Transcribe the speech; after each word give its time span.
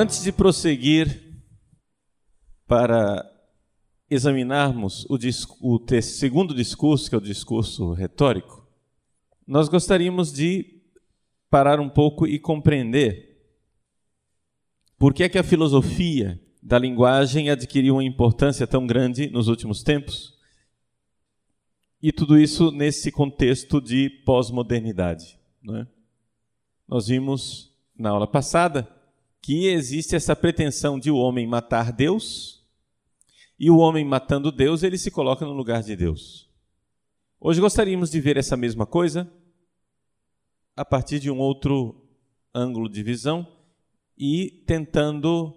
Antes 0.00 0.22
de 0.22 0.32
prosseguir 0.32 1.44
para 2.66 3.22
examinarmos 4.08 5.04
o, 5.10 5.18
o 5.60 6.00
segundo 6.00 6.54
discurso, 6.54 7.10
que 7.10 7.14
é 7.14 7.18
o 7.18 7.20
discurso 7.20 7.92
retórico, 7.92 8.66
nós 9.46 9.68
gostaríamos 9.68 10.32
de 10.32 10.80
parar 11.50 11.80
um 11.80 11.88
pouco 11.90 12.26
e 12.26 12.38
compreender 12.38 13.44
por 14.98 15.12
que 15.12 15.22
é 15.22 15.28
que 15.28 15.36
a 15.36 15.44
filosofia 15.44 16.40
da 16.62 16.78
linguagem 16.78 17.50
adquiriu 17.50 17.96
uma 17.96 18.02
importância 18.04 18.66
tão 18.66 18.86
grande 18.86 19.28
nos 19.28 19.48
últimos 19.48 19.82
tempos. 19.82 20.32
E 22.00 22.10
tudo 22.10 22.38
isso 22.38 22.70
nesse 22.70 23.12
contexto 23.12 23.82
de 23.82 24.08
pós-modernidade. 24.24 25.38
É? 25.68 25.86
Nós 26.88 27.08
vimos 27.08 27.76
na 27.94 28.08
aula 28.08 28.26
passada 28.26 28.98
que 29.40 29.66
existe 29.66 30.14
essa 30.14 30.36
pretensão 30.36 30.98
de 30.98 31.10
o 31.10 31.16
homem 31.16 31.46
matar 31.46 31.92
Deus, 31.92 32.60
e 33.60 33.70
o 33.70 33.76
homem 33.76 34.06
matando 34.06 34.50
Deus, 34.50 34.82
ele 34.82 34.96
se 34.96 35.10
coloca 35.10 35.44
no 35.44 35.52
lugar 35.52 35.82
de 35.82 35.94
Deus. 35.94 36.48
Hoje 37.38 37.60
gostaríamos 37.60 38.10
de 38.10 38.18
ver 38.18 38.38
essa 38.38 38.56
mesma 38.56 38.86
coisa 38.86 39.30
a 40.74 40.82
partir 40.82 41.20
de 41.20 41.30
um 41.30 41.38
outro 41.38 42.08
ângulo 42.54 42.88
de 42.88 43.02
visão 43.02 43.46
e 44.16 44.64
tentando 44.66 45.54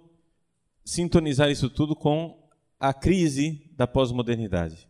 sintonizar 0.83 1.49
isso 1.49 1.69
tudo 1.69 1.95
com 1.95 2.45
a 2.77 2.93
crise 2.93 3.71
da 3.77 3.87
pós-modernidade. 3.87 4.85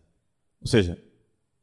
Ou 0.59 0.67
seja, 0.67 1.00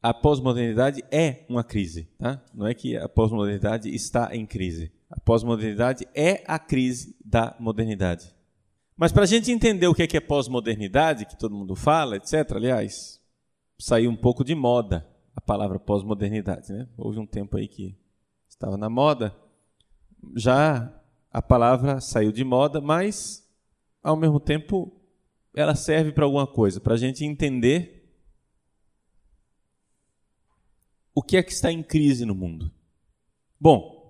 a 0.01 0.13
pós-modernidade 0.13 1.03
é 1.11 1.45
uma 1.49 1.65
crise, 1.65 2.05
tá? 2.17 2.41
Não 2.53 2.65
é 2.65 2.73
que 2.73 2.95
a 2.95 3.09
pós-modernidade 3.09 3.93
está 3.93 4.33
em 4.33 4.45
crise. 4.45 4.89
Pós-modernidade 5.23 6.07
é 6.15 6.43
a 6.47 6.57
crise 6.57 7.15
da 7.23 7.55
modernidade. 7.59 8.33
Mas 8.97 9.11
para 9.11 9.23
a 9.23 9.27
gente 9.27 9.51
entender 9.51 9.87
o 9.87 9.95
que 9.95 10.03
é, 10.03 10.17
é 10.17 10.19
pós-modernidade, 10.19 11.25
que 11.25 11.37
todo 11.37 11.55
mundo 11.55 11.75
fala, 11.75 12.17
etc., 12.17 12.51
aliás, 12.55 13.21
saiu 13.79 14.11
um 14.11 14.15
pouco 14.15 14.43
de 14.43 14.53
moda 14.53 15.07
a 15.35 15.41
palavra 15.41 15.79
pós-modernidade. 15.79 16.71
Né? 16.71 16.87
Houve 16.97 17.19
um 17.19 17.25
tempo 17.25 17.57
aí 17.57 17.67
que 17.67 17.97
estava 18.47 18.77
na 18.77 18.89
moda, 18.89 19.35
já 20.35 20.93
a 21.31 21.41
palavra 21.41 21.99
saiu 21.99 22.31
de 22.31 22.43
moda, 22.43 22.81
mas, 22.81 23.47
ao 24.03 24.15
mesmo 24.15 24.39
tempo, 24.39 24.91
ela 25.55 25.75
serve 25.75 26.11
para 26.11 26.25
alguma 26.25 26.45
coisa, 26.45 26.79
para 26.79 26.93
a 26.93 26.97
gente 26.97 27.25
entender 27.25 28.01
o 31.13 31.21
que 31.21 31.37
é 31.37 31.43
que 31.43 31.51
está 31.51 31.71
em 31.71 31.83
crise 31.83 32.25
no 32.25 32.35
mundo. 32.35 32.71
Bom, 33.59 34.00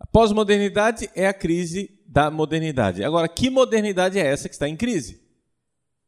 a 0.00 0.06
pós-modernidade 0.06 1.10
é 1.14 1.26
a 1.26 1.34
crise 1.34 2.00
da 2.06 2.30
modernidade. 2.30 3.04
Agora, 3.04 3.28
que 3.28 3.50
modernidade 3.50 4.18
é 4.18 4.26
essa 4.26 4.48
que 4.48 4.54
está 4.54 4.66
em 4.66 4.74
crise? 4.74 5.20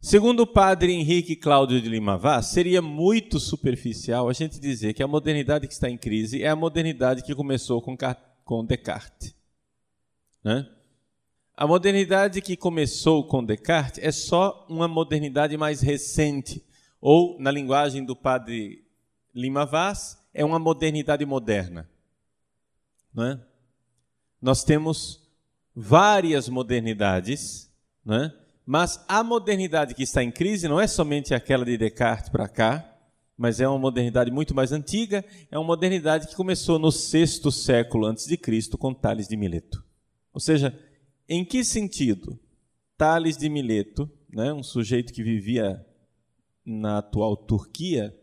Segundo 0.01 0.41
o 0.41 0.47
padre 0.47 0.93
Henrique 0.93 1.37
Cláudio 1.37 1.81
de 1.81 1.91
Lima 1.91 2.17
Vaz, 2.17 2.47
seria 2.47 2.81
muito 2.81 3.39
superficial 3.39 4.31
a 4.31 4.33
gente 4.33 4.59
dizer 4.59 4.95
que 4.95 5.03
a 5.03 5.07
modernidade 5.07 5.69
que 5.69 5.75
está 5.75 5.91
em 5.91 5.99
crise 5.99 6.43
é 6.43 6.49
a 6.49 6.57
modernidade 6.57 7.23
que 7.23 7.35
começou 7.35 7.83
com, 7.83 7.95
com 8.45 8.65
Descartes. 8.65 9.35
Né? 10.43 10.67
A 11.55 11.67
modernidade 11.67 12.41
que 12.41 12.57
começou 12.57 13.29
com 13.29 13.45
Descartes 13.45 14.03
é 14.03 14.11
só 14.11 14.67
uma 14.71 14.89
modernidade 14.89 15.55
mais 15.59 15.83
recente, 15.83 16.65
ou, 16.99 17.39
na 17.39 17.51
linguagem 17.51 18.05
do 18.05 18.17
padre 18.17 18.85
Lima 19.35 19.67
Vaz, 19.67 20.19
é 20.33 20.43
uma 20.45 20.59
modernidade 20.59 21.27
moderna. 21.27 21.89
Não 23.15 23.25
é? 23.25 23.52
Nós 24.43 24.65
temos 24.65 25.23
várias 25.75 26.49
modernidades, 26.49 27.73
né? 28.05 28.35
mas 28.67 29.03
a 29.07 29.23
modernidade 29.23 29.95
que 29.95 30.03
está 30.03 30.23
em 30.23 30.33
crise 30.33 30.67
não 30.67 30.81
é 30.81 30.89
somente 30.89 31.33
aquela 31.33 31.65
de 31.65 31.79
Descartes 31.79 32.29
para 32.29 32.49
cá, 32.49 32.89
mas 33.37 33.61
é 33.61 33.69
uma 33.69 33.79
modernidade 33.79 34.31
muito 34.31 34.55
mais 34.55 34.73
antiga, 34.73 35.25
é 35.51 35.57
uma 35.57 35.67
modernidade 35.67 36.27
que 36.27 36.35
começou 36.35 36.79
no 36.79 36.91
sexto 36.91 37.53
século 37.53 38.07
antes 38.07 38.27
de 38.27 38.37
Cristo 38.37 38.77
com 38.77 38.93
Tales 38.93 39.29
de 39.29 39.37
Mileto. 39.37 39.85
Ou 40.35 40.41
seja, 40.41 40.77
em 41.29 41.45
que 41.45 41.65
sentido? 41.65 42.39
Tales 42.99 43.37
de 43.37 43.49
Mileto, 43.49 44.11
né, 44.29 44.53
um 44.53 44.63
sujeito 44.63 45.13
que 45.13 45.23
vivia 45.23 45.85
na 46.65 46.99
atual 46.99 47.37
Turquia, 47.37 48.17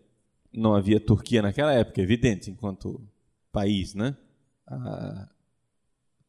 não 0.52 0.74
havia 0.74 1.00
Turquia 1.00 1.42
naquela 1.42 1.74
época, 1.74 2.02
evidente, 2.02 2.50
enquanto 2.50 3.02
país, 3.52 3.94
né? 3.94 4.16
A, 4.68 5.30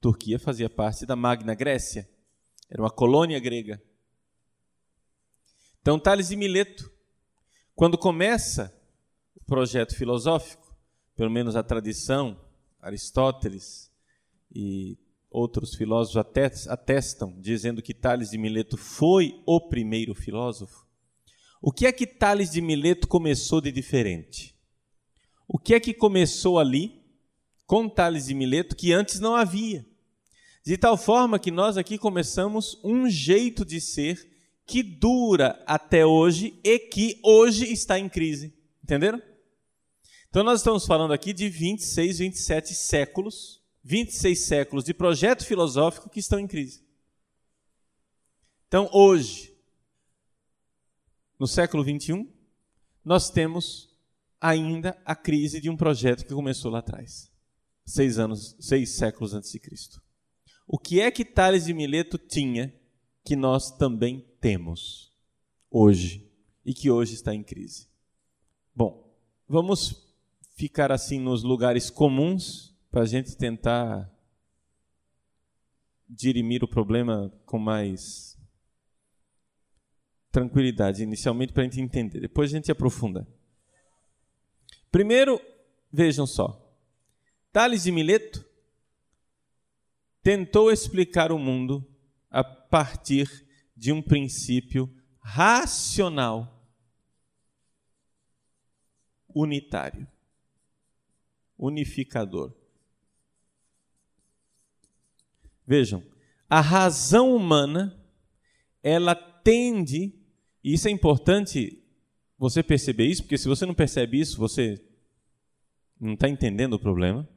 Turquia 0.00 0.38
fazia 0.38 0.70
parte 0.70 1.04
da 1.04 1.14
Magna 1.14 1.54
Grécia, 1.54 2.08
era 2.70 2.80
uma 2.80 2.90
colônia 2.90 3.38
grega. 3.38 3.82
Então, 5.82 5.98
Tales 5.98 6.28
de 6.28 6.36
Mileto, 6.36 6.90
quando 7.74 7.98
começa 7.98 8.74
o 9.34 9.44
projeto 9.44 9.94
filosófico, 9.94 10.74
pelo 11.14 11.30
menos 11.30 11.54
a 11.54 11.62
tradição, 11.62 12.40
Aristóteles 12.80 13.90
e 14.50 14.96
outros 15.30 15.74
filósofos 15.74 16.66
atestam, 16.66 17.38
dizendo 17.38 17.82
que 17.82 17.92
Tales 17.92 18.30
de 18.30 18.38
Mileto 18.38 18.78
foi 18.78 19.42
o 19.44 19.60
primeiro 19.60 20.14
filósofo. 20.14 20.86
O 21.60 21.70
que 21.70 21.86
é 21.86 21.92
que 21.92 22.06
Tales 22.06 22.50
de 22.50 22.62
Mileto 22.62 23.06
começou 23.06 23.60
de 23.60 23.70
diferente? 23.70 24.56
O 25.46 25.58
que 25.58 25.74
é 25.74 25.80
que 25.80 25.92
começou 25.92 26.58
ali 26.58 27.02
com 27.66 27.86
Tales 27.86 28.26
de 28.26 28.34
Mileto 28.34 28.74
que 28.74 28.92
antes 28.94 29.20
não 29.20 29.36
havia? 29.36 29.89
De 30.64 30.76
tal 30.76 30.96
forma 30.96 31.38
que 31.38 31.50
nós 31.50 31.76
aqui 31.76 31.96
começamos 31.96 32.78
um 32.84 33.08
jeito 33.08 33.64
de 33.64 33.80
ser 33.80 34.28
que 34.66 34.82
dura 34.82 35.62
até 35.66 36.04
hoje 36.04 36.60
e 36.62 36.78
que 36.78 37.18
hoje 37.24 37.72
está 37.72 37.98
em 37.98 38.08
crise. 38.08 38.54
Entenderam? 38.84 39.20
Então 40.28 40.44
nós 40.44 40.60
estamos 40.60 40.86
falando 40.86 41.12
aqui 41.12 41.32
de 41.32 41.48
26, 41.48 42.18
27 42.18 42.74
séculos, 42.74 43.60
26 43.82 44.38
séculos 44.38 44.84
de 44.84 44.94
projeto 44.94 45.44
filosófico 45.44 46.08
que 46.08 46.20
estão 46.20 46.38
em 46.38 46.46
crise. 46.46 46.84
Então 48.68 48.88
hoje, 48.92 49.52
no 51.38 51.48
século 51.48 51.82
21, 51.82 52.30
nós 53.04 53.30
temos 53.30 53.90
ainda 54.40 54.96
a 55.04 55.16
crise 55.16 55.60
de 55.60 55.68
um 55.68 55.76
projeto 55.76 56.24
que 56.24 56.32
começou 56.32 56.70
lá 56.70 56.78
atrás, 56.78 57.32
seis 57.84 58.18
anos, 58.18 58.54
seis 58.60 58.90
séculos 58.90 59.34
antes 59.34 59.50
de 59.50 59.58
Cristo. 59.58 60.00
O 60.72 60.78
que 60.78 61.00
é 61.00 61.10
que 61.10 61.24
Tales 61.24 61.64
de 61.64 61.74
Mileto 61.74 62.16
tinha 62.16 62.72
que 63.24 63.34
nós 63.34 63.76
também 63.76 64.24
temos 64.40 65.12
hoje 65.68 66.32
e 66.64 66.72
que 66.72 66.88
hoje 66.88 67.14
está 67.14 67.34
em 67.34 67.42
crise? 67.42 67.88
Bom, 68.72 69.12
vamos 69.48 70.14
ficar 70.54 70.92
assim 70.92 71.18
nos 71.18 71.42
lugares 71.42 71.90
comuns 71.90 72.72
para 72.88 73.02
a 73.02 73.04
gente 73.04 73.36
tentar 73.36 74.08
dirimir 76.08 76.62
o 76.62 76.68
problema 76.68 77.32
com 77.44 77.58
mais 77.58 78.38
tranquilidade, 80.30 81.02
inicialmente 81.02 81.52
para 81.52 81.64
a 81.64 81.66
gente 81.66 81.80
entender, 81.80 82.20
depois 82.20 82.48
a 82.48 82.56
gente 82.56 82.70
aprofunda. 82.70 83.26
Primeiro, 84.92 85.40
vejam 85.92 86.28
só, 86.28 86.72
Tales 87.52 87.82
de 87.82 87.90
Mileto 87.90 88.48
tentou 90.22 90.70
explicar 90.70 91.32
o 91.32 91.38
mundo 91.38 91.86
a 92.30 92.44
partir 92.44 93.46
de 93.76 93.92
um 93.92 94.02
princípio 94.02 94.92
racional 95.20 96.68
unitário, 99.34 100.06
unificador. 101.56 102.52
Vejam, 105.66 106.04
a 106.48 106.60
razão 106.60 107.34
humana, 107.34 107.96
ela 108.82 109.14
tende, 109.14 110.12
e 110.64 110.74
isso 110.74 110.88
é 110.88 110.90
importante 110.90 111.82
você 112.36 112.62
perceber 112.62 113.06
isso, 113.06 113.22
porque 113.22 113.38
se 113.38 113.48
você 113.48 113.64
não 113.64 113.74
percebe 113.74 114.18
isso, 114.20 114.36
você 114.36 114.84
não 116.00 116.14
está 116.14 116.28
entendendo 116.28 116.74
o 116.74 116.78
problema 116.78 117.28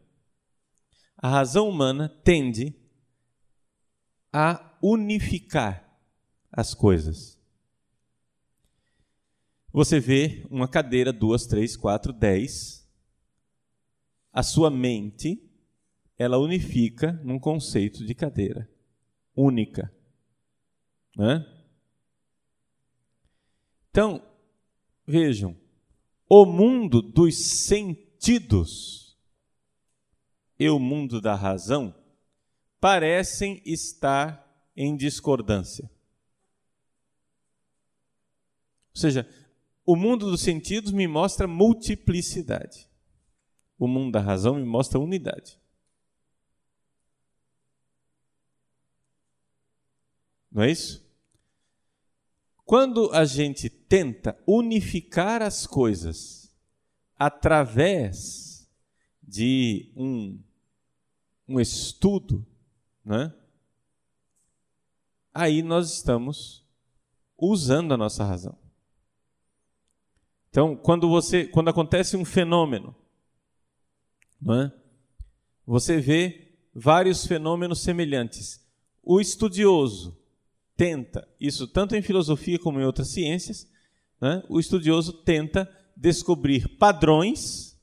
a 1.23 1.29
razão 1.29 1.69
humana 1.69 2.09
tende 2.21 2.75
a 4.33 4.77
unificar 4.81 5.87
as 6.51 6.73
coisas. 6.73 7.39
Você 9.71 9.99
vê 9.99 10.45
uma 10.49 10.67
cadeira, 10.67 11.13
duas, 11.13 11.45
três, 11.45 11.77
quatro, 11.77 12.11
dez. 12.11 12.89
A 14.31 14.41
sua 14.41 14.71
mente, 14.71 15.41
ela 16.17 16.39
unifica 16.39 17.13
num 17.23 17.39
conceito 17.39 18.03
de 18.03 18.15
cadeira 18.15 18.67
única. 19.35 19.93
Né? 21.15 21.45
Então, 23.89 24.25
vejam, 25.05 25.55
o 26.27 26.45
mundo 26.45 27.01
dos 27.01 27.35
sentidos 27.35 29.15
e 30.57 30.67
o 30.69 30.79
mundo 30.79 31.21
da 31.21 31.35
razão 31.35 32.02
parecem 32.83 33.61
estar 33.63 34.45
em 34.75 34.97
discordância. 34.97 35.89
Ou 38.93 38.99
seja, 38.99 39.25
o 39.85 39.95
mundo 39.95 40.29
dos 40.29 40.41
sentidos 40.41 40.91
me 40.91 41.07
mostra 41.07 41.47
multiplicidade. 41.47 42.89
O 43.79 43.87
mundo 43.87 44.11
da 44.11 44.19
razão 44.19 44.55
me 44.55 44.65
mostra 44.65 44.99
unidade. 44.99 45.57
Não 50.51 50.63
é 50.63 50.69
isso? 50.69 51.09
Quando 52.65 53.13
a 53.13 53.23
gente 53.23 53.69
tenta 53.69 54.37
unificar 54.45 55.41
as 55.41 55.65
coisas 55.65 56.53
através 57.15 58.69
de 59.25 59.89
um, 59.95 60.37
um 61.47 61.61
estudo, 61.61 62.45
né? 63.03 63.33
aí 65.33 65.61
nós 65.63 65.91
estamos 65.91 66.63
usando 67.37 67.93
a 67.93 67.97
nossa 67.97 68.23
razão. 68.23 68.57
Então, 70.49 70.75
quando 70.75 71.09
você, 71.09 71.47
quando 71.47 71.69
acontece 71.69 72.15
um 72.15 72.23
fenômeno, 72.23 72.95
não 74.39 74.61
é? 74.61 74.71
Você 75.65 75.99
vê 75.99 76.53
vários 76.73 77.25
fenômenos 77.25 77.81
semelhantes. 77.81 78.63
O 79.01 79.19
estudioso 79.19 80.21
tenta, 80.75 81.27
isso 81.39 81.67
tanto 81.67 81.95
em 81.95 82.01
filosofia 82.01 82.59
como 82.59 82.79
em 82.79 82.85
outras 82.85 83.09
ciências, 83.09 83.67
né? 84.21 84.43
o 84.47 84.59
estudioso 84.59 85.13
tenta 85.23 85.69
descobrir 85.95 86.77
padrões 86.77 87.79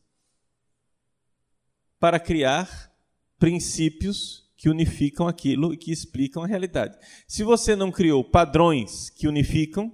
para 1.98 2.20
criar 2.20 2.92
princípios 3.38 4.49
que 4.60 4.68
unificam 4.68 5.26
aquilo 5.26 5.72
e 5.72 5.76
que 5.78 5.90
explicam 5.90 6.42
a 6.42 6.46
realidade. 6.46 6.98
Se 7.26 7.42
você 7.42 7.74
não 7.74 7.90
criou 7.90 8.22
padrões 8.22 9.08
que 9.08 9.26
unificam, 9.26 9.90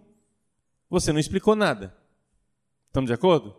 você 0.91 1.13
não 1.13 1.21
explicou 1.21 1.55
nada. 1.55 1.97
Estamos 2.89 3.07
de 3.07 3.15
acordo? 3.15 3.51
O 3.51 3.55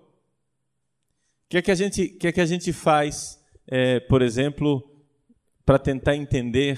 que 1.48 1.60
é 1.60 1.62
que 1.62 1.72
a 1.72 1.76
gente, 1.76 2.10
que 2.10 2.28
é 2.28 2.32
que 2.34 2.42
a 2.42 2.46
gente 2.46 2.74
faz, 2.74 3.42
é, 3.66 4.02
por 4.02 4.22
exemplo, 4.22 4.84
para 5.66 5.80
tentar 5.80 6.14
entender 6.14 6.78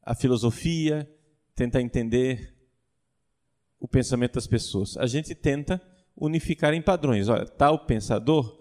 a 0.00 0.14
filosofia, 0.14 1.12
tentar 1.52 1.80
entender 1.80 2.54
o 3.80 3.88
pensamento 3.88 4.34
das 4.34 4.46
pessoas. 4.46 4.96
A 4.96 5.08
gente 5.08 5.34
tenta 5.34 5.82
unificar 6.16 6.72
em 6.72 6.80
padrões. 6.80 7.28
Olha, 7.28 7.46
tal 7.46 7.84
pensador 7.84 8.59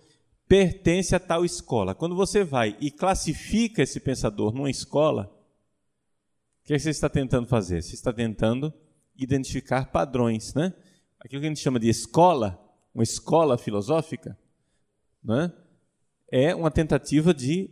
pertence 0.49 1.15
a 1.15 1.19
tal 1.19 1.45
escola. 1.45 1.93
Quando 1.93 2.15
você 2.15 2.43
vai 2.43 2.75
e 2.81 2.89
classifica 2.89 3.83
esse 3.83 3.99
pensador 3.99 4.51
numa 4.51 4.69
escola, 4.69 5.31
o 6.63 6.67
que, 6.67 6.73
é 6.73 6.75
que 6.75 6.81
você 6.81 6.89
está 6.89 7.07
tentando 7.07 7.47
fazer? 7.47 7.83
Você 7.83 7.93
está 7.93 8.11
tentando 8.11 8.73
identificar 9.15 9.91
padrões, 9.91 10.55
né? 10.55 10.73
Aquilo 11.19 11.41
que 11.41 11.45
a 11.45 11.49
gente 11.49 11.61
chama 11.61 11.79
de 11.79 11.87
escola, 11.87 12.59
uma 12.93 13.03
escola 13.03 13.57
filosófica, 13.57 14.37
né? 15.23 15.53
é 16.31 16.55
uma 16.55 16.71
tentativa 16.71 17.33
de 17.33 17.69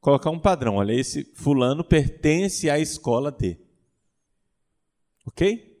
colocar 0.00 0.30
um 0.30 0.38
padrão. 0.38 0.76
Olha, 0.76 0.92
esse 0.92 1.24
fulano 1.34 1.84
pertence 1.84 2.70
à 2.70 2.78
escola 2.78 3.30
D. 3.30 3.58
Ok? 5.26 5.76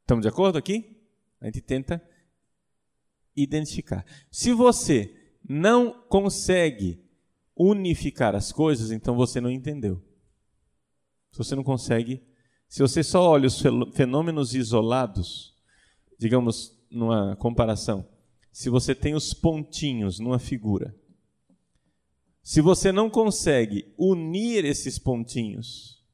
Estamos 0.00 0.22
de 0.22 0.28
acordo 0.28 0.58
aqui? 0.58 0.98
A 1.40 1.46
gente 1.46 1.60
tenta 1.60 2.02
identificar. 3.36 4.04
Se 4.30 4.52
você 4.52 5.14
não 5.48 5.92
consegue 6.08 7.02
unificar 7.56 8.34
as 8.34 8.50
coisas, 8.52 8.90
então 8.90 9.14
você 9.14 9.40
não 9.40 9.50
entendeu. 9.50 10.02
Se 11.30 11.38
você 11.38 11.54
não 11.54 11.64
consegue, 11.64 12.22
se 12.68 12.80
você 12.80 13.02
só 13.02 13.28
olha 13.28 13.46
os 13.46 13.62
fenômenos 13.92 14.54
isolados, 14.54 15.56
digamos, 16.18 16.76
numa 16.90 17.36
comparação, 17.36 18.08
se 18.52 18.70
você 18.70 18.94
tem 18.94 19.14
os 19.14 19.34
pontinhos 19.34 20.18
numa 20.18 20.38
figura, 20.38 20.94
se 22.42 22.60
você 22.60 22.92
não 22.92 23.08
consegue 23.08 23.92
unir 23.98 24.64
esses 24.64 24.98
pontinhos, 24.98 26.04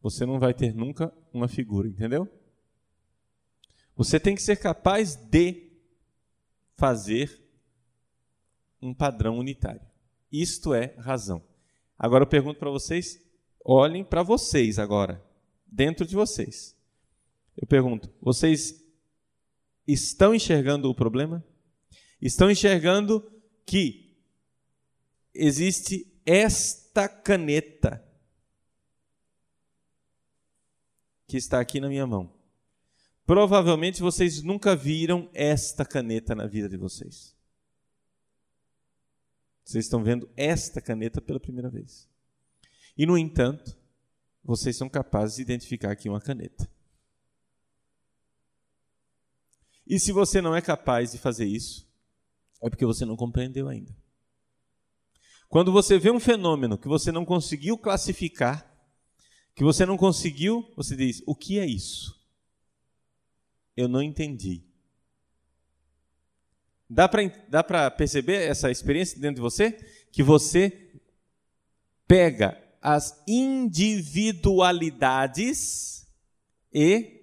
você 0.00 0.24
não 0.24 0.38
vai 0.38 0.54
ter 0.54 0.74
nunca 0.74 1.12
uma 1.32 1.48
figura, 1.48 1.88
entendeu? 1.88 2.28
Você 3.96 4.18
tem 4.18 4.34
que 4.34 4.42
ser 4.42 4.56
capaz 4.56 5.14
de 5.16 5.70
fazer 6.76 7.40
um 8.80 8.92
padrão 8.92 9.38
unitário. 9.38 9.82
Isto 10.30 10.74
é 10.74 10.94
razão. 10.98 11.42
Agora 11.98 12.24
eu 12.24 12.28
pergunto 12.28 12.58
para 12.58 12.70
vocês, 12.70 13.20
olhem 13.64 14.04
para 14.04 14.22
vocês 14.22 14.78
agora, 14.78 15.24
dentro 15.66 16.06
de 16.06 16.14
vocês. 16.14 16.76
Eu 17.56 17.66
pergunto, 17.66 18.12
vocês 18.20 18.82
estão 19.86 20.34
enxergando 20.34 20.90
o 20.90 20.94
problema? 20.94 21.44
Estão 22.20 22.50
enxergando 22.50 23.30
que 23.66 24.16
existe 25.34 26.06
esta 26.24 27.08
caneta 27.08 28.02
que 31.26 31.36
está 31.36 31.60
aqui 31.60 31.80
na 31.80 31.88
minha 31.88 32.06
mão. 32.06 32.41
Provavelmente 33.32 34.02
vocês 34.02 34.42
nunca 34.42 34.76
viram 34.76 35.26
esta 35.32 35.86
caneta 35.86 36.34
na 36.34 36.46
vida 36.46 36.68
de 36.68 36.76
vocês. 36.76 37.34
Vocês 39.64 39.86
estão 39.86 40.04
vendo 40.04 40.30
esta 40.36 40.82
caneta 40.82 41.18
pela 41.18 41.40
primeira 41.40 41.70
vez. 41.70 42.06
E, 42.94 43.06
no 43.06 43.16
entanto, 43.16 43.74
vocês 44.44 44.76
são 44.76 44.86
capazes 44.86 45.36
de 45.36 45.40
identificar 45.40 45.92
aqui 45.92 46.10
uma 46.10 46.20
caneta. 46.20 46.70
E 49.86 49.98
se 49.98 50.12
você 50.12 50.42
não 50.42 50.54
é 50.54 50.60
capaz 50.60 51.12
de 51.12 51.16
fazer 51.16 51.46
isso, 51.46 51.90
é 52.60 52.68
porque 52.68 52.84
você 52.84 53.06
não 53.06 53.16
compreendeu 53.16 53.66
ainda. 53.66 53.96
Quando 55.48 55.72
você 55.72 55.98
vê 55.98 56.10
um 56.10 56.20
fenômeno 56.20 56.76
que 56.76 56.86
você 56.86 57.10
não 57.10 57.24
conseguiu 57.24 57.78
classificar, 57.78 58.70
que 59.54 59.64
você 59.64 59.86
não 59.86 59.96
conseguiu, 59.96 60.70
você 60.76 60.94
diz: 60.94 61.22
o 61.26 61.34
que 61.34 61.58
é 61.58 61.64
isso? 61.64 62.21
Eu 63.76 63.88
não 63.88 64.02
entendi. 64.02 64.62
Dá 66.88 67.06
para 67.08 67.22
dá 67.48 67.90
perceber 67.90 68.48
essa 68.48 68.70
experiência 68.70 69.18
dentro 69.18 69.34
de 69.36 69.40
você? 69.40 69.72
Que 70.10 70.22
você 70.22 70.92
pega 72.06 72.62
as 72.82 73.20
individualidades 73.26 76.06
e 76.72 77.22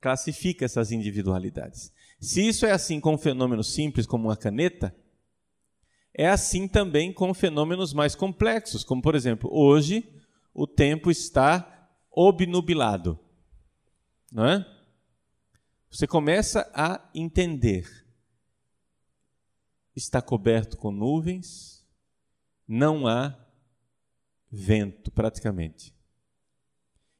classifica 0.00 0.64
essas 0.64 0.92
individualidades. 0.92 1.92
Se 2.20 2.46
isso 2.46 2.66
é 2.66 2.72
assim 2.72 3.00
com 3.00 3.14
um 3.14 3.18
fenômeno 3.18 3.64
simples 3.64 4.06
como 4.06 4.28
uma 4.28 4.36
caneta, 4.36 4.94
é 6.12 6.28
assim 6.28 6.68
também 6.68 7.12
com 7.12 7.32
fenômenos 7.32 7.94
mais 7.94 8.14
complexos, 8.14 8.84
como 8.84 9.00
por 9.00 9.14
exemplo, 9.14 9.48
hoje 9.50 10.06
o 10.52 10.66
tempo 10.66 11.10
está 11.10 11.88
obnubilado. 12.10 13.18
Não 14.30 14.46
é? 14.46 14.66
Você 15.90 16.06
começa 16.06 16.70
a 16.72 17.10
entender. 17.12 18.06
Está 19.94 20.22
coberto 20.22 20.76
com 20.76 20.92
nuvens, 20.92 21.84
não 22.66 23.08
há 23.08 23.36
vento 24.48 25.10
praticamente. 25.10 25.92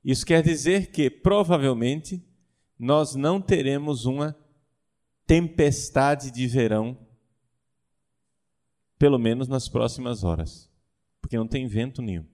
Isso 0.04 0.24
quer 0.24 0.42
dizer 0.42 0.92
que 0.92 1.10
provavelmente 1.10 2.24
nós 2.78 3.16
não 3.16 3.40
teremos 3.40 4.06
uma 4.06 4.36
tempestade 5.26 6.30
de 6.30 6.46
verão, 6.46 6.96
pelo 8.96 9.18
menos 9.18 9.48
nas 9.48 9.68
próximas 9.68 10.22
horas, 10.22 10.70
porque 11.20 11.36
não 11.36 11.46
tem 11.46 11.66
vento 11.66 12.00
nenhum 12.00 12.29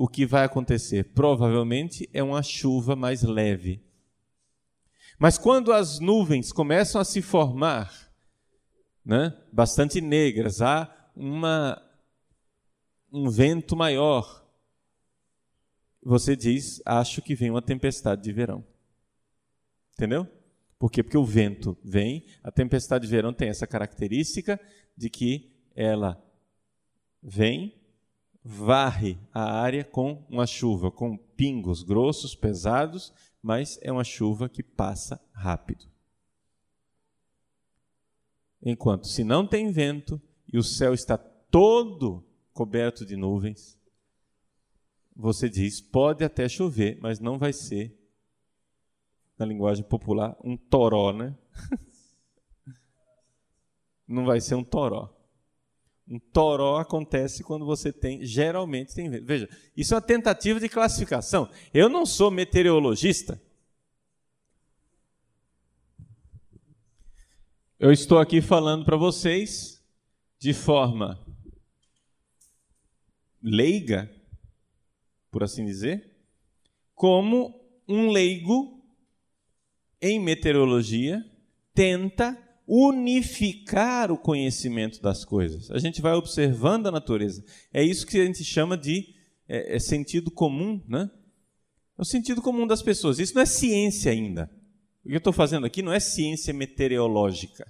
o 0.00 0.08
que 0.08 0.24
vai 0.24 0.44
acontecer? 0.46 1.12
Provavelmente 1.12 2.08
é 2.14 2.22
uma 2.22 2.42
chuva 2.42 2.96
mais 2.96 3.22
leve. 3.22 3.84
Mas 5.18 5.36
quando 5.36 5.74
as 5.74 6.00
nuvens 6.00 6.52
começam 6.52 6.98
a 6.98 7.04
se 7.04 7.20
formar, 7.20 8.10
né, 9.04 9.38
bastante 9.52 10.00
negras, 10.00 10.62
há 10.62 10.90
uma, 11.14 11.78
um 13.12 13.28
vento 13.28 13.76
maior, 13.76 14.42
você 16.02 16.34
diz: 16.34 16.80
Acho 16.86 17.20
que 17.20 17.34
vem 17.34 17.50
uma 17.50 17.60
tempestade 17.60 18.22
de 18.22 18.32
verão. 18.32 18.64
Entendeu? 19.92 20.26
Por 20.78 20.90
quê? 20.90 21.02
Porque 21.02 21.18
o 21.18 21.26
vento 21.26 21.76
vem, 21.84 22.24
a 22.42 22.50
tempestade 22.50 23.04
de 23.04 23.10
verão 23.10 23.34
tem 23.34 23.50
essa 23.50 23.66
característica 23.66 24.58
de 24.96 25.10
que 25.10 25.52
ela 25.76 26.18
vem 27.22 27.79
varre 28.42 29.18
a 29.32 29.42
área 29.42 29.84
com 29.84 30.24
uma 30.28 30.46
chuva, 30.46 30.90
com 30.90 31.16
pingos 31.16 31.82
grossos, 31.82 32.34
pesados, 32.34 33.12
mas 33.42 33.78
é 33.82 33.92
uma 33.92 34.04
chuva 34.04 34.48
que 34.48 34.62
passa 34.62 35.20
rápido. 35.32 35.86
Enquanto 38.62 39.06
se 39.06 39.24
não 39.24 39.46
tem 39.46 39.70
vento 39.70 40.20
e 40.52 40.58
o 40.58 40.62
céu 40.62 40.92
está 40.92 41.16
todo 41.16 42.24
coberto 42.52 43.06
de 43.06 43.16
nuvens, 43.16 43.78
você 45.16 45.48
diz: 45.48 45.80
pode 45.80 46.24
até 46.24 46.48
chover, 46.48 46.98
mas 47.00 47.20
não 47.20 47.38
vai 47.38 47.52
ser, 47.52 47.96
na 49.38 49.46
linguagem 49.46 49.84
popular, 49.84 50.36
um 50.44 50.56
toró, 50.56 51.12
né? 51.12 51.36
não 54.06 54.24
vai 54.26 54.40
ser 54.40 54.54
um 54.54 54.64
toró. 54.64 55.19
Um 56.10 56.18
toró 56.18 56.78
acontece 56.78 57.44
quando 57.44 57.64
você 57.64 57.92
tem, 57.92 58.24
geralmente 58.26 58.92
tem. 58.92 59.08
Veja, 59.08 59.48
isso 59.76 59.94
é 59.94 59.96
uma 59.96 60.02
tentativa 60.02 60.58
de 60.58 60.68
classificação. 60.68 61.48
Eu 61.72 61.88
não 61.88 62.04
sou 62.04 62.32
meteorologista. 62.32 63.40
Eu 67.78 67.92
estou 67.92 68.18
aqui 68.18 68.42
falando 68.42 68.84
para 68.84 68.96
vocês 68.96 69.80
de 70.36 70.52
forma 70.52 71.24
leiga, 73.40 74.10
por 75.30 75.44
assim 75.44 75.64
dizer, 75.64 76.10
como 76.92 77.54
um 77.86 78.10
leigo 78.10 78.82
em 80.02 80.18
meteorologia 80.18 81.24
tenta 81.72 82.36
unificar 82.72 84.12
o 84.12 84.16
conhecimento 84.16 85.02
das 85.02 85.24
coisas. 85.24 85.72
A 85.72 85.78
gente 85.80 86.00
vai 86.00 86.12
observando 86.12 86.86
a 86.86 86.92
natureza. 86.92 87.44
É 87.74 87.82
isso 87.82 88.06
que 88.06 88.20
a 88.20 88.24
gente 88.24 88.44
chama 88.44 88.78
de 88.78 89.12
é, 89.48 89.74
é 89.74 89.78
sentido 89.80 90.30
comum, 90.30 90.80
né? 90.86 91.10
É 91.98 92.00
o 92.00 92.04
sentido 92.04 92.40
comum 92.40 92.68
das 92.68 92.80
pessoas. 92.80 93.18
Isso 93.18 93.34
não 93.34 93.42
é 93.42 93.46
ciência 93.46 94.12
ainda. 94.12 94.48
O 95.04 95.08
que 95.08 95.14
eu 95.14 95.18
estou 95.18 95.32
fazendo 95.32 95.66
aqui 95.66 95.82
não 95.82 95.92
é 95.92 95.98
ciência 95.98 96.54
meteorológica. 96.54 97.66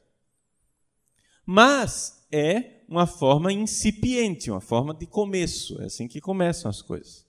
Mas 1.46 2.26
é 2.30 2.82
uma 2.86 3.06
forma 3.06 3.50
incipiente, 3.50 4.50
uma 4.50 4.60
forma 4.60 4.92
de 4.92 5.06
começo. 5.06 5.80
É 5.80 5.86
assim 5.86 6.06
que 6.06 6.20
começam 6.20 6.68
as 6.68 6.82
coisas. 6.82 7.26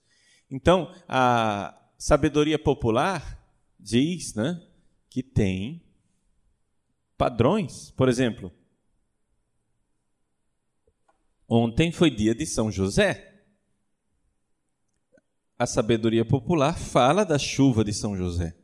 Então, 0.50 0.94
a 1.08 1.74
sabedoria 1.98 2.60
popular 2.60 3.42
diz 3.80 4.36
né, 4.36 4.62
que 5.10 5.24
tem 5.24 5.82
padrões. 7.22 7.92
Por 7.92 8.10
exemplo, 8.10 8.52
ontem 11.48 11.92
foi 11.92 12.10
dia 12.10 12.34
de 12.34 12.48
São 12.48 12.72
José. 12.72 13.46
A 15.56 15.68
sabedoria 15.68 16.26
popular 16.26 16.76
fala 16.76 17.24
da 17.24 17.38
chuva 17.38 17.84
de 17.84 17.94
São 17.94 18.18
José. 18.18 18.58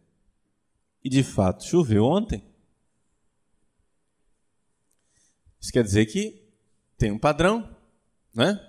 E 1.03 1.09
de 1.09 1.21
fato 1.21 1.65
choveu 1.65 2.03
ontem. 2.03 2.43
Isso 5.61 5.71
quer 5.71 5.83
dizer 5.83 6.07
que 6.07 6.43
tem 6.97 7.11
um 7.11 7.19
padrão, 7.19 7.77
né? 8.33 8.59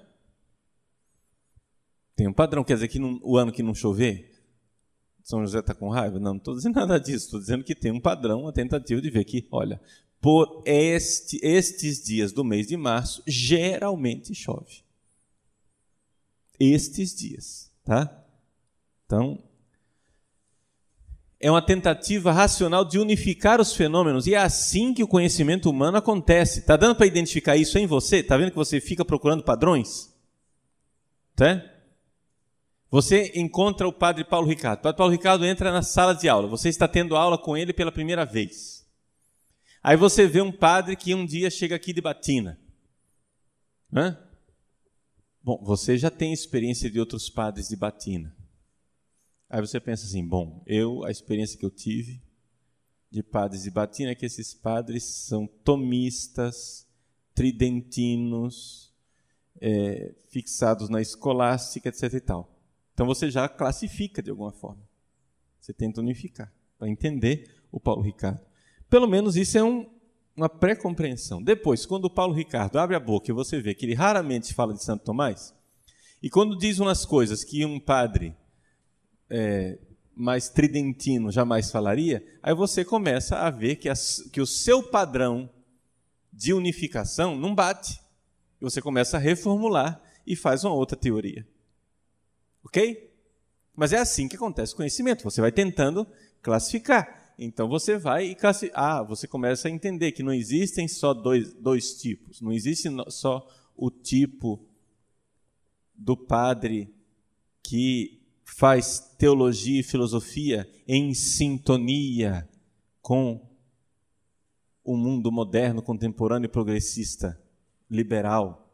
Tem 2.15 2.29
um 2.29 2.33
padrão, 2.35 2.63
quer 2.63 2.75
dizer 2.75 2.89
que 2.89 3.01
o 3.01 3.39
ano 3.39 3.53
que 3.53 3.63
não 3.63 3.75
chover, 3.75 4.28
são 5.29 5.43
José 5.43 5.59
está 5.59 5.75
com 5.75 5.91
raiva? 5.91 6.19
Não, 6.19 6.31
não 6.31 6.39
estou 6.39 6.55
dizendo 6.55 6.77
nada 6.77 6.99
disso. 6.99 7.27
Estou 7.27 7.39
dizendo 7.39 7.63
que 7.63 7.75
tem 7.75 7.93
um 7.93 8.01
padrão, 8.01 8.45
uma 8.45 8.53
tentativa 8.53 8.99
de 8.99 9.11
ver 9.11 9.25
que, 9.25 9.47
olha, 9.53 9.79
por 10.23 10.63
este, 10.65 11.39
estes 11.43 12.03
dias 12.03 12.33
do 12.33 12.43
mês 12.43 12.67
de 12.67 12.79
março, 12.79 13.23
geralmente 13.27 14.35
chove. 14.35 14.83
Estes 16.59 17.15
dias, 17.15 17.71
tá? 17.85 18.25
Então, 19.05 19.39
é 21.39 21.51
uma 21.51 21.61
tentativa 21.61 22.33
racional 22.33 22.83
de 22.83 22.99
unificar 22.99 23.61
os 23.61 23.75
fenômenos 23.75 24.27
e 24.27 24.33
é 24.33 24.39
assim 24.39 24.95
que 24.95 25.05
o 25.05 25.09
conhecimento 25.09 25.69
humano 25.69 25.99
acontece. 25.99 26.61
Está 26.61 26.75
dando 26.75 26.97
para 26.97 27.07
identificar 27.07 27.55
isso 27.55 27.79
em 27.79 27.87
você? 27.87 28.21
Está 28.21 28.39
vendo 28.39 28.51
que 28.51 28.57
você 28.57 28.81
fica 28.81 29.05
procurando 29.05 29.45
padrões? 29.45 30.11
Tá? 31.37 31.78
Você 32.91 33.33
encontra 33.35 33.87
o 33.87 33.93
padre 33.93 34.25
Paulo 34.25 34.49
Ricardo. 34.49 34.81
O 34.81 34.83
padre 34.83 34.97
Paulo 34.97 35.13
Ricardo 35.13 35.45
entra 35.45 35.71
na 35.71 35.83
sala 35.83 36.15
de 36.15 36.29
aula. 36.29 36.49
Você 36.49 36.69
está 36.69 36.89
tendo 36.89 37.17
aula 37.17 37.37
com 37.37 37.57
ele 37.57 37.73
pela 37.73 37.93
primeira 37.93 38.25
vez. 38.25 38.87
Aí 39.83 39.97
você 39.97 40.27
vê 40.27 40.41
um 40.41 40.53
padre 40.53 40.97
que 40.97 41.15
um 41.15 41.27
dia 41.27 41.51
chega 41.51 41.77
aqui 41.77 41.93
de 41.93 42.01
batina. 42.01 42.59
Hã? 43.93 44.19
Bom, 45.43 45.63
você 45.63 45.97
já 45.97 46.11
tem 46.11 46.33
experiência 46.33 46.91
de 46.91 46.99
outros 46.99 47.29
padres 47.29 47.69
de 47.69 47.77
batina. 47.77 48.35
Aí 49.49 49.61
você 49.61 49.79
pensa 49.79 50.07
assim: 50.07 50.27
bom, 50.27 50.63
eu, 50.67 51.05
a 51.05 51.11
experiência 51.11 51.59
que 51.59 51.65
eu 51.65 51.71
tive 51.71 52.23
de 53.11 53.23
padres 53.23 53.63
de 53.63 53.71
batina 53.71 54.11
é 54.11 54.15
que 54.15 54.27
esses 54.27 54.53
padres 54.53 55.05
são 55.05 55.47
tomistas, 55.47 56.87
tridentinos, 57.35 58.93
é, 59.61 60.15
fixados 60.29 60.89
na 60.89 61.01
escolástica, 61.01 61.89
etc. 61.89 62.13
e 62.15 62.21
tal. 62.21 62.58
Então 62.99 63.07
você 63.07 63.31
já 63.31 63.49
classifica 63.49 64.21
de 64.21 64.29
alguma 64.29 64.51
forma. 64.51 64.83
Você 65.61 65.73
tenta 65.73 66.01
unificar 66.01 66.53
para 66.77 66.89
entender 66.89 67.49
o 67.71 67.79
Paulo 67.79 68.03
Ricardo. 68.03 68.41
Pelo 68.91 69.07
menos 69.07 69.37
isso 69.37 69.57
é 69.57 69.63
um, 69.63 69.89
uma 70.35 70.49
pré-compreensão. 70.49 71.41
Depois, 71.41 71.87
quando 71.87 72.07
o 72.07 72.11
Paulo 72.11 72.35
Ricardo 72.35 72.77
abre 72.77 72.97
a 72.97 73.01
boca 73.01 73.31
e 73.31 73.33
você 73.33 73.61
vê 73.61 73.73
que 73.73 73.87
ele 73.87 73.95
raramente 73.95 74.53
fala 74.53 74.75
de 74.75 74.83
Santo 74.83 75.05
Tomás, 75.05 75.55
e 76.21 76.29
quando 76.29 76.59
diz 76.59 76.81
umas 76.81 77.07
coisas 77.07 77.45
que 77.45 77.65
um 77.65 77.79
padre 77.79 78.37
é, 79.31 79.79
mais 80.13 80.49
tridentino 80.49 81.31
jamais 81.31 81.71
falaria, 81.71 82.27
aí 82.43 82.53
você 82.53 82.85
começa 82.85 83.37
a 83.37 83.49
ver 83.49 83.77
que, 83.77 83.89
as, 83.89 84.29
que 84.33 84.41
o 84.41 84.47
seu 84.47 84.83
padrão 84.83 85.49
de 86.33 86.53
unificação 86.53 87.37
não 87.39 87.55
bate. 87.55 88.01
Você 88.61 88.83
começa 88.83 89.19
a 89.19 89.21
reformular 89.21 90.03
e 90.27 90.35
faz 90.35 90.65
uma 90.65 90.75
outra 90.75 90.97
teoria. 90.97 91.47
Ok? 92.69 93.11
Mas 93.75 93.93
é 93.93 93.99
assim 93.99 94.29
que 94.29 94.37
acontece 94.37 94.75
o 94.75 94.77
conhecimento. 94.77 95.25
Você 95.25 95.41
vai 95.41 95.51
tentando 95.51 96.07
classificar. 96.43 97.33
Então 97.39 97.69
você 97.69 97.97
vai 97.97 98.27
e 98.27 98.35
classifica. 98.35 98.79
Ah, 98.79 99.03
você 99.03 99.27
começa 99.27 99.69
a 99.69 99.71
entender 99.71 100.13
que 100.13 100.23
não 100.23 100.33
existem 100.33 100.87
só 100.87 101.15
dois, 101.15 101.55
dois 101.55 101.95
tipos. 101.95 102.41
Não 102.41 102.53
existe 102.53 102.89
só 103.09 103.49
o 103.77 103.91
tipo 103.91 104.65
do 105.95 106.17
padre 106.17 106.93
que 107.63 108.21
faz 108.45 108.99
teologia 109.19 109.81
e 109.81 109.85
filosofia 109.85 110.69
em 110.87 111.15
sintonia 111.15 112.49
com 113.01 113.49
o 114.85 114.97
mundo 114.97 115.31
moderno, 115.31 115.83
contemporâneo 115.83 116.47
e 116.47 116.51
progressista, 116.51 117.41
liberal. 117.91 118.71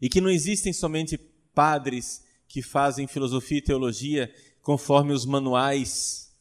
E 0.00 0.08
que 0.08 0.20
não 0.20 0.30
existem 0.30 0.72
somente 0.72 1.18
padres 1.54 2.24
que 2.50 2.62
fazem 2.62 3.06
filosofia 3.06 3.58
e 3.58 3.62
teologia 3.62 4.34
conforme 4.60 5.12
os 5.12 5.24
manuais 5.24 6.36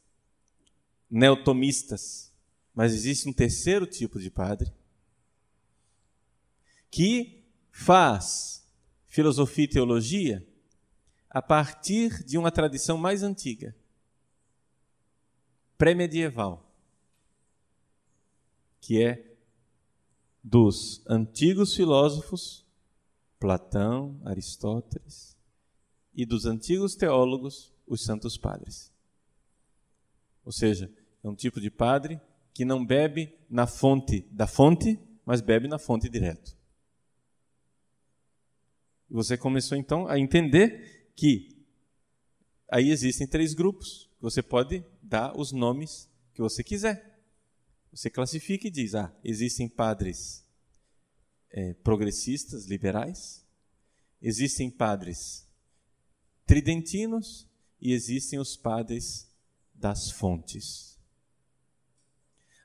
neotomistas. 1.08 2.34
Mas 2.74 2.94
existe 2.94 3.30
um 3.30 3.34
terceiro 3.34 3.86
tipo 3.86 4.20
de 4.20 4.32
padre 4.32 4.74
que 6.90 7.46
faz 7.72 8.68
filosofia 9.06 9.66
e 9.66 9.68
teologia 9.68 10.48
a 11.30 11.44
partir 11.44 12.24
de 12.24 12.40
uma 12.40 12.50
tradição 12.50 12.98
mais 12.98 13.22
antiga, 13.22 13.76
pré-medieval, 15.78 16.74
que 18.82 19.00
é 19.00 19.38
dos 20.44 21.06
antigos 21.08 21.76
filósofos 21.76 22.66
Platão, 23.40 24.20
Aristóteles, 24.26 25.29
e 26.20 26.26
dos 26.26 26.46
antigos 26.46 26.96
teólogos, 26.96 27.74
os 27.88 28.04
santos 28.04 28.38
padres. 28.38 28.92
Ou 30.44 30.52
seja, 30.52 30.94
é 31.24 31.30
um 31.30 31.34
tipo 31.34 31.62
de 31.62 31.72
padre 31.72 32.20
que 32.54 32.66
não 32.66 32.86
bebe 32.86 33.34
na 33.50 33.66
fonte 33.66 34.28
da 34.30 34.46
fonte, 34.46 35.00
mas 35.26 35.40
bebe 35.40 35.70
na 35.70 35.80
fonte 35.80 36.10
direto. 36.10 36.58
Você 39.10 39.38
começou 39.38 39.78
então 39.78 40.08
a 40.08 40.20
entender 40.20 41.10
que 41.16 41.58
aí 42.68 42.90
existem 42.90 43.26
três 43.26 43.54
grupos. 43.54 44.10
Você 44.20 44.44
pode 44.44 44.84
dar 45.02 45.40
os 45.40 45.54
nomes 45.54 46.10
que 46.34 46.42
você 46.42 46.62
quiser. 46.62 47.18
Você 47.94 48.10
classifica 48.10 48.68
e 48.68 48.72
diz: 48.72 48.94
ah, 48.94 49.10
existem 49.24 49.70
padres 49.70 50.46
é, 51.50 51.76
progressistas, 51.76 52.66
liberais, 52.66 53.48
existem 54.22 54.70
padres 54.70 55.49
tridentinos 56.50 57.48
e 57.80 57.94
existem 57.94 58.40
os 58.40 58.58
padres 58.58 59.32
das 59.72 60.10
fontes. 60.10 61.00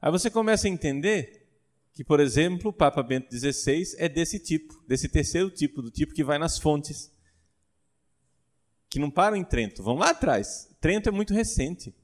Aí 0.01 0.11
você 0.11 0.31
começa 0.31 0.67
a 0.67 0.71
entender 0.71 1.47
que, 1.93 2.03
por 2.03 2.19
exemplo, 2.19 2.71
o 2.71 2.73
Papa 2.73 3.03
Bento 3.03 3.31
XVI 3.31 3.95
é 3.99 4.09
desse 4.09 4.39
tipo, 4.39 4.83
desse 4.89 5.07
terceiro 5.07 5.51
tipo, 5.51 5.83
do 5.83 5.91
tipo 5.91 6.15
que 6.15 6.25
vai 6.25 6.39
nas 6.39 6.59
fontes, 6.59 7.13
que 8.89 8.99
não 8.99 9.11
param 9.11 9.37
em 9.37 9.45
Trento, 9.45 9.83
vão 9.83 9.97
lá 9.97 10.11
atrás. 10.11 10.75
Trento 10.81 11.11
é 11.11 11.13
muito 11.13 11.35
recente, 11.35 11.95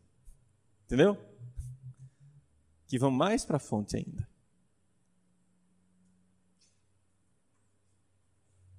entendeu? 0.85 1.17
Que 2.89 2.99
vão 2.99 3.11
mais 3.11 3.43
para 3.43 3.57
a 3.57 3.61
fonte 3.61 3.97
ainda. 3.97 4.29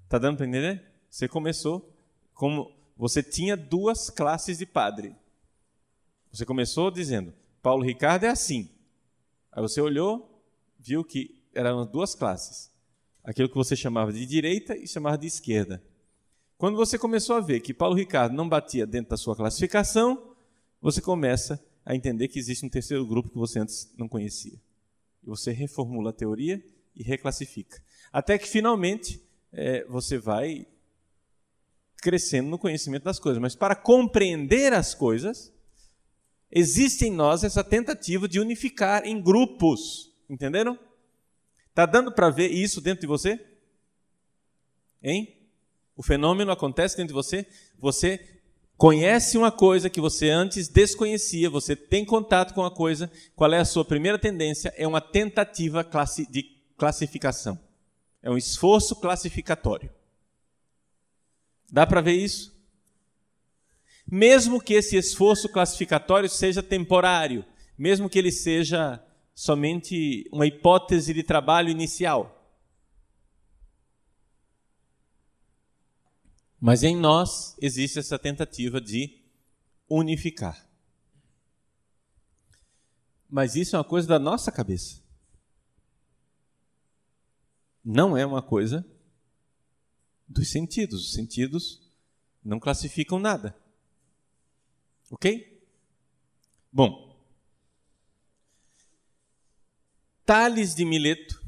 Tá 0.07 0.19
dando 0.19 0.37
para 0.37 0.45
entender? 0.45 0.85
Você 1.09 1.27
começou 1.27 1.91
como 2.35 2.79
você 3.01 3.23
tinha 3.23 3.57
duas 3.57 4.11
classes 4.11 4.59
de 4.59 4.65
padre. 4.67 5.15
Você 6.31 6.45
começou 6.45 6.91
dizendo: 6.91 7.33
Paulo 7.59 7.83
Ricardo 7.83 8.25
é 8.25 8.29
assim. 8.29 8.69
Aí 9.51 9.59
você 9.59 9.81
olhou, 9.81 10.39
viu 10.79 11.03
que 11.03 11.41
eram 11.51 11.83
duas 11.83 12.13
classes. 12.13 12.69
Aquilo 13.23 13.49
que 13.49 13.55
você 13.55 13.75
chamava 13.75 14.13
de 14.13 14.23
direita 14.23 14.77
e 14.77 14.87
chamava 14.87 15.17
de 15.17 15.25
esquerda. 15.25 15.81
Quando 16.59 16.75
você 16.75 16.95
começou 16.95 17.35
a 17.35 17.39
ver 17.39 17.61
que 17.61 17.73
Paulo 17.73 17.95
Ricardo 17.95 18.35
não 18.35 18.47
batia 18.47 18.85
dentro 18.85 19.09
da 19.09 19.17
sua 19.17 19.35
classificação, 19.35 20.35
você 20.79 21.01
começa 21.01 21.59
a 21.83 21.95
entender 21.95 22.27
que 22.27 22.37
existe 22.37 22.63
um 22.63 22.69
terceiro 22.69 23.03
grupo 23.03 23.31
que 23.31 23.37
você 23.37 23.57
antes 23.57 23.91
não 23.97 24.07
conhecia. 24.07 24.61
E 25.23 25.25
você 25.25 25.51
reformula 25.51 26.11
a 26.11 26.13
teoria 26.13 26.63
e 26.95 27.01
reclassifica. 27.01 27.81
Até 28.13 28.37
que 28.37 28.47
finalmente 28.47 29.19
é, 29.51 29.85
você 29.85 30.19
vai 30.19 30.67
crescendo 32.01 32.49
no 32.49 32.57
conhecimento 32.57 33.03
das 33.03 33.19
coisas. 33.19 33.39
Mas 33.39 33.55
para 33.55 33.75
compreender 33.75 34.73
as 34.73 34.95
coisas, 34.95 35.53
existe 36.51 37.05
em 37.05 37.11
nós 37.11 37.43
essa 37.43 37.63
tentativa 37.63 38.27
de 38.27 38.39
unificar 38.39 39.05
em 39.05 39.21
grupos. 39.21 40.11
Entenderam? 40.27 40.77
Está 41.69 41.85
dando 41.85 42.11
para 42.11 42.29
ver 42.29 42.49
isso 42.51 42.81
dentro 42.81 43.01
de 43.01 43.07
você? 43.07 43.39
Hein? 45.01 45.37
O 45.95 46.03
fenômeno 46.03 46.51
acontece 46.51 46.97
dentro 46.97 47.09
de 47.09 47.13
você? 47.13 47.45
Você 47.77 48.41
conhece 48.75 49.37
uma 49.37 49.51
coisa 49.51 49.89
que 49.89 50.01
você 50.01 50.29
antes 50.29 50.67
desconhecia, 50.67 51.49
você 51.49 51.75
tem 51.75 52.03
contato 52.03 52.53
com 52.55 52.65
a 52.65 52.73
coisa, 52.73 53.11
qual 53.35 53.53
é 53.53 53.59
a 53.59 53.65
sua 53.65 53.85
primeira 53.85 54.17
tendência? 54.17 54.73
É 54.75 54.87
uma 54.87 54.99
tentativa 54.99 55.87
de 56.29 56.43
classificação. 56.75 57.59
É 58.23 58.29
um 58.29 58.37
esforço 58.37 58.95
classificatório. 58.95 60.00
Dá 61.71 61.87
para 61.87 62.01
ver 62.01 62.13
isso? 62.13 62.51
Mesmo 64.05 64.59
que 64.61 64.73
esse 64.73 64.97
esforço 64.97 65.47
classificatório 65.47 66.27
seja 66.27 66.61
temporário, 66.61 67.45
mesmo 67.77 68.09
que 68.09 68.19
ele 68.19 68.31
seja 68.31 69.01
somente 69.33 70.27
uma 70.33 70.45
hipótese 70.45 71.13
de 71.13 71.23
trabalho 71.23 71.69
inicial. 71.69 72.37
Mas 76.59 76.83
em 76.83 76.95
nós 76.95 77.55
existe 77.61 77.97
essa 77.97 78.19
tentativa 78.19 78.81
de 78.81 79.19
unificar. 79.89 80.69
Mas 83.29 83.55
isso 83.55 83.77
é 83.77 83.79
uma 83.79 83.85
coisa 83.85 84.09
da 84.09 84.19
nossa 84.19 84.51
cabeça. 84.51 85.01
Não 87.83 88.15
é 88.15 88.25
uma 88.25 88.41
coisa 88.41 88.85
dos 90.31 90.49
sentidos. 90.49 91.07
Os 91.07 91.13
sentidos 91.13 91.81
não 92.43 92.59
classificam 92.59 93.19
nada. 93.19 93.55
Ok? 95.09 95.61
Bom, 96.71 97.11
Tales 100.25 100.73
de 100.73 100.85
Mileto 100.85 101.43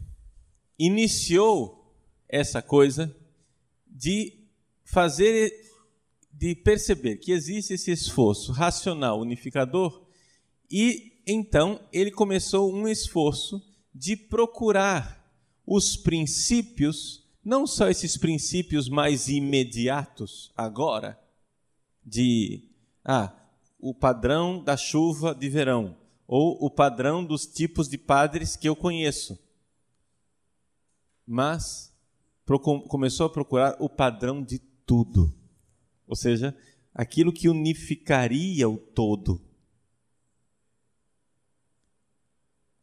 iniciou 0.77 1.95
essa 2.27 2.61
coisa 2.61 3.15
de 3.87 4.43
fazer, 4.83 5.51
de 6.31 6.53
perceber 6.53 7.17
que 7.17 7.31
existe 7.31 7.73
esse 7.73 7.91
esforço 7.91 8.51
racional 8.51 9.19
unificador 9.19 10.05
e 10.69 11.21
então 11.25 11.79
ele 11.93 12.11
começou 12.11 12.73
um 12.73 12.87
esforço 12.87 13.61
de 13.95 14.17
procurar 14.17 15.23
os 15.65 15.95
princípios, 15.95 17.22
não 17.43 17.67
só 17.67 17.89
esses 17.89 18.15
princípios 18.15 18.87
mais 18.87 19.27
imediatos 19.27 20.51
agora, 20.55 21.19
de 22.05 22.69
ah, 23.03 23.33
o 23.79 23.93
padrão 23.93 24.63
da 24.63 24.77
chuva 24.77 25.35
de 25.35 25.49
verão, 25.49 25.97
ou 26.25 26.57
o 26.63 26.69
padrão 26.69 27.23
dos 27.23 27.45
tipos 27.45 27.89
de 27.89 27.97
padres 27.97 28.55
que 28.55 28.67
eu 28.67 28.75
conheço. 28.75 29.37
Mas 31.25 31.93
começou 32.87 33.25
a 33.25 33.29
procurar 33.29 33.75
o 33.79 33.89
padrão 33.89 34.41
de 34.41 34.59
tudo. 34.85 35.33
Ou 36.07 36.15
seja, 36.15 36.55
aquilo 36.93 37.31
que 37.31 37.49
unificaria 37.49 38.67
o 38.69 38.77
todo. 38.77 39.41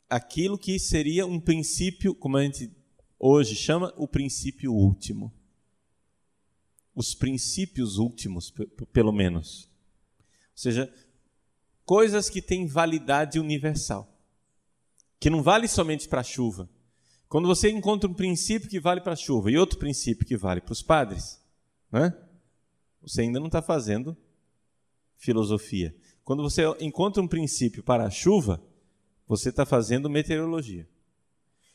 Aquilo 0.09 0.59
que 0.59 0.79
seria 0.79 1.27
um 1.27 1.39
princípio, 1.39 2.15
como 2.15 2.37
a 2.37 2.43
gente 2.43 2.80
hoje 3.21 3.55
chama, 3.55 3.93
o 3.97 4.09
princípio 4.09 4.73
último. 4.73 5.33
Os 6.95 7.15
princípios 7.15 7.99
últimos, 7.99 8.53
pelo 8.93 9.13
menos. 9.13 9.69
Ou 10.25 10.57
seja, 10.57 10.93
coisas 11.85 12.31
que 12.31 12.41
têm 12.41 12.67
validade 12.67 13.39
universal, 13.39 14.09
que 15.19 15.29
não 15.29 15.43
vale 15.43 15.69
somente 15.69 16.09
para 16.09 16.23
a 16.23 16.25
chuva. 16.25 16.69
Quando 17.29 17.47
você 17.47 17.71
encontra 17.71 18.09
um 18.09 18.15
princípio 18.15 18.69
que 18.69 18.81
vale 18.81 19.01
para 19.01 19.13
a 19.13 19.17
chuva 19.17 19.51
e 19.51 19.59
outro 19.59 19.79
princípio 19.79 20.27
que 20.27 20.37
vale 20.37 20.61
para 20.61 20.73
os 20.73 20.83
padres, 20.83 21.41
né? 21.93 22.13
você 23.01 23.23
ainda 23.23 23.39
não 23.39 23.47
está 23.47 23.63
fazendo 23.63 24.17
filosofia. 25.17 25.95
Quando 26.25 26.43
você 26.43 26.65
encontra 26.81 27.23
um 27.23 27.29
princípio 27.29 27.83
para 27.83 28.05
a 28.05 28.11
chuva, 28.11 28.63
você 29.27 29.51
está 29.51 29.65
fazendo 29.65 30.11
meteorologia. 30.11 30.89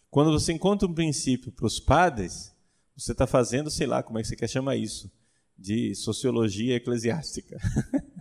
Quando 0.10 0.32
você 0.32 0.54
encontra 0.54 0.88
um 0.88 0.94
princípio 0.94 1.52
para 1.52 1.66
os 1.66 1.80
padres, 1.80 2.56
você 2.96 3.12
está 3.12 3.28
fazendo, 3.28 3.70
sei 3.70 3.86
lá, 3.88 4.02
como 4.02 4.18
é 4.18 4.22
que 4.22 4.28
você 4.28 4.36
quer 4.36 4.50
chamar 4.50 4.76
isso, 4.76 5.12
de 5.58 5.94
sociologia 5.96 6.76
eclesiástica. 6.76 7.58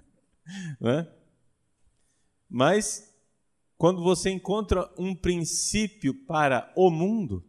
É? 0.82 1.10
Mas 2.50 3.14
quando 3.78 4.02
você 4.02 4.28
encontra 4.28 4.92
um 4.98 5.14
princípio 5.16 6.14
para 6.26 6.70
o 6.76 6.90
mundo, 6.90 7.42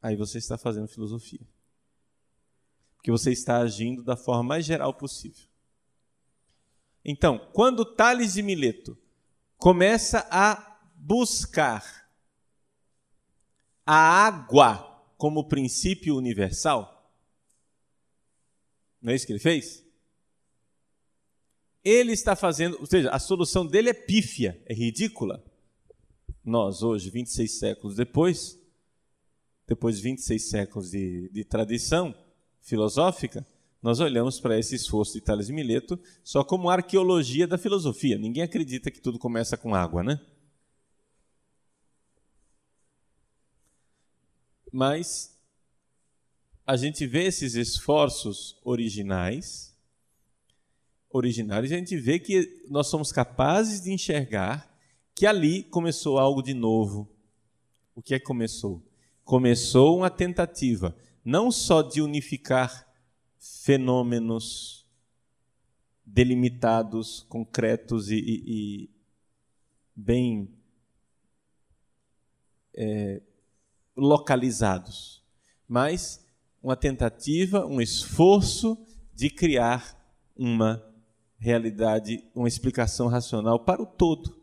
aí 0.00 0.16
você 0.16 0.38
está 0.38 0.56
fazendo 0.56 0.88
filosofia. 0.88 1.46
Porque 2.96 3.10
você 3.10 3.30
está 3.30 3.58
agindo 3.58 4.02
da 4.02 4.16
forma 4.16 4.42
mais 4.42 4.64
geral 4.64 4.94
possível. 4.94 5.46
Então, 7.04 7.38
quando 7.52 7.84
Tales 7.84 8.32
de 8.32 8.42
Mileto 8.42 8.96
começa 9.58 10.26
a 10.30 10.73
buscar 11.04 12.08
a 13.86 13.94
água 13.94 15.04
como 15.16 15.48
princípio 15.48 16.16
universal, 16.16 16.90
não 19.00 19.12
é 19.12 19.14
isso 19.14 19.26
que 19.26 19.32
ele 19.32 19.40
fez? 19.40 19.84
ele 21.84 22.12
está 22.12 22.34
fazendo, 22.34 22.78
ou 22.80 22.86
seja, 22.86 23.10
a 23.10 23.18
solução 23.18 23.66
dele 23.66 23.90
é 23.90 23.92
pífia, 23.92 24.58
é 24.64 24.72
ridícula. 24.72 25.44
Nós, 26.42 26.82
hoje, 26.82 27.10
26 27.10 27.58
séculos 27.58 27.94
depois, 27.94 28.58
depois 29.66 29.96
de 29.98 30.02
26 30.02 30.48
séculos 30.48 30.90
de, 30.90 31.28
de 31.28 31.44
tradição 31.44 32.14
filosófica, 32.62 33.46
nós 33.82 34.00
olhamos 34.00 34.40
para 34.40 34.58
esse 34.58 34.74
esforço 34.74 35.12
de 35.12 35.20
Tales 35.20 35.50
Mileto 35.50 36.00
só 36.22 36.42
como 36.42 36.70
arqueologia 36.70 37.46
da 37.46 37.58
filosofia. 37.58 38.16
Ninguém 38.16 38.42
acredita 38.42 38.90
que 38.90 39.00
tudo 39.00 39.18
começa 39.18 39.58
com 39.58 39.74
água, 39.74 40.02
né? 40.02 40.18
Mas 44.76 45.38
a 46.66 46.76
gente 46.76 47.06
vê 47.06 47.26
esses 47.26 47.54
esforços 47.54 48.58
originais 48.64 49.72
originários, 51.08 51.70
a 51.70 51.76
gente 51.76 51.96
vê 51.96 52.18
que 52.18 52.66
nós 52.68 52.88
somos 52.88 53.12
capazes 53.12 53.80
de 53.80 53.92
enxergar 53.92 54.68
que 55.14 55.26
ali 55.26 55.62
começou 55.62 56.18
algo 56.18 56.42
de 56.42 56.54
novo. 56.54 57.08
O 57.94 58.02
que 58.02 58.16
é 58.16 58.18
que 58.18 58.24
começou? 58.24 58.82
Começou 59.24 59.96
uma 59.96 60.10
tentativa 60.10 60.92
não 61.24 61.52
só 61.52 61.80
de 61.80 62.02
unificar 62.02 62.84
fenômenos 63.38 64.84
delimitados, 66.04 67.24
concretos 67.28 68.10
e, 68.10 68.16
e, 68.16 68.42
e 68.46 68.90
bem 69.94 70.52
é, 72.74 73.22
localizados, 73.96 75.22
mas 75.68 76.24
uma 76.62 76.76
tentativa, 76.76 77.66
um 77.66 77.80
esforço 77.80 78.78
de 79.12 79.30
criar 79.30 80.00
uma 80.34 80.82
realidade, 81.38 82.24
uma 82.34 82.48
explicação 82.48 83.06
racional 83.06 83.60
para 83.60 83.82
o 83.82 83.86
todo. 83.86 84.42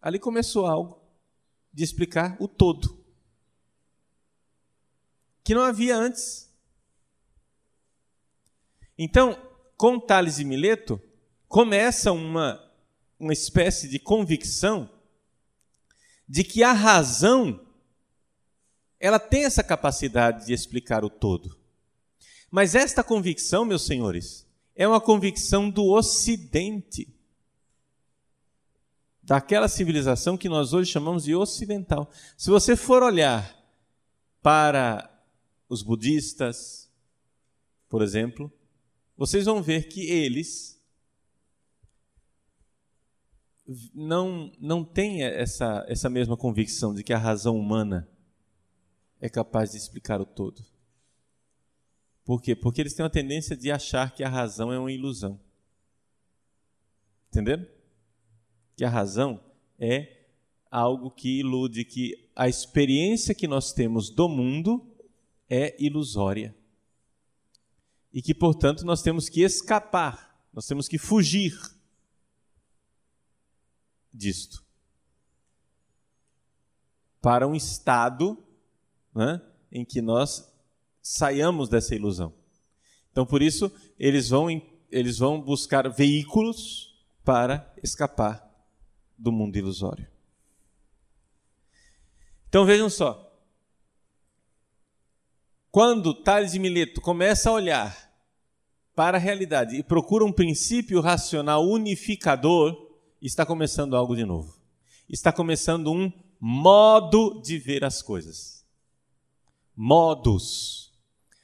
Ali 0.00 0.18
começou 0.18 0.66
algo 0.66 1.02
de 1.72 1.82
explicar 1.82 2.36
o 2.38 2.46
todo, 2.46 3.04
que 5.42 5.54
não 5.54 5.62
havia 5.62 5.96
antes. 5.96 6.48
Então, 8.96 9.36
com 9.76 10.00
Tales 10.00 10.38
e 10.38 10.44
Mileto, 10.44 11.00
começa 11.48 12.12
uma, 12.12 12.72
uma 13.18 13.32
espécie 13.32 13.88
de 13.88 13.98
convicção 13.98 14.88
de 16.28 16.42
que 16.42 16.62
a 16.62 16.72
razão 16.72 17.65
ela 18.98 19.18
tem 19.18 19.44
essa 19.44 19.62
capacidade 19.62 20.46
de 20.46 20.52
explicar 20.52 21.04
o 21.04 21.10
todo. 21.10 21.56
Mas 22.50 22.74
esta 22.74 23.04
convicção, 23.04 23.64
meus 23.64 23.84
senhores, 23.84 24.46
é 24.74 24.86
uma 24.86 25.00
convicção 25.00 25.68
do 25.68 25.84
Ocidente. 25.86 27.12
Daquela 29.22 29.68
civilização 29.68 30.36
que 30.36 30.48
nós 30.48 30.72
hoje 30.72 30.92
chamamos 30.92 31.24
de 31.24 31.34
ocidental. 31.34 32.10
Se 32.36 32.48
você 32.48 32.76
for 32.76 33.02
olhar 33.02 33.54
para 34.40 35.10
os 35.68 35.82
budistas, 35.82 36.88
por 37.88 38.02
exemplo, 38.02 38.52
vocês 39.16 39.46
vão 39.46 39.60
ver 39.60 39.88
que 39.88 40.06
eles 40.06 40.80
não, 43.92 44.52
não 44.60 44.84
têm 44.84 45.24
essa, 45.24 45.84
essa 45.88 46.08
mesma 46.08 46.36
convicção 46.36 46.94
de 46.94 47.02
que 47.02 47.12
a 47.12 47.18
razão 47.18 47.58
humana 47.58 48.08
é 49.20 49.28
capaz 49.28 49.72
de 49.72 49.78
explicar 49.78 50.20
o 50.20 50.26
todo. 50.26 50.64
Por 52.24 52.42
quê? 52.42 52.56
Porque 52.56 52.80
eles 52.80 52.94
têm 52.94 53.04
uma 53.04 53.10
tendência 53.10 53.56
de 53.56 53.70
achar 53.70 54.14
que 54.14 54.24
a 54.24 54.28
razão 54.28 54.72
é 54.72 54.78
uma 54.78 54.90
ilusão. 54.90 55.40
Entenderam? 57.28 57.66
Que 58.76 58.84
a 58.84 58.90
razão 58.90 59.40
é 59.78 60.26
algo 60.70 61.10
que 61.10 61.38
ilude, 61.38 61.84
que 61.84 62.30
a 62.34 62.48
experiência 62.48 63.34
que 63.34 63.46
nós 63.46 63.72
temos 63.72 64.10
do 64.10 64.28
mundo 64.28 64.92
é 65.48 65.76
ilusória. 65.82 66.54
E 68.12 68.20
que, 68.20 68.34
portanto, 68.34 68.84
nós 68.84 69.02
temos 69.02 69.28
que 69.28 69.42
escapar, 69.42 70.46
nós 70.52 70.66
temos 70.66 70.88
que 70.88 70.98
fugir 70.98 71.54
disto 74.12 74.64
para 77.20 77.46
um 77.46 77.54
estado 77.54 78.45
né, 79.16 79.40
em 79.72 79.84
que 79.84 80.02
nós 80.02 80.46
saiamos 81.00 81.68
dessa 81.68 81.94
ilusão. 81.94 82.34
Então, 83.10 83.24
por 83.24 83.40
isso, 83.40 83.72
eles 83.98 84.28
vão, 84.28 84.48
eles 84.90 85.18
vão 85.18 85.40
buscar 85.40 85.88
veículos 85.88 86.94
para 87.24 87.72
escapar 87.82 88.46
do 89.16 89.32
mundo 89.32 89.56
ilusório. 89.56 90.06
Então, 92.48 92.66
vejam 92.66 92.90
só. 92.90 93.22
Quando 95.70 96.14
Tales 96.14 96.52
de 96.52 96.58
Mileto 96.58 97.00
começa 97.00 97.48
a 97.48 97.54
olhar 97.54 98.06
para 98.94 99.16
a 99.16 99.20
realidade 99.20 99.76
e 99.76 99.82
procura 99.82 100.24
um 100.24 100.32
princípio 100.32 101.00
racional 101.00 101.66
unificador, 101.66 102.94
está 103.20 103.44
começando 103.44 103.96
algo 103.96 104.14
de 104.14 104.24
novo. 104.24 104.58
Está 105.08 105.32
começando 105.32 105.90
um 105.90 106.12
modo 106.40 107.40
de 107.42 107.58
ver 107.58 107.84
as 107.84 108.02
coisas 108.02 108.55
modos. 109.76 110.92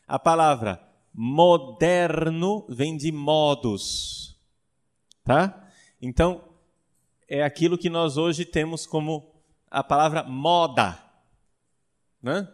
A 0.09 0.18
palavra 0.18 0.83
moderno 1.12 2.64
vem 2.68 2.97
de 2.97 3.12
modos, 3.12 4.40
tá? 5.23 5.71
Então, 6.01 6.42
é 7.29 7.42
aquilo 7.42 7.79
que 7.79 7.90
nós 7.90 8.16
hoje 8.16 8.45
temos 8.45 8.87
como 8.87 9.31
a 9.71 9.85
palavra 9.85 10.23
moda, 10.25 10.99
né? 12.23 12.49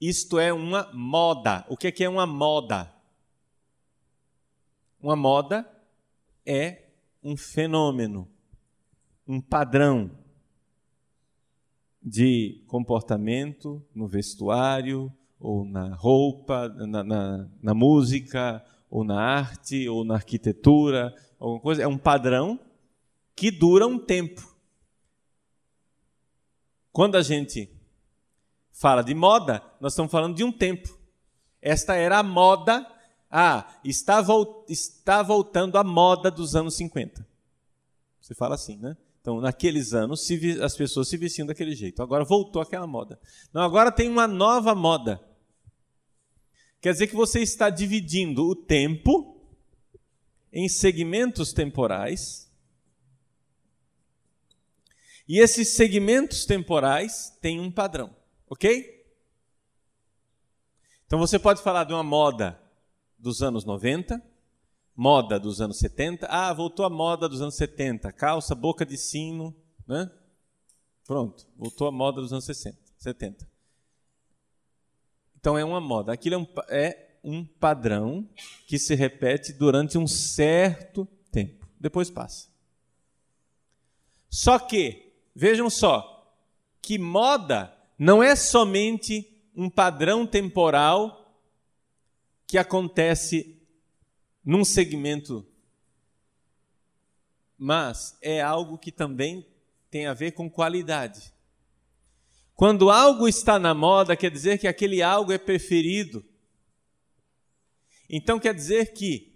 Isto 0.00 0.38
é 0.38 0.52
uma 0.52 0.90
moda. 0.92 1.64
O 1.68 1.76
que 1.76 2.04
é 2.04 2.08
uma 2.08 2.26
moda? 2.26 2.92
Uma 5.00 5.16
moda 5.16 5.70
é 6.44 6.88
um 7.22 7.36
fenômeno, 7.36 8.28
um 9.26 9.40
padrão, 9.40 10.10
de 12.04 12.62
comportamento 12.66 13.82
no 13.94 14.06
vestuário, 14.06 15.10
ou 15.40 15.64
na 15.64 15.94
roupa, 15.94 16.68
na, 16.68 17.02
na, 17.02 17.48
na, 17.62 17.74
música, 17.74 18.64
ou 18.90 19.02
na 19.02 19.20
arte, 19.20 19.88
ou 19.88 20.04
na 20.04 20.14
arquitetura, 20.14 21.14
alguma 21.38 21.60
coisa. 21.60 21.82
É 21.82 21.88
um 21.88 21.96
padrão 21.96 22.60
que 23.34 23.50
dura 23.50 23.86
um 23.86 23.98
tempo. 23.98 24.54
Quando 26.92 27.16
a 27.16 27.22
gente 27.22 27.70
fala 28.70 29.02
de 29.02 29.14
moda, 29.14 29.62
nós 29.80 29.92
estamos 29.92 30.12
falando 30.12 30.36
de 30.36 30.44
um 30.44 30.52
tempo. 30.52 30.96
Esta 31.60 31.94
era 31.94 32.18
a 32.18 32.22
moda. 32.22 32.86
Ah, 33.30 33.66
está, 33.82 34.22
está 34.68 35.22
voltando 35.22 35.76
a 35.76 35.82
moda 35.82 36.30
dos 36.30 36.54
anos 36.54 36.76
50. 36.76 37.26
Você 38.20 38.34
fala 38.34 38.54
assim, 38.54 38.76
né? 38.76 38.96
Então, 39.24 39.40
naqueles 39.40 39.94
anos, 39.94 40.28
as 40.62 40.76
pessoas 40.76 41.08
se 41.08 41.16
vestiam 41.16 41.46
daquele 41.46 41.74
jeito. 41.74 42.02
Agora 42.02 42.26
voltou 42.26 42.60
aquela 42.60 42.86
moda. 42.86 43.18
Não, 43.54 43.62
agora 43.62 43.90
tem 43.90 44.06
uma 44.06 44.28
nova 44.28 44.74
moda. 44.74 45.18
Quer 46.78 46.92
dizer 46.92 47.06
que 47.06 47.14
você 47.14 47.40
está 47.40 47.70
dividindo 47.70 48.44
o 48.44 48.54
tempo 48.54 49.42
em 50.52 50.68
segmentos 50.68 51.54
temporais. 51.54 52.52
E 55.26 55.38
esses 55.38 55.70
segmentos 55.70 56.44
temporais 56.44 57.34
têm 57.40 57.58
um 57.58 57.72
padrão, 57.72 58.14
ok? 58.46 59.06
Então 61.06 61.18
você 61.18 61.38
pode 61.38 61.62
falar 61.62 61.84
de 61.84 61.94
uma 61.94 62.02
moda 62.02 62.60
dos 63.18 63.40
anos 63.40 63.64
90, 63.64 64.22
moda 64.96 65.38
dos 65.38 65.60
anos 65.60 65.78
70. 65.78 66.26
Ah, 66.28 66.52
voltou 66.52 66.84
a 66.84 66.90
moda 66.90 67.28
dos 67.28 67.40
anos 67.40 67.56
70, 67.56 68.12
calça, 68.12 68.54
boca 68.54 68.86
de 68.86 68.96
sino, 68.96 69.54
né? 69.86 70.10
Pronto, 71.06 71.46
voltou 71.56 71.86
a 71.86 71.92
moda 71.92 72.20
dos 72.20 72.32
anos 72.32 72.44
60, 72.44 72.78
70. 72.98 73.46
Então 75.38 75.58
é 75.58 75.64
uma 75.64 75.80
moda. 75.80 76.12
Aquilo 76.12 76.36
é 76.36 76.38
um, 76.38 76.46
é 76.68 77.18
um 77.22 77.44
padrão 77.44 78.28
que 78.66 78.78
se 78.78 78.94
repete 78.94 79.52
durante 79.52 79.98
um 79.98 80.06
certo 80.06 81.06
tempo. 81.30 81.68
Depois 81.78 82.10
passa. 82.10 82.48
Só 84.30 84.58
que, 84.58 85.12
vejam 85.34 85.68
só, 85.68 86.34
que 86.80 86.98
moda 86.98 87.74
não 87.98 88.22
é 88.22 88.34
somente 88.34 89.30
um 89.54 89.68
padrão 89.70 90.26
temporal 90.26 91.40
que 92.46 92.58
acontece 92.58 93.53
num 94.44 94.64
segmento, 94.64 95.46
mas 97.56 98.16
é 98.20 98.40
algo 98.40 98.76
que 98.76 98.92
também 98.92 99.46
tem 99.90 100.06
a 100.06 100.14
ver 100.14 100.32
com 100.32 100.50
qualidade. 100.50 101.32
Quando 102.54 102.90
algo 102.90 103.26
está 103.26 103.58
na 103.58 103.74
moda, 103.74 104.16
quer 104.16 104.30
dizer 104.30 104.58
que 104.58 104.68
aquele 104.68 105.02
algo 105.02 105.32
é 105.32 105.38
preferido. 105.38 106.24
Então 108.08 108.38
quer 108.38 108.54
dizer 108.54 108.92
que 108.92 109.34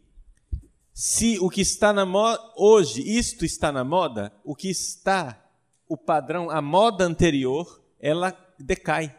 se 0.92 1.38
o 1.38 1.48
que 1.48 1.60
está 1.60 1.92
na 1.92 2.04
moda 2.04 2.42
hoje, 2.56 3.02
isto 3.02 3.44
está 3.44 3.72
na 3.72 3.84
moda, 3.84 4.32
o 4.44 4.54
que 4.54 4.68
está 4.68 5.44
o 5.88 5.96
padrão, 5.96 6.50
a 6.50 6.60
moda 6.60 7.04
anterior, 7.04 7.82
ela 7.98 8.36
decai. 8.58 9.16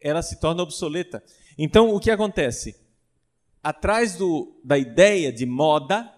Ela 0.00 0.22
se 0.22 0.38
torna 0.38 0.62
obsoleta. 0.62 1.22
Então 1.58 1.94
o 1.94 1.98
que 1.98 2.10
acontece? 2.10 2.76
Atrás 3.62 4.16
do, 4.16 4.58
da 4.64 4.78
ideia 4.78 5.32
de 5.32 5.46
moda, 5.46 6.12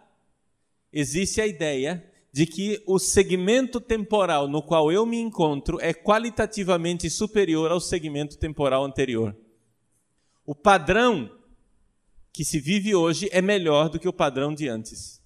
existe 0.92 1.40
a 1.40 1.46
ideia 1.46 2.08
de 2.32 2.46
que 2.46 2.82
o 2.86 2.98
segmento 2.98 3.80
temporal 3.80 4.48
no 4.48 4.62
qual 4.62 4.90
eu 4.90 5.04
me 5.04 5.18
encontro 5.18 5.78
é 5.80 5.92
qualitativamente 5.92 7.10
superior 7.10 7.70
ao 7.70 7.80
segmento 7.80 8.38
temporal 8.38 8.84
anterior. 8.84 9.36
O 10.46 10.54
padrão 10.54 11.30
que 12.32 12.44
se 12.44 12.58
vive 12.58 12.94
hoje 12.94 13.28
é 13.30 13.42
melhor 13.42 13.90
do 13.90 13.98
que 13.98 14.08
o 14.08 14.12
padrão 14.12 14.54
de 14.54 14.66
antes. 14.66 15.22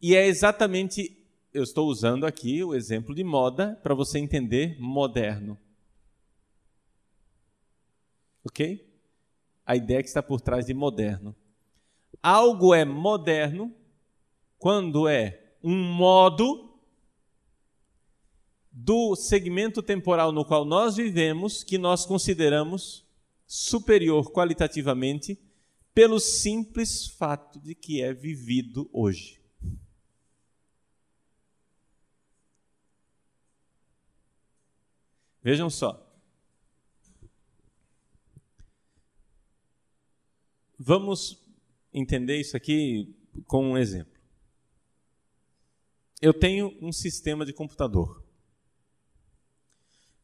E 0.00 0.14
é 0.14 0.26
exatamente, 0.26 1.16
eu 1.52 1.62
estou 1.62 1.88
usando 1.88 2.26
aqui 2.26 2.62
o 2.62 2.74
exemplo 2.74 3.14
de 3.14 3.24
moda 3.24 3.80
para 3.82 3.94
você 3.94 4.18
entender 4.18 4.76
moderno. 4.78 5.58
Ok? 8.44 8.93
A 9.64 9.76
ideia 9.76 10.02
que 10.02 10.08
está 10.08 10.22
por 10.22 10.40
trás 10.40 10.66
de 10.66 10.74
moderno. 10.74 11.34
Algo 12.22 12.74
é 12.74 12.84
moderno 12.84 13.74
quando 14.58 15.08
é 15.08 15.56
um 15.62 15.76
modo 15.76 16.78
do 18.70 19.14
segmento 19.14 19.82
temporal 19.82 20.32
no 20.32 20.44
qual 20.44 20.64
nós 20.64 20.96
vivemos 20.96 21.62
que 21.62 21.78
nós 21.78 22.04
consideramos 22.04 23.04
superior 23.46 24.32
qualitativamente 24.32 25.38
pelo 25.94 26.18
simples 26.18 27.06
fato 27.06 27.60
de 27.60 27.74
que 27.74 28.02
é 28.02 28.12
vivido 28.12 28.90
hoje. 28.92 29.40
Vejam 35.40 35.70
só. 35.70 36.03
Vamos 40.78 41.40
entender 41.92 42.40
isso 42.40 42.56
aqui 42.56 43.14
com 43.46 43.72
um 43.72 43.78
exemplo. 43.78 44.12
Eu 46.20 46.32
tenho 46.32 46.76
um 46.80 46.90
sistema 46.90 47.44
de 47.44 47.52
computador. 47.52 48.24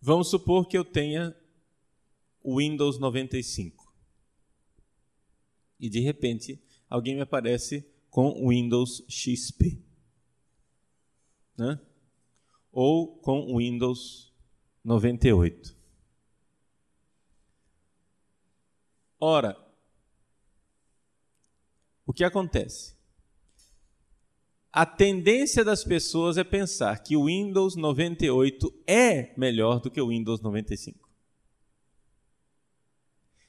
Vamos 0.00 0.30
supor 0.30 0.66
que 0.66 0.76
eu 0.76 0.84
tenha 0.84 1.36
o 2.42 2.58
Windows 2.58 2.98
95. 2.98 3.92
E 5.78 5.88
de 5.88 6.00
repente, 6.00 6.62
alguém 6.88 7.14
me 7.14 7.20
aparece 7.20 7.86
com 8.08 8.28
o 8.30 8.48
Windows 8.48 9.04
XP. 9.08 9.82
Né? 11.56 11.78
Ou 12.72 13.18
com 13.18 13.52
o 13.52 13.58
Windows 13.58 14.32
98. 14.82 15.76
Ora, 19.18 19.69
o 22.11 22.12
que 22.12 22.25
acontece? 22.25 22.96
A 24.73 24.85
tendência 24.85 25.64
das 25.64 25.85
pessoas 25.85 26.37
é 26.37 26.42
pensar 26.42 27.05
que 27.05 27.16
o 27.16 27.27
Windows 27.27 27.77
98 27.77 28.83
é 28.85 29.33
melhor 29.38 29.81
do 29.81 29.88
que 29.88 30.01
o 30.01 30.09
Windows 30.09 30.40
95. 30.40 31.09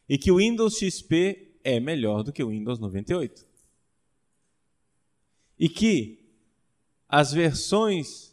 E 0.08 0.16
que 0.16 0.32
o 0.32 0.38
Windows 0.38 0.78
XP 0.78 1.58
é 1.64 1.80
melhor 1.80 2.22
do 2.22 2.32
que 2.32 2.44
o 2.44 2.50
Windows 2.50 2.78
98. 2.78 3.48
E 5.58 5.68
que 5.68 6.24
as 7.10 7.34
versões 7.34 8.32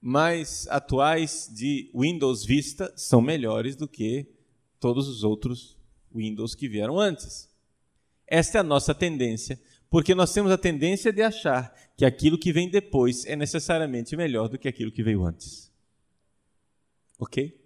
mais 0.00 0.68
atuais 0.68 1.50
de 1.52 1.90
Windows 1.92 2.44
Vista 2.44 2.92
são 2.96 3.20
melhores 3.20 3.74
do 3.74 3.88
que 3.88 4.28
todos 4.78 5.08
os 5.08 5.24
outros 5.24 5.76
Windows 6.14 6.54
que 6.54 6.68
vieram 6.68 7.00
antes. 7.00 7.52
Esta 8.34 8.58
é 8.58 8.60
a 8.62 8.64
nossa 8.64 8.92
tendência, 8.92 9.60
porque 9.88 10.12
nós 10.12 10.32
temos 10.32 10.50
a 10.50 10.58
tendência 10.58 11.12
de 11.12 11.22
achar 11.22 11.72
que 11.96 12.04
aquilo 12.04 12.36
que 12.36 12.52
vem 12.52 12.68
depois 12.68 13.24
é 13.26 13.36
necessariamente 13.36 14.16
melhor 14.16 14.48
do 14.48 14.58
que 14.58 14.66
aquilo 14.66 14.90
que 14.90 15.04
veio 15.04 15.24
antes. 15.24 15.72
Ok? 17.16 17.56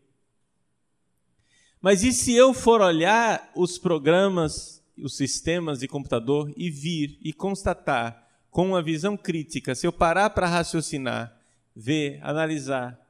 Mas 1.81 2.03
e 2.03 2.13
se 2.13 2.35
eu 2.35 2.53
for 2.53 2.83
olhar 2.83 3.51
os 3.57 3.79
programas, 3.79 4.85
os 4.99 5.17
sistemas 5.17 5.79
de 5.79 5.89
computador 5.89 6.53
e 6.55 6.71
vir 6.71 7.19
e 7.23 7.33
constatar 7.33 8.29
com 8.51 8.67
uma 8.67 8.83
visão 8.83 9.17
crítica, 9.17 9.75
se 9.75 9.87
eu 9.87 9.93
parar 9.93 10.29
para 10.29 10.47
raciocinar, 10.47 11.35
ver, 11.75 12.21
analisar 12.23 13.01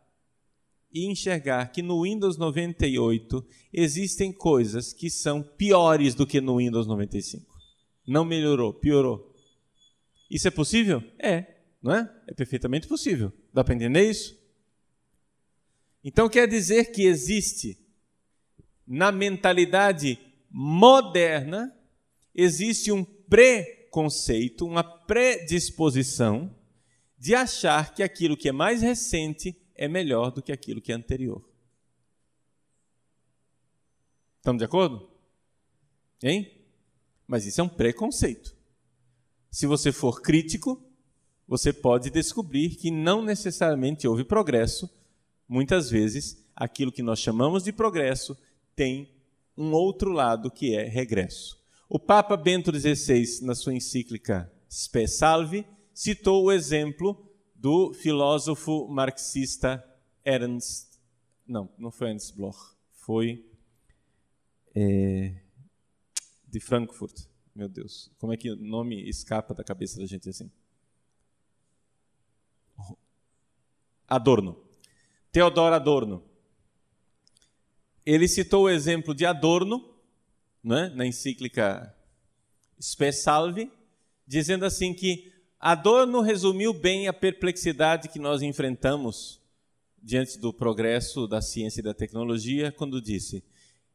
e 0.92 1.07
enxergar 1.11 1.73
que 1.73 1.83
no 1.83 2.05
Windows 2.05 2.37
98 2.37 3.44
existem 3.73 4.33
coisas 4.33 4.92
que 4.92 5.11
são 5.11 5.42
piores 5.42 6.14
do 6.14 6.25
que 6.25 6.40
no 6.40 6.59
Windows 6.59 6.87
95. 6.87 7.47
Não 8.09 8.25
melhorou, 8.25 8.73
piorou. 8.73 9.37
Isso 10.31 10.49
é 10.49 10.51
possível? 10.51 11.05
É, 11.18 11.59
não 11.83 11.94
é? 11.94 12.23
É 12.27 12.33
perfeitamente 12.33 12.88
possível. 12.88 13.31
Dá 13.53 13.62
para 13.62 13.75
entender 13.75 14.09
isso? 14.09 14.35
Então 16.03 16.27
quer 16.27 16.49
dizer 16.49 16.90
que 16.90 17.03
existe 17.03 17.79
na 18.87 19.12
mentalidade 19.12 20.18
moderna 20.51 21.71
existe 22.35 22.90
um 22.90 23.05
preconceito, 23.05 24.64
uma 24.64 24.83
predisposição 24.83 26.57
de 27.18 27.35
achar 27.35 27.94
que 27.94 28.03
aquilo 28.03 28.38
que 28.38 28.49
é 28.49 28.53
mais 28.53 28.81
recente 28.81 29.55
é 29.75 29.87
melhor 29.87 30.31
do 30.31 30.40
que 30.40 30.51
aquilo 30.51 30.81
que 30.81 30.92
é 30.92 30.94
anterior. 30.94 31.47
Estamos 34.38 34.61
de 34.61 34.64
acordo? 34.64 35.11
Hein? 36.23 36.58
Mas 37.28 37.44
isso 37.44 37.60
é 37.60 37.64
um 37.64 37.68
preconceito. 37.68 38.56
Se 39.50 39.66
você 39.66 39.92
for 39.92 40.22
crítico, 40.22 40.82
você 41.46 41.72
pode 41.72 42.10
descobrir 42.10 42.70
que 42.70 42.90
não 42.90 43.22
necessariamente 43.22 44.08
houve 44.08 44.24
progresso. 44.24 44.90
Muitas 45.46 45.90
vezes, 45.90 46.44
aquilo 46.56 46.90
que 46.90 47.02
nós 47.02 47.18
chamamos 47.18 47.62
de 47.62 47.72
progresso 47.72 48.36
tem 48.74 49.10
um 49.56 49.72
outro 49.72 50.10
lado 50.10 50.50
que 50.50 50.74
é 50.74 50.84
regresso. 50.84 51.58
O 51.88 51.98
Papa 51.98 52.36
Bento 52.36 52.72
XVI, 52.72 53.42
na 53.42 53.54
sua 53.54 53.74
encíclica 53.74 54.50
Spe 54.70 55.06
Salve, 55.06 55.66
citou 55.92 56.44
o 56.44 56.52
exemplo 56.52 57.26
do 57.54 57.92
filósofo 57.92 58.86
marxista 58.88 59.82
Ernst. 60.24 60.98
Não, 61.46 61.68
não 61.78 61.90
foi 61.90 62.10
Ernst 62.10 62.36
Bloch, 62.36 62.58
foi 62.92 63.44
é, 64.74 65.34
de 66.48 66.61
Frankfurt. 66.61 67.26
Meu 67.54 67.68
Deus, 67.68 68.11
como 68.18 68.32
é 68.32 68.37
que 68.37 68.50
o 68.50 68.56
nome 68.56 69.08
escapa 69.08 69.52
da 69.54 69.64
cabeça 69.64 69.98
da 69.98 70.06
gente 70.06 70.28
assim? 70.28 70.50
Adorno. 74.06 74.64
Theodor 75.30 75.72
Adorno. 75.72 76.24
Ele 78.06 78.26
citou 78.26 78.64
o 78.64 78.70
exemplo 78.70 79.14
de 79.14 79.26
Adorno, 79.26 79.94
né, 80.64 80.88
na 80.94 81.04
encíclica 81.06 81.94
Spe 82.80 83.12
Salve, 83.12 83.70
dizendo 84.26 84.64
assim 84.64 84.94
que 84.94 85.32
Adorno 85.61 86.20
resumiu 86.20 86.72
bem 86.72 87.08
a 87.08 87.12
perplexidade 87.12 88.08
que 88.08 88.18
nós 88.18 88.40
enfrentamos 88.40 89.42
diante 90.00 90.38
do 90.38 90.52
progresso 90.52 91.26
da 91.26 91.42
ciência 91.42 91.80
e 91.80 91.84
da 91.84 91.92
tecnologia 91.92 92.72
quando 92.72 93.02
disse: 93.02 93.44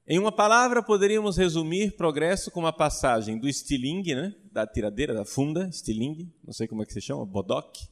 em 0.05 0.19
uma 0.19 0.31
palavra, 0.31 0.83
poderíamos 0.83 1.37
resumir 1.37 1.95
progresso 1.95 2.51
com 2.51 2.59
uma 2.59 2.73
passagem 2.73 3.39
do 3.39 3.47
estilingue, 3.47 4.15
né, 4.15 4.35
da 4.51 4.67
tiradeira, 4.67 5.13
da 5.13 5.23
funda, 5.23 5.67
estilingue, 5.67 6.33
não 6.43 6.53
sei 6.53 6.67
como 6.67 6.83
é 6.83 6.85
que 6.85 6.93
se 6.93 7.01
chama, 7.01 7.25
bodoque, 7.25 7.87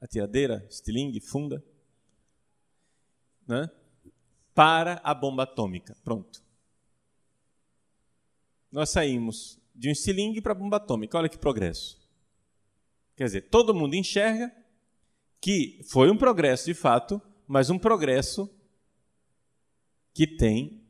a 0.00 0.06
tiradeira, 0.06 0.64
estilingue, 0.70 1.20
funda, 1.20 1.64
né, 3.48 3.68
para 4.54 5.00
a 5.02 5.12
bomba 5.12 5.42
atômica. 5.42 5.96
Pronto. 6.04 6.42
Nós 8.70 8.90
saímos 8.90 9.58
de 9.74 9.88
um 9.88 9.92
estilingue 9.92 10.40
para 10.40 10.52
a 10.52 10.54
bomba 10.54 10.78
atômica. 10.78 11.18
Olha 11.18 11.28
que 11.28 11.38
progresso. 11.38 12.00
Quer 13.14 13.24
dizer, 13.24 13.40
todo 13.42 13.74
mundo 13.74 13.94
enxerga 13.94 14.54
que 15.40 15.80
foi 15.90 16.10
um 16.10 16.16
progresso 16.16 16.64
de 16.64 16.74
fato, 16.74 17.20
mas 17.46 17.70
um 17.70 17.78
progresso 17.78 18.50
que 20.16 20.26
tem 20.26 20.82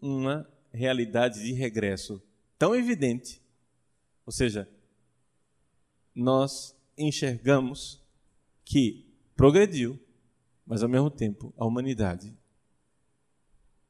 uma 0.00 0.44
realidade 0.72 1.40
de 1.40 1.52
regresso 1.52 2.20
tão 2.58 2.74
evidente. 2.74 3.40
Ou 4.26 4.32
seja, 4.32 4.68
nós 6.12 6.76
enxergamos 6.98 8.02
que 8.64 9.06
progrediu, 9.36 9.96
mas 10.66 10.82
ao 10.82 10.88
mesmo 10.88 11.12
tempo 11.12 11.54
a 11.56 11.64
humanidade 11.64 12.36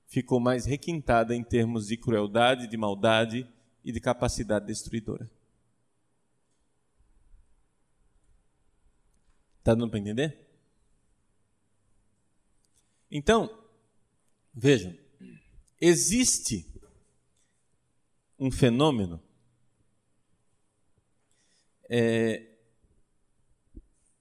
ficou 0.07 0.39
mais 0.39 0.67
requintada 0.67 1.35
em 1.35 1.43
termos 1.43 1.87
de 1.87 1.97
crueldade, 1.97 2.67
de 2.67 2.77
maldade 2.77 3.51
e 3.83 3.91
de 3.91 3.99
capacidade 3.99 4.67
destruidora. 4.67 5.31
Está 9.61 9.75
dando 9.75 9.89
para 9.89 10.01
entender? 10.01 10.42
Então, 13.15 13.63
vejam, 14.55 14.97
existe 15.79 16.67
um 18.39 18.51
fenômeno 18.51 19.23
é, 21.91 22.57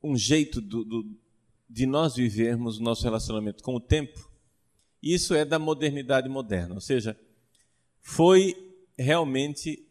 um 0.04 0.18
jeito 0.18 0.60
do, 0.60 0.84
do, 0.84 1.18
de 1.70 1.86
nós 1.86 2.16
vivermos 2.16 2.80
o 2.80 2.84
nosso 2.84 3.04
relacionamento 3.04 3.64
com 3.64 3.76
o 3.76 3.80
tempo, 3.80 4.30
isso 5.02 5.34
é 5.34 5.46
da 5.46 5.58
modernidade 5.58 6.28
moderna, 6.28 6.76
ou 6.76 6.82
seja, 6.82 7.18
foi 8.02 8.76
realmente 9.00 9.88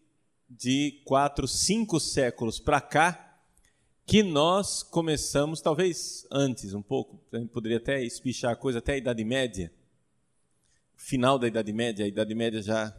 de 0.47 1.01
quatro, 1.07 1.49
cinco 1.49 1.99
séculos 1.99 2.61
para 2.61 2.83
cá 2.83 3.30
que 4.11 4.25
nós 4.25 4.83
começamos, 4.83 5.61
talvez 5.61 6.27
antes 6.33 6.75
um 6.75 6.83
pouco, 6.83 7.19
poderia 7.53 7.77
até 7.77 8.03
espichar 8.03 8.51
a 8.51 8.57
coisa 8.57 8.81
até 8.81 8.95
a 8.95 8.97
Idade 8.97 9.25
Média, 9.25 9.73
final 10.97 11.39
da 11.39 11.47
Idade 11.47 11.73
Média, 11.73 12.05
a 12.05 12.09
Idade 12.09 12.35
Média 12.35 12.61
já 12.61 12.93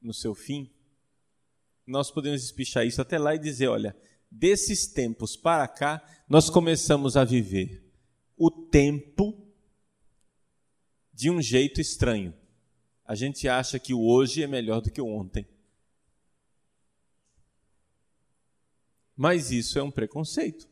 no 0.00 0.14
seu 0.14 0.36
fim, 0.36 0.70
nós 1.84 2.12
podemos 2.12 2.44
espichar 2.44 2.86
isso 2.86 3.02
até 3.02 3.18
lá 3.18 3.34
e 3.34 3.38
dizer, 3.40 3.66
olha, 3.66 3.96
desses 4.30 4.86
tempos 4.86 5.36
para 5.36 5.66
cá, 5.66 6.00
nós 6.28 6.48
começamos 6.48 7.16
a 7.16 7.24
viver 7.24 7.82
o 8.36 8.48
tempo 8.48 9.36
de 11.12 11.28
um 11.28 11.42
jeito 11.42 11.80
estranho. 11.80 12.32
A 13.04 13.16
gente 13.16 13.48
acha 13.48 13.80
que 13.80 13.92
o 13.92 14.00
hoje 14.00 14.44
é 14.44 14.46
melhor 14.46 14.80
do 14.80 14.92
que 14.92 15.00
o 15.00 15.08
ontem. 15.08 15.44
Mas 19.16 19.50
isso 19.50 19.78
é 19.78 19.82
um 19.82 19.90
preconceito. 19.90 20.68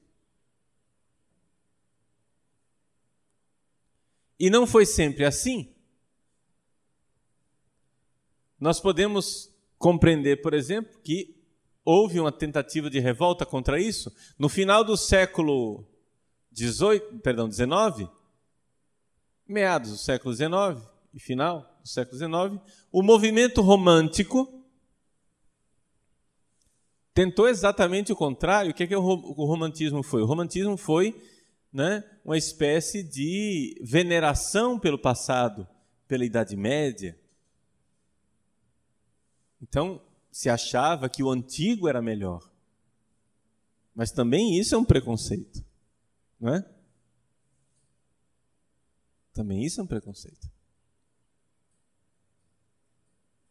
E 4.38 4.50
não 4.50 4.66
foi 4.66 4.84
sempre 4.84 5.24
assim. 5.24 5.72
Nós 8.58 8.80
podemos 8.80 9.52
compreender, 9.78 10.42
por 10.42 10.54
exemplo, 10.54 10.98
que 11.00 11.40
houve 11.84 12.20
uma 12.20 12.32
tentativa 12.32 12.88
de 12.88 12.98
revolta 12.98 13.44
contra 13.44 13.80
isso. 13.80 14.12
No 14.38 14.48
final 14.48 14.84
do 14.84 14.96
século 14.96 15.84
18, 16.50 17.18
perdão, 17.18 17.48
19, 17.48 18.08
meados 19.46 19.90
do 19.90 19.96
século 19.96 20.34
XIX 20.34 20.88
e 21.12 21.20
final 21.20 21.78
do 21.82 21.88
século 21.88 22.16
XIX, 22.16 22.76
o 22.90 23.02
movimento 23.02 23.60
romântico 23.60 24.61
tentou 27.14 27.48
exatamente 27.48 28.12
o 28.12 28.16
contrário. 28.16 28.70
O 28.70 28.74
que, 28.74 28.84
é 28.84 28.86
que 28.86 28.96
o 28.96 29.44
romantismo 29.44 30.02
foi? 30.02 30.22
O 30.22 30.26
romantismo 30.26 30.76
foi 30.76 31.20
né, 31.72 32.04
uma 32.24 32.36
espécie 32.36 33.02
de 33.02 33.78
veneração 33.82 34.78
pelo 34.78 34.98
passado, 34.98 35.66
pela 36.06 36.24
Idade 36.24 36.56
Média. 36.56 37.18
Então, 39.60 40.02
se 40.30 40.48
achava 40.48 41.08
que 41.08 41.22
o 41.22 41.30
antigo 41.30 41.88
era 41.88 42.02
melhor. 42.02 42.50
Mas 43.94 44.10
também 44.10 44.58
isso 44.58 44.74
é 44.74 44.78
um 44.78 44.84
preconceito, 44.84 45.64
não 46.40 46.54
é? 46.54 46.68
Também 49.32 49.64
isso 49.64 49.80
é 49.80 49.84
um 49.84 49.86
preconceito. 49.86 50.50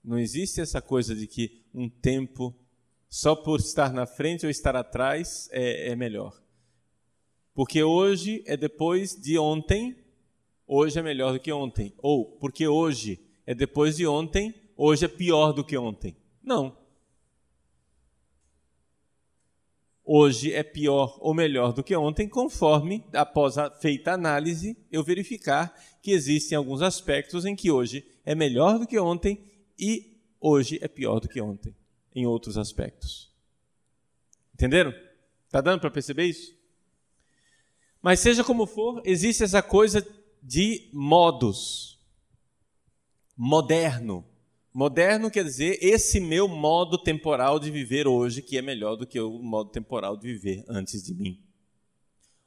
Não 0.03 0.17
existe 0.17 0.59
essa 0.59 0.81
coisa 0.81 1.15
de 1.15 1.27
que 1.27 1.63
um 1.73 1.87
tempo, 1.87 2.55
só 3.13 3.35
por 3.35 3.59
estar 3.59 3.91
na 3.91 4.07
frente 4.07 4.45
ou 4.45 4.49
estar 4.49 4.73
atrás, 4.73 5.49
é, 5.51 5.89
é 5.89 5.95
melhor. 5.97 6.41
Porque 7.53 7.83
hoje 7.83 8.41
é 8.47 8.55
depois 8.55 9.13
de 9.13 9.37
ontem, 9.37 9.97
hoje 10.65 10.97
é 10.97 11.01
melhor 11.01 11.33
do 11.33 11.39
que 11.41 11.51
ontem. 11.51 11.93
Ou 11.97 12.37
porque 12.37 12.65
hoje 12.65 13.19
é 13.45 13.53
depois 13.53 13.97
de 13.97 14.07
ontem, 14.07 14.55
hoje 14.77 15.03
é 15.03 15.09
pior 15.09 15.51
do 15.51 15.61
que 15.61 15.77
ontem. 15.77 16.15
Não. 16.41 16.77
Hoje 20.05 20.53
é 20.53 20.63
pior 20.63 21.17
ou 21.19 21.33
melhor 21.33 21.73
do 21.73 21.83
que 21.83 21.95
ontem, 21.95 22.29
conforme, 22.29 23.03
após 23.13 23.57
a 23.57 23.69
feita 23.69 24.13
análise, 24.13 24.77
eu 24.89 25.03
verificar 25.03 25.75
que 26.01 26.11
existem 26.11 26.57
alguns 26.57 26.81
aspectos 26.81 27.43
em 27.43 27.57
que 27.57 27.69
hoje 27.69 28.05
é 28.25 28.33
melhor 28.33 28.79
do 28.79 28.87
que 28.87 28.97
ontem 28.97 29.43
e 29.77 30.17
hoje 30.39 30.79
é 30.81 30.87
pior 30.87 31.19
do 31.19 31.27
que 31.27 31.41
ontem, 31.41 31.75
em 32.13 32.25
outros 32.25 32.57
aspectos. 32.57 33.31
Entenderam? 34.53 34.93
Está 35.45 35.61
dando 35.61 35.81
para 35.81 35.91
perceber 35.91 36.25
isso? 36.25 36.55
Mas 38.01 38.19
seja 38.19 38.43
como 38.43 38.65
for, 38.65 39.01
existe 39.05 39.43
essa 39.43 39.61
coisa 39.61 40.05
de 40.41 40.89
modos. 40.93 41.99
Moderno. 43.35 44.25
Moderno 44.73 45.29
quer 45.29 45.43
dizer 45.43 45.77
esse 45.81 46.19
meu 46.19 46.47
modo 46.47 46.97
temporal 46.97 47.59
de 47.59 47.69
viver 47.69 48.07
hoje, 48.07 48.41
que 48.41 48.57
é 48.57 48.61
melhor 48.61 48.95
do 48.95 49.05
que 49.05 49.19
o 49.19 49.39
modo 49.39 49.69
temporal 49.69 50.15
de 50.15 50.27
viver 50.27 50.63
antes 50.67 51.03
de 51.03 51.13
mim. 51.13 51.43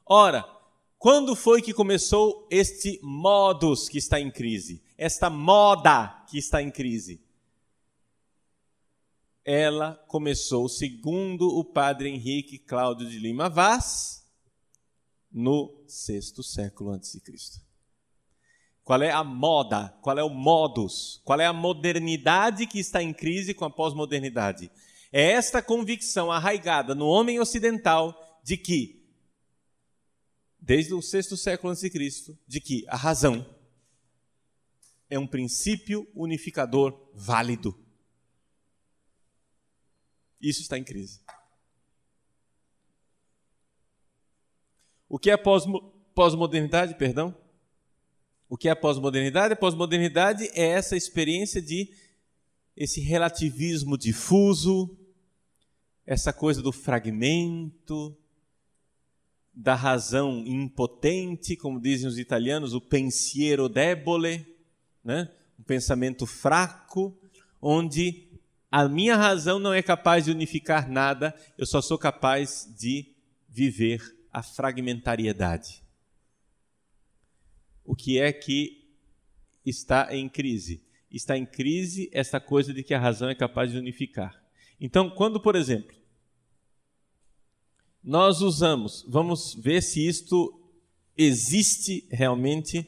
Ora, 0.06 0.44
quando 0.98 1.36
foi 1.36 1.60
que 1.60 1.74
começou 1.74 2.48
este 2.50 2.98
modus 3.02 3.88
que 3.88 3.98
está 3.98 4.18
em 4.18 4.30
crise? 4.30 4.82
Esta 4.96 5.28
moda 5.28 6.24
que 6.28 6.38
está 6.38 6.62
em 6.62 6.70
crise? 6.70 7.20
Ela 9.44 10.02
começou, 10.08 10.70
segundo 10.70 11.46
o 11.46 11.62
padre 11.62 12.08
Henrique 12.08 12.58
Cláudio 12.58 13.06
de 13.06 13.18
Lima 13.18 13.50
Vaz, 13.50 14.24
no 15.30 15.84
sexto 15.86 16.42
século 16.42 16.90
antes 16.90 17.12
de 17.12 17.20
Cristo. 17.20 17.60
Qual 18.82 19.02
é 19.02 19.10
a 19.10 19.22
moda? 19.22 19.90
Qual 20.00 20.18
é 20.18 20.24
o 20.24 20.30
modus? 20.30 21.20
Qual 21.24 21.38
é 21.38 21.44
a 21.44 21.52
modernidade 21.52 22.66
que 22.66 22.78
está 22.78 23.02
em 23.02 23.12
crise 23.12 23.52
com 23.52 23.66
a 23.66 23.70
pós-modernidade? 23.70 24.70
É 25.12 25.32
esta 25.32 25.60
convicção 25.60 26.32
arraigada 26.32 26.94
no 26.94 27.06
homem 27.06 27.38
ocidental 27.38 28.40
de 28.42 28.56
que, 28.56 29.06
desde 30.58 30.94
o 30.94 31.02
sexto 31.02 31.36
século 31.36 31.70
antes 31.70 31.82
de 31.82 31.90
Cristo, 31.90 32.38
de 32.46 32.60
que 32.60 32.86
a 32.88 32.96
razão 32.96 33.44
é 35.10 35.18
um 35.18 35.26
princípio 35.26 36.08
unificador 36.14 37.10
válido. 37.14 37.83
Isso 40.44 40.60
está 40.60 40.76
em 40.76 40.84
crise. 40.84 41.20
O 45.08 45.18
que 45.18 45.30
é 45.30 45.36
pós-modernidade, 45.38 46.94
perdão? 46.96 47.34
O 48.46 48.54
que 48.58 48.68
é 48.68 48.74
pós-modernidade? 48.74 49.56
Pós-modernidade 49.56 50.50
é 50.52 50.66
essa 50.66 50.96
experiência 50.96 51.62
de 51.62 51.90
esse 52.76 53.00
relativismo 53.00 53.96
difuso, 53.96 54.94
essa 56.04 56.30
coisa 56.30 56.60
do 56.60 56.72
fragmento, 56.72 58.14
da 59.54 59.74
razão 59.74 60.44
impotente, 60.46 61.56
como 61.56 61.80
dizem 61.80 62.06
os 62.06 62.18
italianos, 62.18 62.74
o 62.74 62.82
pensiero 62.82 63.66
debole, 63.66 64.44
né? 65.02 65.32
um 65.58 65.62
pensamento 65.62 66.26
fraco, 66.26 67.16
onde 67.62 68.33
a 68.76 68.88
minha 68.88 69.14
razão 69.14 69.60
não 69.60 69.72
é 69.72 69.80
capaz 69.80 70.24
de 70.24 70.32
unificar 70.32 70.90
nada, 70.90 71.32
eu 71.56 71.64
só 71.64 71.80
sou 71.80 71.96
capaz 71.96 72.68
de 72.76 73.06
viver 73.48 74.02
a 74.32 74.42
fragmentariedade. 74.42 75.80
O 77.84 77.94
que 77.94 78.18
é 78.18 78.32
que 78.32 78.84
está 79.64 80.08
em 80.12 80.28
crise? 80.28 80.84
Está 81.08 81.38
em 81.38 81.46
crise 81.46 82.10
essa 82.12 82.40
coisa 82.40 82.74
de 82.74 82.82
que 82.82 82.92
a 82.92 82.98
razão 82.98 83.28
é 83.28 83.34
capaz 83.36 83.70
de 83.70 83.78
unificar. 83.78 84.42
Então, 84.80 85.08
quando, 85.08 85.38
por 85.38 85.54
exemplo, 85.54 85.96
nós 88.02 88.40
usamos, 88.40 89.04
vamos 89.06 89.54
ver 89.54 89.84
se 89.84 90.04
isto 90.04 90.52
existe 91.16 92.08
realmente 92.10 92.84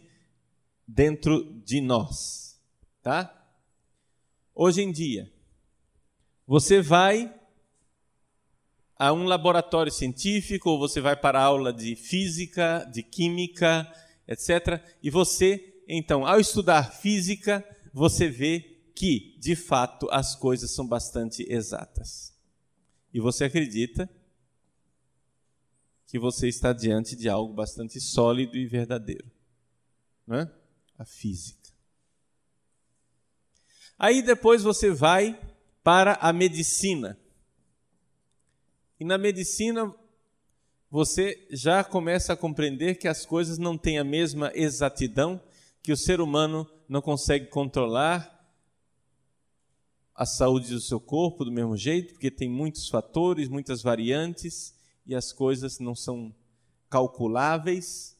dentro 0.84 1.44
de 1.64 1.80
nós, 1.80 2.60
tá? 3.00 3.32
Hoje 4.52 4.82
em 4.82 4.90
dia, 4.90 5.35
você 6.46 6.80
vai 6.80 7.34
a 8.98 9.12
um 9.12 9.24
laboratório 9.24 9.92
científico, 9.92 10.70
ou 10.70 10.78
você 10.78 11.00
vai 11.00 11.14
para 11.14 11.38
a 11.38 11.44
aula 11.44 11.72
de 11.72 11.94
física, 11.94 12.88
de 12.90 13.02
química, 13.02 13.86
etc. 14.26 14.82
E 15.02 15.10
você, 15.10 15.82
então, 15.86 16.26
ao 16.26 16.40
estudar 16.40 16.92
física, 16.92 17.64
você 17.92 18.28
vê 18.28 18.60
que, 18.94 19.36
de 19.38 19.54
fato, 19.54 20.08
as 20.10 20.34
coisas 20.34 20.70
são 20.70 20.86
bastante 20.86 21.44
exatas. 21.48 22.34
E 23.12 23.20
você 23.20 23.44
acredita 23.44 24.08
que 26.06 26.18
você 26.18 26.48
está 26.48 26.72
diante 26.72 27.14
de 27.14 27.28
algo 27.28 27.52
bastante 27.52 28.00
sólido 28.00 28.56
e 28.56 28.66
verdadeiro. 28.66 29.30
É? 30.30 30.48
A 30.98 31.04
física. 31.04 31.70
Aí 33.98 34.22
depois 34.22 34.62
você 34.62 34.90
vai 34.90 35.38
para 35.86 36.14
a 36.14 36.32
medicina. 36.32 37.16
E 38.98 39.04
na 39.04 39.16
medicina, 39.16 39.94
você 40.90 41.46
já 41.48 41.84
começa 41.84 42.32
a 42.32 42.36
compreender 42.36 42.96
que 42.96 43.06
as 43.06 43.24
coisas 43.24 43.56
não 43.56 43.78
têm 43.78 43.96
a 43.96 44.02
mesma 44.02 44.50
exatidão, 44.52 45.40
que 45.84 45.92
o 45.92 45.96
ser 45.96 46.20
humano 46.20 46.68
não 46.88 47.00
consegue 47.00 47.46
controlar 47.46 48.52
a 50.12 50.26
saúde 50.26 50.70
do 50.70 50.80
seu 50.80 50.98
corpo 50.98 51.44
do 51.44 51.52
mesmo 51.52 51.76
jeito, 51.76 52.14
porque 52.14 52.32
tem 52.32 52.50
muitos 52.50 52.88
fatores, 52.88 53.48
muitas 53.48 53.80
variantes, 53.80 54.74
e 55.06 55.14
as 55.14 55.32
coisas 55.32 55.78
não 55.78 55.94
são 55.94 56.34
calculáveis 56.90 58.18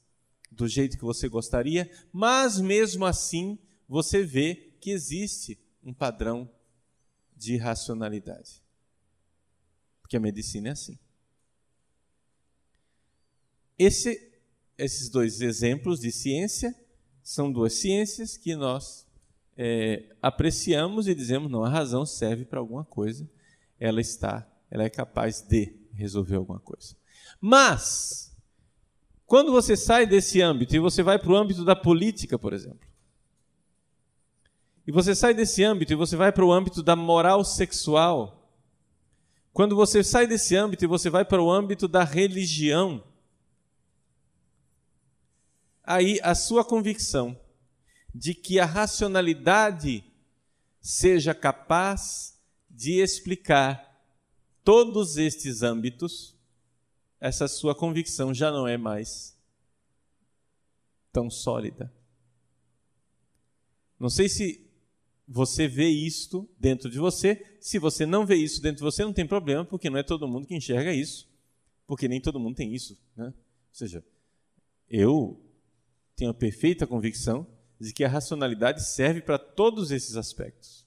do 0.53 0.69
jeito 0.69 0.97
que 0.97 1.05
você 1.05 1.29
gostaria, 1.29 1.91
mas 2.13 2.61
mesmo 2.61 3.05
assim 3.05 3.59
você 3.89 4.23
vê 4.23 4.55
que 4.81 4.93
existe 4.93 5.59
um 5.83 5.93
padrão 5.93 6.49
de 7.37 7.57
racionalidade. 7.57 8.63
Porque 10.01 10.17
a 10.17 10.21
medicina 10.21 10.69
é 10.69 10.73
assim. 10.73 10.99
Esse, 13.79 14.33
esses 14.79 15.11
dois 15.11 15.41
exemplos 15.41 16.01
de 16.01 16.11
ciência 16.11 16.75
são 17.23 17.53
duas 17.53 17.75
ciências 17.75 18.37
que 18.37 18.55
nós 18.55 19.07
é, 19.57 20.15
apreciamos 20.23 21.09
e 21.09 21.15
dizemos 21.15 21.51
não, 21.51 21.65
a 21.65 21.69
razão 21.69 22.07
serve 22.07 22.45
para 22.45 22.61
alguma 22.61 22.85
coisa, 22.85 23.29
ela 23.79 24.01
está, 24.01 24.49
ela 24.71 24.85
é 24.85 24.91
capaz 24.91 25.43
de 25.43 25.75
resolver 25.93 26.37
alguma 26.37 26.61
coisa. 26.61 26.97
Mas 27.41 28.35
quando 29.27 29.51
você 29.51 29.77
sai 29.77 30.07
desse 30.07 30.41
âmbito 30.41 30.77
e 30.77 30.79
você 30.79 31.03
vai 31.03 31.19
para 31.19 31.33
o 31.33 31.37
âmbito 31.37 31.65
da 31.65 31.75
política, 31.75 32.39
por 32.39 32.53
exemplo, 32.53 32.86
e 34.87 34.93
você 34.93 35.15
sai 35.15 35.35
desse 35.35 35.65
âmbito 35.65 35.93
e 35.93 35.97
você 35.97 36.15
vai 36.15 36.31
para 36.31 36.45
o 36.45 36.53
âmbito 36.53 36.83
da 36.83 36.95
moral 36.95 37.45
sexual, 37.45 38.49
quando 39.53 39.75
você 39.75 40.05
sai 40.05 40.27
desse 40.27 40.55
âmbito 40.55 40.85
e 40.85 40.87
você 40.87 41.11
vai 41.11 41.25
para 41.25 41.43
o 41.43 41.51
âmbito 41.51 41.89
da 41.89 42.05
religião, 42.05 43.03
aí 45.83 46.21
a 46.23 46.35
sua 46.35 46.65
convicção 46.65 47.39
de 48.15 48.33
que 48.33 48.61
a 48.61 48.65
racionalidade 48.65 50.05
seja 50.81 51.35
capaz 51.35 52.41
de 52.71 53.01
explicar 53.01 54.05
todos 54.63 55.17
estes 55.17 55.63
âmbitos, 55.63 56.37
essa 57.19 57.49
sua 57.49 57.75
convicção 57.75 58.33
já 58.33 58.53
não 58.53 58.69
é 58.69 58.77
mais 58.77 59.37
tão 61.13 61.29
sólida. 61.29 61.93
Não 63.99 64.11
sei 64.11 64.29
se 64.29 64.66
você 65.27 65.67
vê 65.67 65.89
isto 65.89 66.49
dentro 66.59 66.91
de 66.91 66.99
você. 66.99 67.59
Se 67.61 67.79
você 67.79 68.07
não 68.07 68.25
vê 68.25 68.37
isso 68.37 68.63
dentro 68.63 68.79
de 68.79 68.83
você, 68.83 69.05
não 69.05 69.13
tem 69.13 69.27
problema, 69.27 69.65
porque 69.65 69.91
não 69.91 69.99
é 69.99 70.03
todo 70.03 70.29
mundo 70.29 70.47
que 70.47 70.55
enxerga 70.55 70.93
isso. 70.93 71.29
Porque 71.87 72.09
nem 72.09 72.21
todo 72.21 72.41
mundo 72.41 72.57
tem 72.57 72.75
isso. 72.75 72.99
Né? 73.17 73.27
Ou 73.27 73.35
seja, 73.73 74.05
eu 74.89 75.41
tenho 76.15 76.31
a 76.31 76.35
perfeita 76.35 76.87
convicção 76.87 77.47
de 77.79 77.93
que 77.93 78.05
a 78.05 78.09
racionalidade 78.09 78.85
serve 78.85 79.21
para 79.21 79.39
todos 79.39 79.91
esses 79.91 80.17
aspectos. 80.17 80.87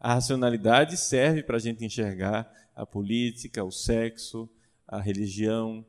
A 0.00 0.14
racionalidade 0.14 0.96
serve 0.96 1.42
para 1.42 1.56
a 1.56 1.60
gente 1.60 1.84
enxergar 1.84 2.50
a 2.74 2.86
política, 2.86 3.64
o 3.64 3.70
sexo, 3.70 4.48
a 4.86 5.00
religião, 5.00 5.84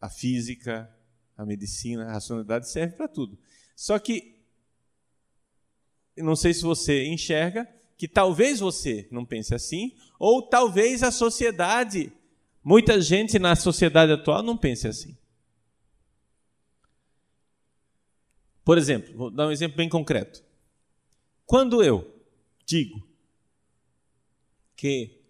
a 0.00 0.08
física, 0.08 0.90
a 1.36 1.44
medicina, 1.44 2.06
a 2.06 2.12
racionalidade 2.12 2.68
serve 2.68 2.96
para 2.96 3.08
tudo. 3.08 3.38
Só 3.74 3.98
que, 3.98 4.39
não 6.22 6.36
sei 6.36 6.54
se 6.54 6.62
você 6.62 7.06
enxerga, 7.06 7.68
que 7.96 8.08
talvez 8.08 8.60
você 8.60 9.06
não 9.10 9.24
pense 9.24 9.54
assim, 9.54 9.94
ou 10.18 10.42
talvez 10.42 11.02
a 11.02 11.10
sociedade, 11.10 12.12
muita 12.64 13.00
gente 13.00 13.38
na 13.38 13.54
sociedade 13.54 14.12
atual 14.12 14.42
não 14.42 14.56
pense 14.56 14.88
assim. 14.88 15.16
Por 18.64 18.78
exemplo, 18.78 19.16
vou 19.16 19.30
dar 19.30 19.48
um 19.48 19.50
exemplo 19.50 19.76
bem 19.76 19.88
concreto. 19.88 20.44
Quando 21.44 21.82
eu 21.82 22.14
digo 22.64 23.06
que 24.76 25.20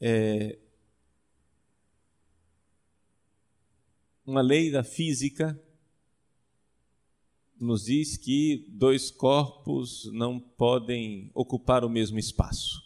é, 0.00 0.58
uma 4.24 4.40
lei 4.40 4.70
da 4.70 4.82
física 4.82 5.60
nos 7.58 7.84
diz 7.84 8.16
que 8.16 8.66
dois 8.68 9.10
corpos 9.10 10.10
não 10.12 10.38
podem 10.38 11.30
ocupar 11.34 11.84
o 11.84 11.88
mesmo 11.88 12.18
espaço. 12.18 12.84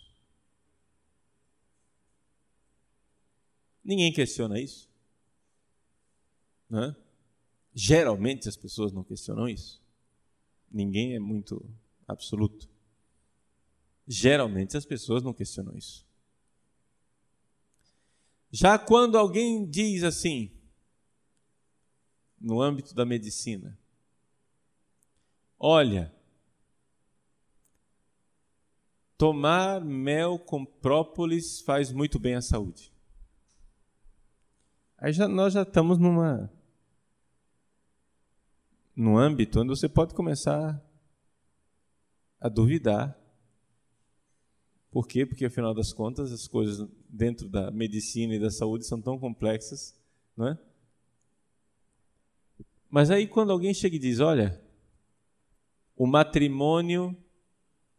Ninguém 3.82 4.12
questiona 4.12 4.60
isso. 4.60 4.88
Né? 6.68 6.94
Geralmente 7.74 8.48
as 8.48 8.56
pessoas 8.56 8.92
não 8.92 9.02
questionam 9.02 9.48
isso. 9.48 9.82
Ninguém 10.70 11.14
é 11.14 11.18
muito 11.18 11.68
absoluto. 12.06 12.68
Geralmente 14.06 14.76
as 14.76 14.84
pessoas 14.84 15.22
não 15.22 15.32
questionam 15.32 15.76
isso. 15.76 16.06
Já 18.52 18.78
quando 18.78 19.16
alguém 19.16 19.68
diz 19.68 20.02
assim, 20.02 20.52
no 22.40 22.60
âmbito 22.60 22.94
da 22.94 23.04
medicina, 23.04 23.79
olha, 25.60 26.10
tomar 29.18 29.84
mel 29.84 30.38
com 30.38 30.64
própolis 30.64 31.60
faz 31.60 31.92
muito 31.92 32.18
bem 32.18 32.34
à 32.34 32.40
saúde. 32.40 32.90
Aí 34.96 35.12
já, 35.12 35.28
nós 35.28 35.52
já 35.52 35.62
estamos 35.62 35.98
numa 35.98 36.50
num 38.96 39.16
âmbito 39.16 39.60
onde 39.60 39.68
você 39.68 39.88
pode 39.88 40.14
começar 40.14 40.82
a 42.40 42.48
duvidar. 42.48 43.16
Por 44.90 45.06
quê? 45.06 45.24
Porque, 45.24 45.44
afinal 45.44 45.72
das 45.72 45.92
contas, 45.92 46.32
as 46.32 46.48
coisas 46.48 46.88
dentro 47.08 47.48
da 47.48 47.70
medicina 47.70 48.34
e 48.34 48.40
da 48.40 48.50
saúde 48.50 48.86
são 48.86 49.00
tão 49.00 49.18
complexas, 49.18 49.94
não 50.36 50.48
é? 50.48 50.58
Mas 52.90 53.10
aí, 53.10 53.26
quando 53.26 53.52
alguém 53.52 53.72
chega 53.72 53.96
e 53.96 54.00
diz: 54.00 54.18
Olha, 54.18 54.60
o 56.00 56.06
matrimônio 56.06 57.14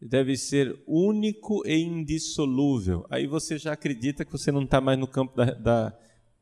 deve 0.01 0.35
ser 0.35 0.81
único 0.87 1.61
e 1.67 1.79
indissolúvel, 1.83 3.05
aí 3.11 3.27
você 3.27 3.59
já 3.59 3.73
acredita 3.73 4.25
que 4.25 4.31
você 4.31 4.51
não 4.51 4.63
está 4.63 4.81
mais 4.81 4.97
no 4.97 5.07
campo 5.07 5.35
da, 5.37 5.45
da, 5.53 5.99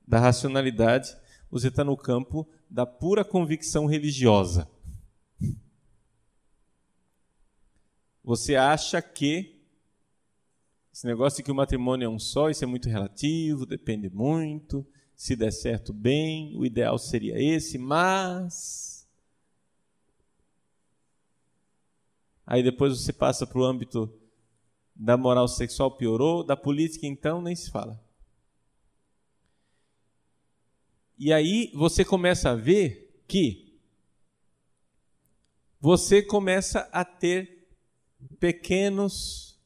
da 0.07 0.19
racionalidade, 0.21 1.13
você 1.51 1.67
está 1.67 1.83
no 1.83 1.97
campo 1.97 2.47
da 2.69 2.85
pura 2.85 3.25
convicção 3.25 3.87
religiosa. 3.87 4.69
Você 8.23 8.55
acha 8.55 9.01
que 9.01 9.61
esse 10.93 11.05
negócio 11.05 11.39
de 11.39 11.43
que 11.43 11.51
o 11.51 11.55
matrimônio 11.55 12.05
é 12.05 12.09
um 12.09 12.19
só, 12.19 12.49
isso 12.49 12.63
é 12.63 12.67
muito 12.67 12.87
relativo, 12.87 13.65
depende 13.65 14.09
muito. 14.09 14.87
Se 15.13 15.35
der 15.35 15.51
certo, 15.51 15.91
bem, 15.91 16.55
o 16.55 16.65
ideal 16.65 16.97
seria 16.97 17.35
esse, 17.37 17.77
mas. 17.77 18.88
Aí 22.49 22.63
depois 22.63 22.99
você 22.99 23.13
passa 23.13 23.45
para 23.45 23.59
o 23.59 23.63
âmbito 23.63 24.11
da 24.95 25.15
moral 25.15 25.47
sexual, 25.47 25.95
piorou, 25.95 26.43
da 26.43 26.57
política, 26.57 27.05
então, 27.05 27.43
nem 27.43 27.55
se 27.55 27.69
fala. 27.69 28.03
E 31.15 31.31
aí 31.31 31.71
você 31.75 32.03
começa 32.03 32.49
a 32.49 32.55
ver 32.55 33.23
que 33.27 33.79
você 35.79 36.23
começa 36.23 36.89
a 36.91 37.05
ter 37.05 37.67
pequenos, 38.39 39.61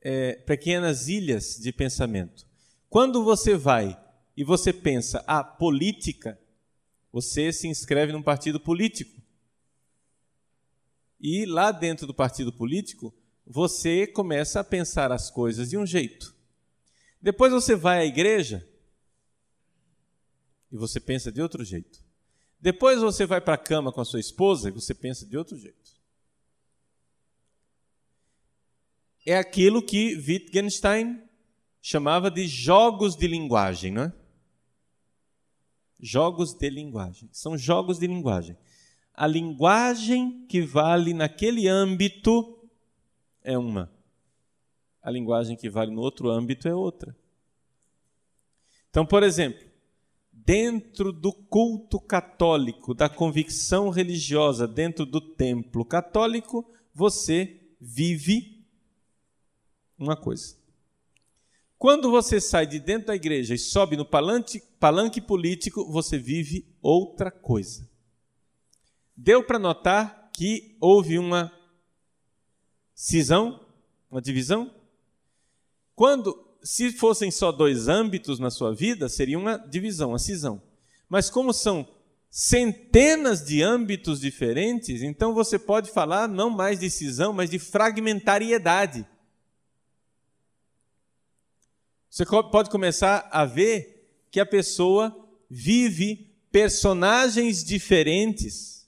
é, 0.00 0.34
pequenas 0.34 1.08
ilhas 1.08 1.58
de 1.60 1.72
pensamento. 1.72 2.46
Quando 2.88 3.24
você 3.24 3.56
vai 3.56 4.00
e 4.36 4.44
você 4.44 4.72
pensa 4.72 5.24
a 5.26 5.42
política, 5.42 6.40
você 7.12 7.52
se 7.52 7.66
inscreve 7.66 8.12
num 8.12 8.22
partido 8.22 8.60
político. 8.60 9.19
E 11.20 11.44
lá 11.44 11.70
dentro 11.70 12.06
do 12.06 12.14
partido 12.14 12.52
político, 12.52 13.14
você 13.46 14.06
começa 14.06 14.60
a 14.60 14.64
pensar 14.64 15.12
as 15.12 15.30
coisas 15.30 15.68
de 15.68 15.76
um 15.76 15.84
jeito. 15.84 16.34
Depois 17.20 17.52
você 17.52 17.76
vai 17.76 17.98
à 17.98 18.04
igreja 18.06 18.66
e 20.72 20.76
você 20.76 20.98
pensa 20.98 21.30
de 21.30 21.42
outro 21.42 21.64
jeito. 21.64 22.02
Depois 22.60 23.00
você 23.00 23.26
vai 23.26 23.40
para 23.40 23.54
a 23.54 23.58
cama 23.58 23.92
com 23.92 24.00
a 24.00 24.04
sua 24.04 24.20
esposa 24.20 24.68
e 24.68 24.72
você 24.72 24.94
pensa 24.94 25.26
de 25.26 25.36
outro 25.36 25.58
jeito. 25.58 25.90
É 29.26 29.36
aquilo 29.36 29.82
que 29.82 30.14
Wittgenstein 30.16 31.22
chamava 31.82 32.30
de 32.30 32.46
jogos 32.46 33.16
de 33.16 33.26
linguagem, 33.26 33.92
não 33.92 34.04
é? 34.04 34.12
Jogos 35.98 36.54
de 36.54 36.70
linguagem. 36.70 37.28
São 37.32 37.58
jogos 37.58 37.98
de 37.98 38.06
linguagem. 38.06 38.56
A 39.20 39.26
linguagem 39.26 40.46
que 40.46 40.62
vale 40.62 41.12
naquele 41.12 41.68
âmbito 41.68 42.58
é 43.42 43.58
uma. 43.58 43.92
A 45.02 45.10
linguagem 45.10 45.58
que 45.58 45.68
vale 45.68 45.90
no 45.90 46.00
outro 46.00 46.30
âmbito 46.30 46.66
é 46.66 46.74
outra. 46.74 47.14
Então, 48.88 49.04
por 49.04 49.22
exemplo, 49.22 49.62
dentro 50.32 51.12
do 51.12 51.34
culto 51.34 52.00
católico, 52.00 52.94
da 52.94 53.10
convicção 53.10 53.90
religiosa, 53.90 54.66
dentro 54.66 55.04
do 55.04 55.20
templo 55.20 55.84
católico, 55.84 56.72
você 56.94 57.60
vive 57.78 58.64
uma 59.98 60.16
coisa. 60.16 60.56
Quando 61.76 62.10
você 62.10 62.40
sai 62.40 62.66
de 62.66 62.80
dentro 62.80 63.08
da 63.08 63.16
igreja 63.16 63.54
e 63.54 63.58
sobe 63.58 63.98
no 63.98 64.06
palanque, 64.06 64.62
palanque 64.80 65.20
político, 65.20 65.84
você 65.92 66.16
vive 66.16 66.66
outra 66.80 67.30
coisa. 67.30 67.89
Deu 69.22 69.44
para 69.44 69.58
notar 69.58 70.30
que 70.32 70.78
houve 70.80 71.18
uma 71.18 71.52
cisão, 72.94 73.60
uma 74.10 74.22
divisão? 74.22 74.74
Quando 75.94 76.56
se 76.62 76.90
fossem 76.90 77.30
só 77.30 77.52
dois 77.52 77.86
âmbitos 77.86 78.38
na 78.38 78.48
sua 78.48 78.74
vida, 78.74 79.10
seria 79.10 79.38
uma 79.38 79.58
divisão, 79.58 80.08
uma 80.08 80.18
cisão. 80.18 80.62
Mas 81.06 81.28
como 81.28 81.52
são 81.52 81.86
centenas 82.30 83.44
de 83.44 83.60
âmbitos 83.60 84.20
diferentes, 84.20 85.02
então 85.02 85.34
você 85.34 85.58
pode 85.58 85.90
falar 85.90 86.26
não 86.26 86.48
mais 86.48 86.80
de 86.80 86.88
cisão, 86.88 87.30
mas 87.30 87.50
de 87.50 87.58
fragmentariedade. 87.58 89.06
Você 92.08 92.24
pode 92.24 92.70
começar 92.70 93.28
a 93.30 93.44
ver 93.44 94.24
que 94.30 94.40
a 94.40 94.46
pessoa 94.46 95.14
vive 95.50 96.34
personagens 96.50 97.62
diferentes 97.62 98.79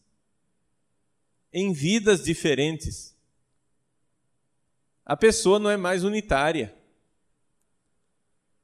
em 1.53 1.72
vidas 1.72 2.22
diferentes. 2.22 3.16
A 5.05 5.16
pessoa 5.16 5.59
não 5.59 5.70
é 5.70 5.76
mais 5.76 6.05
unitária 6.05 6.74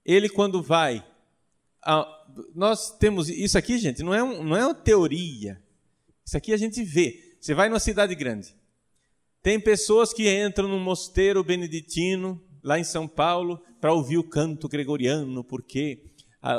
ele 0.08 0.30
quando 0.30 0.62
vai. 0.62 1.04
A, 1.82 2.08
nós 2.54 2.96
temos. 2.96 3.28
Isso 3.28 3.58
aqui, 3.58 3.76
gente, 3.76 4.02
não 4.02 4.14
é, 4.14 4.22
um, 4.22 4.42
não 4.42 4.56
é 4.56 4.64
uma 4.64 4.74
teoria. 4.74 5.62
Isso 6.24 6.34
aqui 6.34 6.54
a 6.54 6.56
gente 6.56 6.82
vê. 6.82 7.36
Você 7.38 7.52
vai 7.52 7.68
numa 7.68 7.78
cidade 7.78 8.14
grande. 8.14 8.56
Tem 9.42 9.60
pessoas 9.60 10.14
que 10.14 10.26
entram 10.26 10.66
num 10.66 10.80
mosteiro 10.80 11.44
beneditino, 11.44 12.42
lá 12.62 12.78
em 12.78 12.84
São 12.84 13.06
Paulo, 13.06 13.62
para 13.82 13.92
ouvir 13.92 14.16
o 14.16 14.24
canto 14.24 14.66
gregoriano, 14.66 15.44
porque 15.44 16.02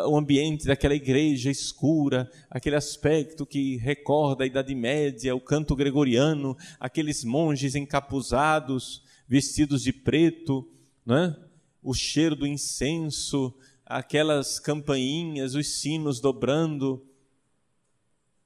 o 0.08 0.18
ambiente 0.18 0.68
daquela 0.68 0.94
igreja 0.94 1.50
escura, 1.50 2.30
aquele 2.50 2.76
aspecto 2.76 3.46
que 3.46 3.78
recorda 3.78 4.44
a 4.44 4.48
Idade 4.48 4.76
Média, 4.76 5.36
o 5.36 5.42
canto 5.42 5.76
gregoriano, 5.76 6.56
aqueles 6.80 7.24
monges 7.24 7.76
encapuzados, 7.76 9.04
vestidos 9.28 9.82
de 9.82 9.92
preto, 9.92 10.70
né? 11.06 11.36
o 11.82 11.94
cheiro 11.94 12.36
do 12.36 12.46
incenso, 12.46 13.54
aquelas 13.86 14.60
campainhas, 14.60 15.56
os 15.56 15.68
sinos 15.80 16.20
dobrando, 16.20 17.04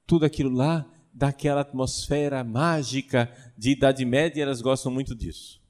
tudo 0.06 0.24
aquilo 0.24 0.50
lá 0.50 0.90
daquela 1.12 1.60
atmosfera 1.60 2.42
mágica 2.42 3.30
de 3.56 3.70
Idade 3.70 4.04
Média, 4.04 4.42
elas 4.42 4.62
gostam 4.62 4.90
muito 4.90 5.14
disso. 5.14 5.62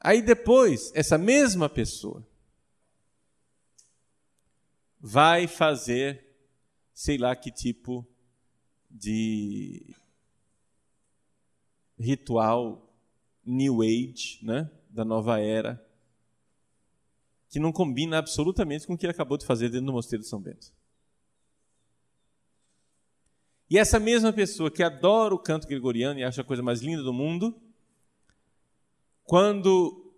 Aí 0.00 0.22
depois, 0.22 0.92
essa 0.94 1.18
mesma 1.18 1.68
pessoa 1.68 2.26
vai 5.00 5.46
fazer, 5.46 6.24
sei 6.92 7.18
lá 7.18 7.34
que 7.36 7.50
tipo 7.50 8.06
de 8.90 9.94
ritual 11.98 12.92
New 13.44 13.82
Age, 13.82 14.38
né, 14.42 14.70
da 14.90 15.04
nova 15.04 15.40
era, 15.40 15.84
que 17.48 17.58
não 17.58 17.72
combina 17.72 18.18
absolutamente 18.18 18.86
com 18.86 18.94
o 18.94 18.98
que 18.98 19.06
ele 19.06 19.12
acabou 19.12 19.38
de 19.38 19.46
fazer 19.46 19.68
dentro 19.68 19.86
do 19.86 19.92
Mosteiro 19.92 20.22
de 20.22 20.28
São 20.28 20.40
Bento. 20.40 20.72
E 23.70 23.78
essa 23.78 23.98
mesma 24.00 24.32
pessoa 24.32 24.70
que 24.70 24.82
adora 24.82 25.34
o 25.34 25.38
canto 25.38 25.66
gregoriano 25.66 26.18
e 26.18 26.24
acha 26.24 26.40
a 26.40 26.44
coisa 26.44 26.62
mais 26.62 26.80
linda 26.80 27.02
do 27.02 27.12
mundo, 27.12 27.60
quando 29.24 30.14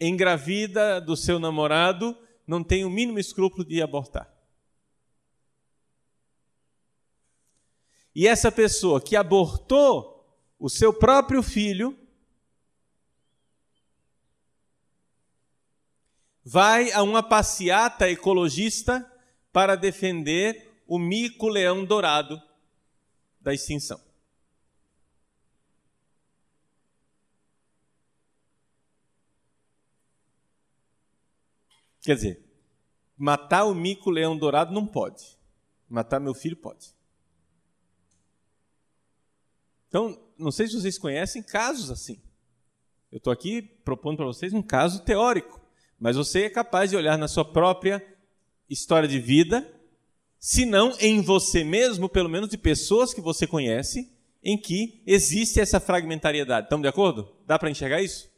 engravida 0.00 1.00
do 1.00 1.16
seu 1.16 1.38
namorado, 1.38 2.16
não 2.46 2.62
tem 2.62 2.84
o 2.84 2.90
mínimo 2.90 3.18
escrúpulo 3.18 3.64
de 3.64 3.80
abortar. 3.80 4.32
E 8.14 8.26
essa 8.26 8.52
pessoa 8.52 9.00
que 9.00 9.16
abortou 9.16 10.12
o 10.58 10.68
seu 10.68 10.92
próprio 10.92 11.42
filho, 11.42 11.98
vai 16.44 16.92
a 16.92 17.02
uma 17.02 17.22
passeata 17.22 18.08
ecologista 18.08 19.08
para 19.52 19.76
defender 19.76 20.82
o 20.86 20.98
mico-leão 20.98 21.84
dourado 21.84 22.40
da 23.40 23.52
extinção. 23.52 24.00
Quer 32.02 32.16
dizer, 32.16 32.44
matar 33.16 33.64
o 33.64 33.74
mico-leão 33.74 34.36
dourado 34.36 34.74
não 34.74 34.86
pode. 34.86 35.38
Matar 35.88 36.20
meu 36.20 36.34
filho 36.34 36.56
pode. 36.56 36.94
Então, 39.88 40.20
não 40.36 40.50
sei 40.50 40.66
se 40.66 40.80
vocês 40.80 40.98
conhecem 40.98 41.42
casos 41.42 41.90
assim. 41.90 42.20
Eu 43.10 43.18
estou 43.18 43.32
aqui 43.32 43.62
propondo 43.62 44.16
para 44.16 44.26
vocês 44.26 44.52
um 44.52 44.62
caso 44.62 45.04
teórico, 45.04 45.60
mas 46.00 46.16
você 46.16 46.44
é 46.44 46.50
capaz 46.50 46.90
de 46.90 46.96
olhar 46.96 47.16
na 47.16 47.28
sua 47.28 47.44
própria 47.44 48.04
história 48.68 49.08
de 49.08 49.20
vida 49.20 49.70
se 50.42 50.66
não 50.66 50.92
em 50.98 51.20
você 51.20 51.62
mesmo, 51.62 52.08
pelo 52.08 52.28
menos 52.28 52.48
de 52.48 52.58
pessoas 52.58 53.14
que 53.14 53.20
você 53.20 53.46
conhece, 53.46 54.10
em 54.42 54.58
que 54.58 55.00
existe 55.06 55.60
essa 55.60 55.78
fragmentariedade. 55.78 56.66
Estamos 56.66 56.82
de 56.82 56.88
acordo? 56.88 57.32
Dá 57.46 57.56
para 57.56 57.70
enxergar 57.70 58.02
isso? 58.02 58.28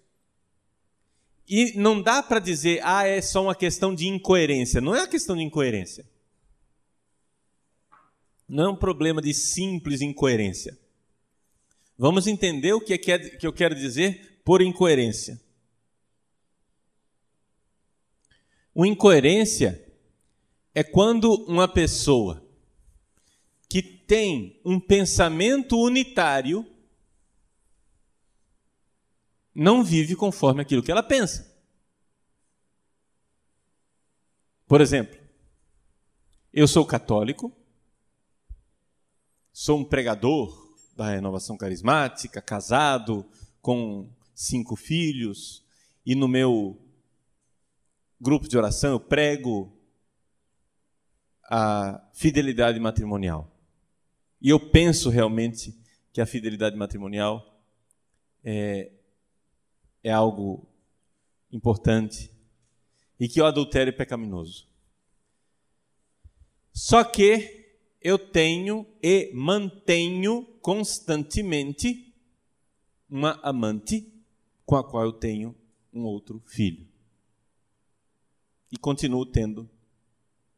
E 1.46 1.72
não 1.76 2.00
dá 2.00 2.22
para 2.22 2.38
dizer, 2.38 2.80
ah, 2.82 3.06
é 3.06 3.20
só 3.20 3.42
uma 3.42 3.54
questão 3.54 3.94
de 3.94 4.06
incoerência. 4.06 4.80
Não 4.80 4.94
é 4.94 5.00
uma 5.00 5.08
questão 5.08 5.36
de 5.36 5.42
incoerência. 5.42 6.06
Não 8.48 8.64
é 8.64 8.68
um 8.70 8.76
problema 8.76 9.20
de 9.20 9.34
simples 9.34 10.00
incoerência. 10.00 10.78
Vamos 11.98 12.26
entender 12.26 12.72
o 12.72 12.80
que, 12.80 12.94
é 12.94 12.98
que 12.98 13.46
eu 13.46 13.52
quero 13.52 13.74
dizer 13.74 14.40
por 14.44 14.60
incoerência. 14.62 15.40
Uma 18.74 18.88
incoerência 18.88 19.84
é 20.74 20.82
quando 20.82 21.32
uma 21.46 21.68
pessoa 21.68 22.44
que 23.68 23.80
tem 23.80 24.60
um 24.64 24.80
pensamento 24.80 25.78
unitário 25.78 26.66
não 29.54 29.84
vive 29.84 30.16
conforme 30.16 30.62
aquilo 30.62 30.82
que 30.82 30.90
ela 30.90 31.02
pensa. 31.02 31.54
Por 34.66 34.80
exemplo, 34.80 35.18
eu 36.52 36.66
sou 36.66 36.84
católico, 36.84 37.52
sou 39.52 39.78
um 39.78 39.84
pregador 39.84 40.74
da 40.96 41.10
renovação 41.10 41.56
carismática, 41.56 42.40
casado, 42.40 43.24
com 43.60 44.10
cinco 44.34 44.74
filhos, 44.74 45.64
e 46.04 46.14
no 46.14 46.26
meu 46.26 46.80
grupo 48.20 48.48
de 48.48 48.56
oração 48.56 48.92
eu 48.92 49.00
prego 49.00 49.72
a 51.44 52.02
fidelidade 52.12 52.80
matrimonial. 52.80 53.50
E 54.40 54.48
eu 54.48 54.58
penso 54.58 55.10
realmente 55.10 55.74
que 56.12 56.20
a 56.20 56.26
fidelidade 56.26 56.76
matrimonial 56.76 57.62
é, 58.42 58.90
é 60.04 60.12
algo 60.12 60.68
importante 61.50 62.30
e 63.18 63.26
que 63.26 63.40
o 63.40 63.46
adultério 63.46 63.88
é 63.88 63.96
pecaminoso. 63.96 64.68
Só 66.72 67.02
que 67.02 67.78
eu 68.00 68.18
tenho 68.18 68.86
e 69.02 69.32
mantenho 69.32 70.44
constantemente 70.60 72.14
uma 73.08 73.40
amante 73.42 74.12
com 74.66 74.76
a 74.76 74.84
qual 74.84 75.04
eu 75.04 75.12
tenho 75.12 75.56
um 75.92 76.02
outro 76.02 76.42
filho. 76.46 76.86
E 78.70 78.76
continuo 78.76 79.24
tendo 79.24 79.70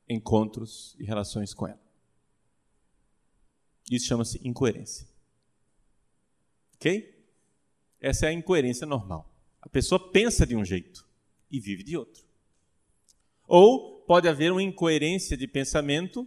encontros 0.09 0.97
e 0.99 1.05
relações 1.05 1.55
com 1.55 1.68
ela. 1.68 1.80
Isso 3.90 4.07
chama-se 4.07 4.40
incoerência. 4.42 5.07
Ok? 6.74 7.14
Essa 8.01 8.26
é 8.26 8.28
a 8.30 8.32
incoerência 8.32 8.86
normal. 8.86 9.36
A 9.66 9.68
pessoa 9.68 10.12
pensa 10.12 10.46
de 10.46 10.54
um 10.54 10.64
jeito 10.64 11.04
e 11.50 11.58
vive 11.58 11.82
de 11.82 11.96
outro. 11.96 12.24
Ou 13.48 14.00
pode 14.02 14.28
haver 14.28 14.52
uma 14.52 14.62
incoerência 14.62 15.36
de 15.36 15.48
pensamento, 15.48 16.26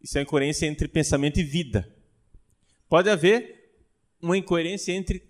isso 0.00 0.16
é 0.16 0.22
incoerência 0.22 0.66
entre 0.66 0.86
pensamento 0.86 1.40
e 1.40 1.42
vida. 1.42 1.92
Pode 2.88 3.10
haver 3.10 3.76
uma 4.22 4.38
incoerência 4.38 4.92
entre 4.92 5.28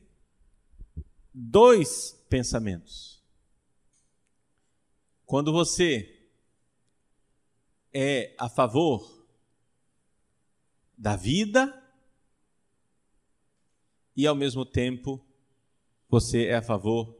dois 1.33 2.13
pensamentos. 2.29 3.25
Quando 5.25 5.51
você 5.51 6.29
é 7.91 8.35
a 8.39 8.51
favor 8.51 9.27
da 10.97 11.17
vida 11.17 11.83
e, 14.15 14.27
ao 14.27 14.35
mesmo 14.35 14.67
tempo, 14.67 15.24
você 16.09 16.47
é 16.47 16.57
a 16.57 16.63
favor 16.63 17.17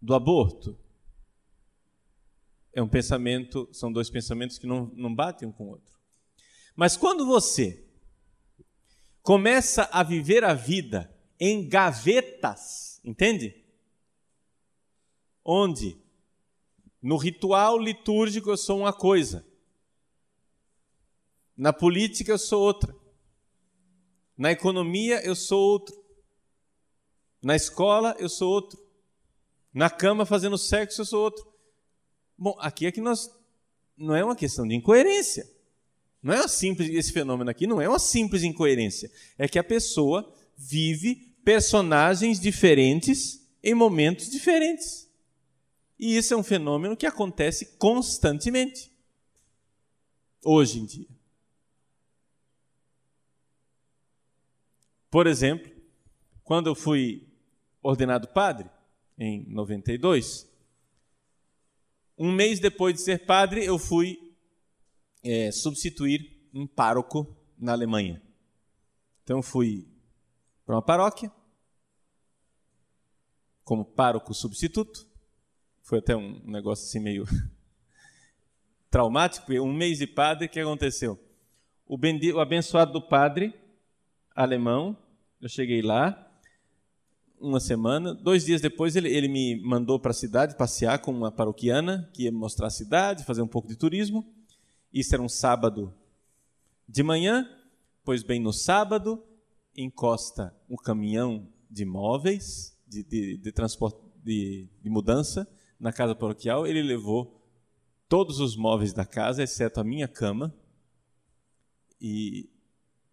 do 0.00 0.14
aborto. 0.14 0.78
É 2.72 2.82
um 2.82 2.88
pensamento, 2.88 3.68
são 3.72 3.92
dois 3.92 4.08
pensamentos 4.08 4.58
que 4.58 4.66
não, 4.66 4.86
não 4.94 5.14
batem 5.14 5.48
um 5.48 5.52
com 5.52 5.64
o 5.66 5.70
outro. 5.70 5.98
Mas 6.74 6.96
quando 6.96 7.26
você 7.26 7.84
começa 9.22 9.88
a 9.92 10.02
viver 10.02 10.44
a 10.44 10.54
vida 10.54 11.14
em 11.38 11.68
gavetas, 11.68 13.00
entende? 13.04 13.64
Onde 15.44 16.00
no 17.02 17.16
ritual 17.16 17.78
litúrgico 17.78 18.50
eu 18.50 18.56
sou 18.56 18.80
uma 18.80 18.92
coisa. 18.92 19.46
Na 21.56 21.72
política 21.72 22.32
eu 22.32 22.38
sou 22.38 22.62
outra. 22.62 22.94
Na 24.36 24.50
economia 24.50 25.24
eu 25.24 25.34
sou 25.34 25.60
outro. 25.60 25.99
Na 27.42 27.56
escola 27.56 28.14
eu 28.18 28.28
sou 28.28 28.50
outro. 28.50 28.78
Na 29.72 29.88
cama 29.88 30.26
fazendo 30.26 30.58
sexo 30.58 31.00
eu 31.00 31.04
sou 31.04 31.22
outro. 31.22 31.46
Bom, 32.36 32.56
aqui 32.58 32.86
é 32.86 32.92
que 32.92 33.00
nós 33.00 33.30
não 33.96 34.14
é 34.14 34.24
uma 34.24 34.36
questão 34.36 34.66
de 34.66 34.74
incoerência. 34.74 35.48
Não 36.22 36.34
é 36.34 36.38
uma 36.38 36.48
simples 36.48 36.90
esse 36.90 37.12
fenômeno 37.12 37.50
aqui 37.50 37.66
não 37.66 37.80
é 37.80 37.88
uma 37.88 37.98
simples 37.98 38.42
incoerência. 38.42 39.10
É 39.38 39.48
que 39.48 39.58
a 39.58 39.64
pessoa 39.64 40.34
vive 40.56 41.34
personagens 41.44 42.38
diferentes 42.38 43.40
em 43.62 43.74
momentos 43.74 44.30
diferentes. 44.30 45.08
E 45.98 46.16
isso 46.16 46.32
é 46.32 46.36
um 46.36 46.42
fenômeno 46.42 46.96
que 46.96 47.06
acontece 47.06 47.76
constantemente, 47.76 48.90
hoje 50.42 50.80
em 50.80 50.86
dia. 50.86 51.08
Por 55.10 55.26
exemplo, 55.26 55.70
quando 56.42 56.68
eu 56.68 56.74
fui 56.74 57.29
ordenado 57.82 58.28
padre, 58.28 58.70
em 59.18 59.44
92, 59.48 60.48
Um 62.16 62.32
mês 62.32 62.60
depois 62.60 62.94
de 62.94 63.00
ser 63.00 63.24
padre, 63.24 63.64
eu 63.64 63.78
fui 63.78 64.34
é, 65.22 65.50
substituir 65.50 66.48
um 66.52 66.66
pároco 66.66 67.36
na 67.58 67.72
Alemanha. 67.72 68.22
Então, 69.22 69.42
fui 69.42 69.88
para 70.66 70.74
uma 70.74 70.82
paróquia, 70.82 71.32
como 73.64 73.84
pároco 73.84 74.34
substituto. 74.34 75.06
Foi 75.82 75.98
até 75.98 76.16
um 76.16 76.40
negócio 76.44 76.84
assim 76.84 77.00
meio 77.00 77.24
traumático. 78.90 79.52
Um 79.52 79.72
mês 79.72 79.98
de 79.98 80.06
padre, 80.06 80.46
o 80.46 80.48
que 80.48 80.60
aconteceu? 80.60 81.18
O, 81.86 81.96
o 81.96 82.40
abençoado 82.40 82.92
do 82.92 83.02
padre, 83.02 83.54
alemão, 84.34 84.96
eu 85.40 85.48
cheguei 85.48 85.82
lá, 85.82 86.29
uma 87.40 87.58
semana. 87.58 88.14
Dois 88.14 88.44
dias 88.44 88.60
depois, 88.60 88.94
ele, 88.94 89.08
ele 89.08 89.26
me 89.26 89.60
mandou 89.62 89.98
para 89.98 90.10
a 90.10 90.14
cidade 90.14 90.56
passear 90.56 91.00
com 91.00 91.10
uma 91.10 91.32
paroquiana 91.32 92.08
que 92.12 92.24
ia 92.24 92.32
mostrar 92.32 92.66
a 92.66 92.70
cidade, 92.70 93.24
fazer 93.24 93.40
um 93.40 93.48
pouco 93.48 93.66
de 93.66 93.76
turismo. 93.76 94.24
Isso 94.92 95.14
era 95.14 95.22
um 95.22 95.28
sábado 95.28 95.92
de 96.86 97.02
manhã. 97.02 97.48
Pois 98.04 98.22
bem, 98.22 98.40
no 98.40 98.52
sábado, 98.52 99.22
encosta 99.76 100.54
um 100.68 100.76
caminhão 100.76 101.48
de 101.70 101.84
móveis, 101.84 102.76
de, 102.86 103.02
de, 103.02 103.36
de 103.38 103.52
transporte, 103.52 103.98
de, 104.22 104.68
de 104.82 104.90
mudança, 104.90 105.48
na 105.78 105.92
casa 105.92 106.14
paroquial. 106.14 106.66
Ele 106.66 106.82
levou 106.82 107.40
todos 108.08 108.40
os 108.40 108.56
móveis 108.56 108.92
da 108.92 109.06
casa, 109.06 109.42
exceto 109.42 109.80
a 109.80 109.84
minha 109.84 110.08
cama 110.08 110.54
e 112.00 112.50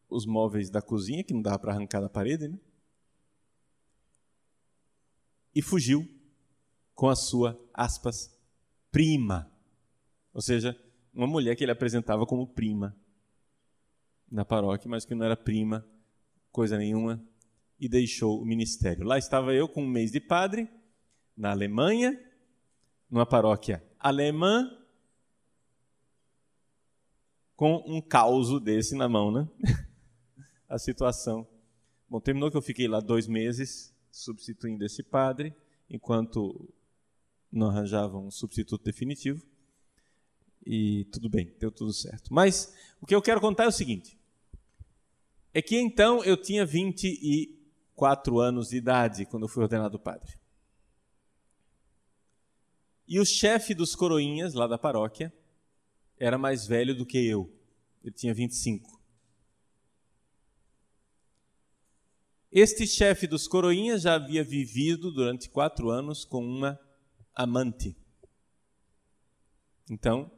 os 0.10 0.26
móveis 0.26 0.70
da 0.70 0.82
cozinha, 0.82 1.24
que 1.24 1.34
não 1.34 1.42
dava 1.42 1.60
para 1.60 1.74
arrancar 1.74 2.02
da 2.02 2.10
parede, 2.10 2.48
né? 2.48 2.58
E 5.58 5.62
fugiu 5.64 6.08
com 6.94 7.10
a 7.10 7.16
sua, 7.16 7.60
aspas, 7.74 8.32
prima. 8.92 9.52
Ou 10.32 10.40
seja, 10.40 10.80
uma 11.12 11.26
mulher 11.26 11.56
que 11.56 11.64
ele 11.64 11.72
apresentava 11.72 12.28
como 12.28 12.46
prima 12.46 12.96
na 14.30 14.46
paróquia, 14.46 14.88
mas 14.88 15.04
que 15.04 15.16
não 15.16 15.26
era 15.26 15.36
prima, 15.36 15.84
coisa 16.52 16.78
nenhuma, 16.78 17.20
e 17.80 17.90
deixou 17.90 18.40
o 18.40 18.46
ministério. 18.46 19.04
Lá 19.04 19.18
estava 19.18 19.52
eu 19.52 19.68
com 19.68 19.82
um 19.82 19.90
mês 19.90 20.12
de 20.12 20.20
padre, 20.20 20.70
na 21.36 21.50
Alemanha, 21.50 22.16
numa 23.10 23.26
paróquia 23.26 23.84
alemã, 24.00 24.70
com 27.56 27.84
um 27.88 28.00
caos 28.00 28.62
desse 28.62 28.94
na 28.96 29.10
mão, 29.10 29.32
né? 29.32 29.50
a 30.70 30.78
situação. 30.78 31.48
Bom, 32.08 32.22
terminou 32.22 32.52
que 32.52 32.58
eu 32.58 32.62
fiquei 32.62 32.88
lá 32.88 33.00
dois 33.00 33.28
meses, 33.28 33.97
substituindo 34.12 34.86
esse 34.86 35.04
padre, 35.04 35.54
enquanto 35.90 36.68
não 37.52 37.70
arranjava 37.70 38.18
um 38.18 38.32
substituto 38.32 38.84
definitivo. 38.84 39.46
E 40.66 41.06
tudo 41.06 41.30
bem, 41.30 41.54
deu 41.60 41.72
tudo 41.72 41.94
certo. 41.94 42.34
Mas 42.34 42.74
o 43.02 43.06
que 43.06 43.16
eu 43.16 43.22
quero 43.22 43.40
contar 43.40 43.64
é 43.64 43.68
o 43.68 43.72
seguinte: 43.72 44.18
é 45.54 45.62
que 45.62 45.78
então 45.78 46.24
eu 46.24 46.36
tinha 46.36 46.66
24 46.66 48.40
anos 48.40 48.70
de 48.70 48.78
idade 48.78 49.26
quando 49.26 49.44
eu 49.44 49.50
fui 49.50 49.64
ordenado 49.64 49.98
padre. 49.98 50.38
E 53.08 53.20
o 53.20 53.26
chefe 53.26 53.74
dos 53.74 53.96
coroinhas 53.96 54.54
lá 54.54 54.68
da 54.68 54.78
paróquia 54.78 55.34
era 56.20 56.38
mais 56.38 56.68
velho 56.68 56.94
do 56.94 57.06
que 57.06 57.18
eu. 57.26 57.50
Ele 58.04 58.14
tinha 58.14 58.34
25. 58.34 58.97
Este 62.60 62.88
chefe 62.88 63.28
dos 63.28 63.48
coroinhas 63.48 64.02
já 64.02 64.16
havia 64.16 64.44
vivido 64.44 65.12
durante 65.12 65.48
quatro 65.48 65.92
anos 65.92 66.26
com 66.26 66.44
uma 66.44 66.80
amante. 67.36 67.96
Então, 69.88 70.32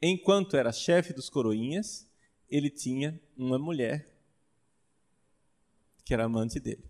enquanto 0.00 0.56
era 0.56 0.70
chefe 0.70 1.12
dos 1.12 1.28
coroinhas, 1.28 2.08
ele 2.48 2.70
tinha 2.70 3.20
uma 3.36 3.58
mulher 3.58 4.08
que 6.04 6.14
era 6.14 6.26
amante 6.26 6.60
dele. 6.60 6.88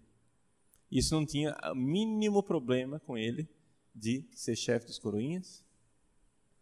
Isso 0.91 1.15
não 1.15 1.25
tinha 1.25 1.57
o 1.73 1.75
mínimo 1.75 2.43
problema 2.43 3.01
com 3.01 3.17
ele 3.17 3.49
de 3.95 4.29
ser 4.35 4.57
chefe 4.57 4.89
dos 4.89 4.99
coroinhas 4.99 5.65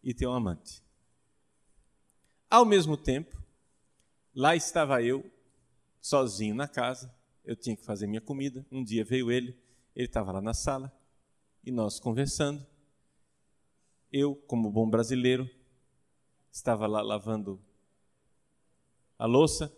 e 0.01 0.13
ter 0.13 0.25
um 0.25 0.33
amante. 0.33 0.81
Ao 2.49 2.63
mesmo 2.63 2.95
tempo, 2.95 3.43
lá 4.33 4.55
estava 4.55 5.03
eu, 5.03 5.29
sozinho 5.99 6.55
na 6.55 6.69
casa, 6.69 7.13
eu 7.45 7.55
tinha 7.55 7.75
que 7.75 7.85
fazer 7.85 8.07
minha 8.07 8.21
comida. 8.21 8.65
Um 8.71 8.83
dia 8.83 9.05
veio 9.05 9.31
ele, 9.31 9.57
ele 9.95 10.07
estava 10.07 10.31
lá 10.31 10.41
na 10.41 10.53
sala 10.53 10.91
e 11.63 11.71
nós 11.71 11.99
conversando. 11.99 12.65
Eu, 14.11 14.35
como 14.35 14.71
bom 14.71 14.89
brasileiro, 14.89 15.49
estava 16.51 16.87
lá 16.87 17.01
lavando 17.01 17.61
a 19.17 19.25
louça 19.25 19.73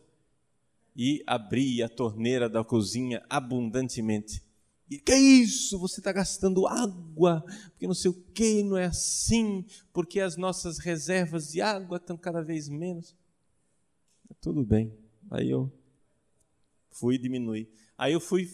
e 0.95 1.23
abri 1.27 1.83
a 1.83 1.89
torneira 1.89 2.49
da 2.49 2.63
cozinha 2.63 3.23
abundantemente. 3.29 4.43
E 4.89 4.97
que 4.97 5.11
é 5.11 5.19
isso? 5.19 5.77
Você 5.79 5.99
está 5.99 6.13
gastando 6.13 6.65
água, 6.65 7.43
porque 7.71 7.85
não 7.85 7.93
sei 7.93 8.09
o 8.09 8.13
que, 8.13 8.63
não 8.63 8.77
é 8.77 8.85
assim, 8.85 9.65
porque 9.91 10.19
as 10.19 10.37
nossas 10.37 10.77
reservas 10.79 11.51
de 11.51 11.61
água 11.61 11.97
estão 11.97 12.17
cada 12.17 12.41
vez 12.41 12.69
menos. 12.69 13.15
Tudo 14.39 14.63
bem. 14.63 14.97
Aí 15.29 15.49
eu 15.49 15.71
fui 16.99 17.17
diminuir. 17.17 17.69
Aí 17.97 18.13
eu 18.13 18.19
fui 18.19 18.49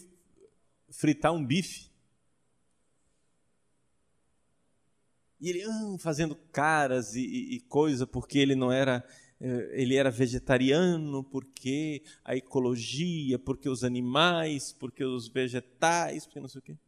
fritar 0.90 1.32
um 1.32 1.44
bife. 1.44 1.90
E 5.40 5.50
ele 5.50 5.62
ah, 5.62 5.96
fazendo 5.98 6.34
caras 6.52 7.14
e, 7.14 7.20
e, 7.20 7.56
e 7.56 7.60
coisa 7.60 8.06
porque 8.06 8.38
ele 8.38 8.54
não 8.54 8.72
era 8.72 9.04
eh, 9.40 9.82
ele 9.82 9.96
era 9.96 10.10
vegetariano, 10.10 11.22
porque 11.24 12.02
a 12.24 12.36
ecologia, 12.36 13.38
porque 13.38 13.68
os 13.68 13.84
animais, 13.84 14.72
porque 14.72 15.04
os 15.04 15.28
vegetais, 15.28 16.24
porque 16.24 16.40
não 16.40 16.48
sei 16.48 16.60
o 16.60 16.62
quê. 16.62 16.78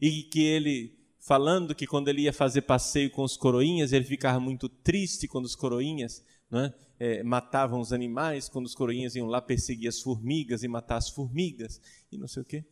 E 0.00 0.24
que 0.24 0.42
ele, 0.42 0.98
falando 1.18 1.74
que 1.74 1.86
quando 1.86 2.08
ele 2.08 2.22
ia 2.22 2.32
fazer 2.32 2.62
passeio 2.62 3.10
com 3.10 3.22
os 3.22 3.36
coroinhas, 3.36 3.92
ele 3.92 4.04
ficava 4.04 4.38
muito 4.38 4.68
triste 4.68 5.26
quando 5.26 5.46
os 5.46 5.56
coroinhas 5.56 6.22
né, 6.50 6.72
é, 6.98 7.22
matavam 7.22 7.80
os 7.80 7.92
animais, 7.92 8.48
quando 8.48 8.66
os 8.66 8.74
coroinhas 8.74 9.14
iam 9.14 9.26
lá 9.26 9.40
perseguir 9.40 9.88
as 9.88 10.00
formigas 10.00 10.62
e 10.62 10.68
matar 10.68 10.96
as 10.96 11.08
formigas, 11.08 11.80
e 12.10 12.16
não 12.16 12.28
sei 12.28 12.42
o 12.42 12.44
quê. 12.44 12.64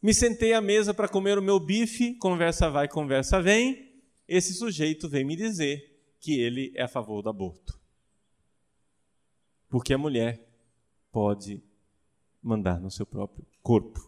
Me 0.00 0.14
sentei 0.14 0.52
à 0.52 0.60
mesa 0.60 0.94
para 0.94 1.08
comer 1.08 1.38
o 1.38 1.42
meu 1.42 1.58
bife, 1.58 2.14
conversa 2.14 2.70
vai, 2.70 2.86
conversa 2.86 3.42
vem. 3.42 4.00
Esse 4.28 4.54
sujeito 4.54 5.08
vem 5.08 5.24
me 5.24 5.34
dizer 5.34 5.98
que 6.20 6.38
ele 6.38 6.72
é 6.76 6.82
a 6.82 6.88
favor 6.88 7.20
do 7.20 7.28
aborto. 7.28 7.78
Porque 9.68 9.92
a 9.92 9.98
mulher 9.98 10.46
pode 11.10 11.60
mandar 12.42 12.80
no 12.80 12.90
seu 12.90 13.04
próprio 13.04 13.44
corpo. 13.60 14.07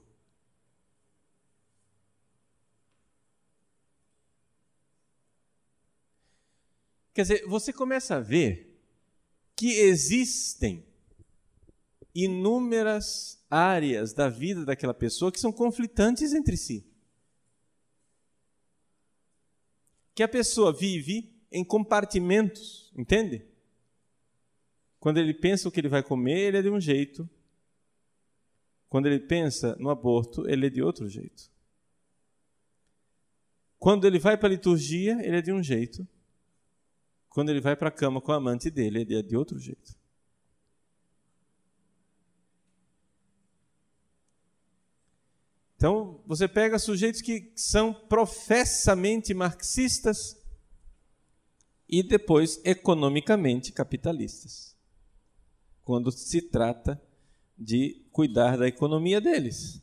Quer 7.20 7.24
dizer, 7.24 7.46
você 7.46 7.70
começa 7.70 8.16
a 8.16 8.20
ver 8.20 8.80
que 9.54 9.72
existem 9.72 10.86
inúmeras 12.14 13.44
áreas 13.50 14.14
da 14.14 14.30
vida 14.30 14.64
daquela 14.64 14.94
pessoa 14.94 15.30
que 15.30 15.38
são 15.38 15.52
conflitantes 15.52 16.32
entre 16.32 16.56
si. 16.56 16.82
Que 20.14 20.22
a 20.22 20.28
pessoa 20.28 20.72
vive 20.72 21.30
em 21.52 21.62
compartimentos, 21.62 22.90
entende? 22.96 23.44
Quando 24.98 25.18
ele 25.18 25.34
pensa 25.34 25.68
o 25.68 25.70
que 25.70 25.78
ele 25.78 25.90
vai 25.90 26.02
comer, 26.02 26.38
ele 26.38 26.56
é 26.56 26.62
de 26.62 26.70
um 26.70 26.80
jeito. 26.80 27.28
Quando 28.88 29.04
ele 29.04 29.20
pensa 29.20 29.76
no 29.78 29.90
aborto, 29.90 30.48
ele 30.48 30.68
é 30.68 30.70
de 30.70 30.82
outro 30.82 31.06
jeito. 31.06 31.50
Quando 33.78 34.06
ele 34.06 34.18
vai 34.18 34.38
para 34.38 34.48
a 34.48 34.52
liturgia, 34.52 35.18
ele 35.22 35.36
é 35.36 35.42
de 35.42 35.52
um 35.52 35.62
jeito. 35.62 36.08
Quando 37.30 37.48
ele 37.48 37.60
vai 37.60 37.76
para 37.76 37.88
a 37.88 37.92
cama 37.92 38.20
com 38.20 38.32
a 38.32 38.36
amante 38.36 38.68
dele, 38.70 39.00
ele 39.00 39.14
é 39.14 39.22
de 39.22 39.36
outro 39.36 39.58
jeito. 39.58 39.98
Então, 45.76 46.20
você 46.26 46.46
pega 46.46 46.78
sujeitos 46.78 47.22
que 47.22 47.52
são 47.56 47.94
professamente 47.94 49.32
marxistas 49.32 50.36
e 51.88 52.02
depois 52.02 52.60
economicamente 52.64 53.72
capitalistas. 53.72 54.76
Quando 55.82 56.10
se 56.10 56.42
trata 56.42 57.00
de 57.56 58.04
cuidar 58.12 58.58
da 58.58 58.66
economia 58.66 59.20
deles. 59.20 59.80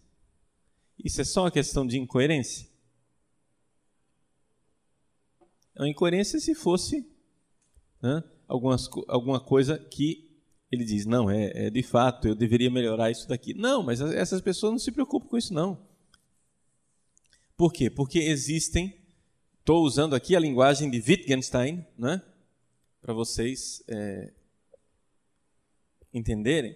Isso 1.03 1.21
é 1.21 1.23
só 1.23 1.43
uma 1.43 1.51
questão 1.51 1.87
de 1.87 1.97
incoerência? 1.97 2.69
É 5.73 5.81
uma 5.81 5.89
incoerência 5.89 6.39
se 6.39 6.53
fosse 6.53 7.16
né, 8.01 8.23
algumas, 8.47 8.89
alguma 9.07 9.39
coisa 9.39 9.77
que 9.77 10.27
ele 10.71 10.83
diz: 10.83 11.05
não, 11.05 11.29
é, 11.29 11.67
é, 11.67 11.69
de 11.69 11.83
fato, 11.83 12.27
eu 12.27 12.35
deveria 12.35 12.69
melhorar 12.69 13.11
isso 13.11 13.27
daqui. 13.27 13.53
Não, 13.53 13.83
mas 13.83 14.01
essas 14.01 14.41
pessoas 14.41 14.71
não 14.71 14.79
se 14.79 14.91
preocupam 14.91 15.27
com 15.27 15.37
isso, 15.37 15.53
não. 15.53 15.85
Por 17.55 17.73
quê? 17.73 17.89
Porque 17.89 18.19
existem, 18.19 18.95
estou 19.59 19.83
usando 19.83 20.15
aqui 20.15 20.35
a 20.35 20.39
linguagem 20.39 20.89
de 20.89 20.97
Wittgenstein, 20.99 21.85
né, 21.97 22.21
para 23.01 23.13
vocês 23.13 23.83
é, 23.87 24.31
entenderem. 26.13 26.75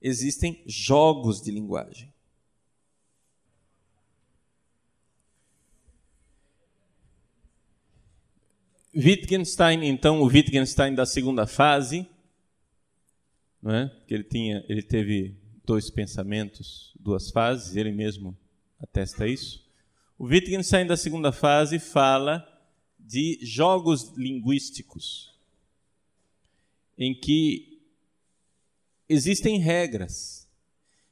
Existem 0.00 0.62
jogos 0.66 1.40
de 1.40 1.50
linguagem. 1.50 2.11
Wittgenstein, 8.94 9.84
então, 9.84 10.20
o 10.20 10.26
Wittgenstein 10.26 10.94
da 10.94 11.06
segunda 11.06 11.46
fase, 11.46 12.06
não 13.62 13.74
é? 13.74 13.88
que 14.06 14.12
ele, 14.12 14.24
tinha, 14.24 14.64
ele 14.68 14.82
teve 14.82 15.36
dois 15.64 15.90
pensamentos, 15.90 16.92
duas 17.00 17.30
fases, 17.30 17.74
ele 17.76 17.90
mesmo 17.90 18.36
atesta 18.78 19.26
isso. 19.26 19.64
O 20.18 20.26
Wittgenstein 20.26 20.86
da 20.86 20.96
segunda 20.96 21.32
fase 21.32 21.78
fala 21.78 22.46
de 22.98 23.38
jogos 23.42 24.12
linguísticos, 24.16 25.32
em 26.98 27.14
que 27.14 27.80
existem 29.08 29.58
regras. 29.58 30.48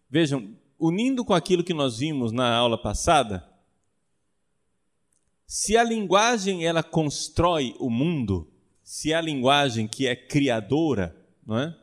Vejam, 0.09 0.57
unindo 0.79 1.25
com 1.25 1.35
aquilo 1.35 1.65
que 1.65 1.75
nós 1.75 1.99
vimos 1.99 2.31
na 2.31 2.55
aula 2.55 2.81
passada, 2.81 3.50
se 5.53 5.77
a 5.77 5.83
linguagem 5.83 6.65
ela 6.65 6.81
constrói 6.81 7.75
o 7.81 7.91
mundo, 7.91 8.49
se 8.85 9.13
a 9.13 9.21
linguagem 9.21 9.89
que 9.89 10.07
é 10.07 10.15
criadora, 10.15 11.13
não 11.45 11.59
é? 11.59 11.77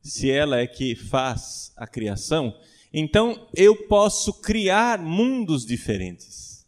Se 0.00 0.28
ela 0.28 0.58
é 0.58 0.66
que 0.66 0.96
faz 0.96 1.72
a 1.76 1.86
criação, 1.86 2.52
então 2.92 3.46
eu 3.54 3.86
posso 3.86 4.40
criar 4.40 5.00
mundos 5.00 5.64
diferentes. 5.64 6.66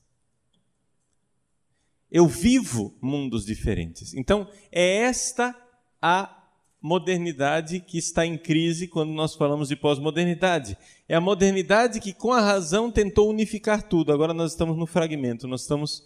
Eu 2.09 2.29
vivo 2.29 2.97
mundos 3.03 3.45
diferentes. 3.45 4.15
Então 4.15 4.49
é 4.71 4.99
esta 4.99 5.53
a 6.01 6.44
modernidade 6.85 7.81
que 7.81 7.97
está 7.97 8.27
em 8.27 8.37
crise 8.37 8.87
quando 8.87 9.11
nós 9.11 9.35
falamos 9.35 9.69
de 9.69 9.75
pós-modernidade. 9.75 10.77
É 11.09 11.15
a 11.15 11.21
modernidade 11.21 11.99
que, 11.99 12.13
com 12.13 12.31
a 12.31 12.43
razão, 12.43 12.91
tentou 12.91 13.31
unificar 13.31 13.83
tudo. 13.83 14.13
Agora 14.13 14.35
nós 14.35 14.51
estamos 14.51 14.77
no 14.77 14.85
fragmento, 14.85 15.49
nós 15.49 15.63
estamos 15.63 16.05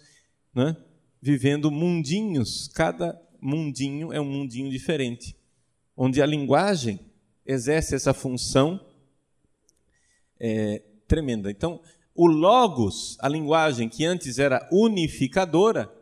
né, 0.55 0.77
vivendo 1.21 1.69
mundinhos. 1.69 2.69
Cada 2.69 3.21
mundinho 3.41 4.13
é 4.13 4.21
um 4.21 4.25
mundinho 4.31 4.71
diferente, 4.71 5.35
onde 5.97 6.21
a 6.21 6.25
linguagem 6.25 6.97
exerce 7.45 7.93
essa 7.93 8.13
função 8.13 8.79
é, 10.39 10.81
tremenda. 11.05 11.51
Então, 11.51 11.81
o 12.15 12.25
Logos, 12.25 13.17
a 13.19 13.27
linguagem 13.27 13.89
que 13.89 14.05
antes 14.05 14.39
era 14.39 14.65
unificadora, 14.71 15.93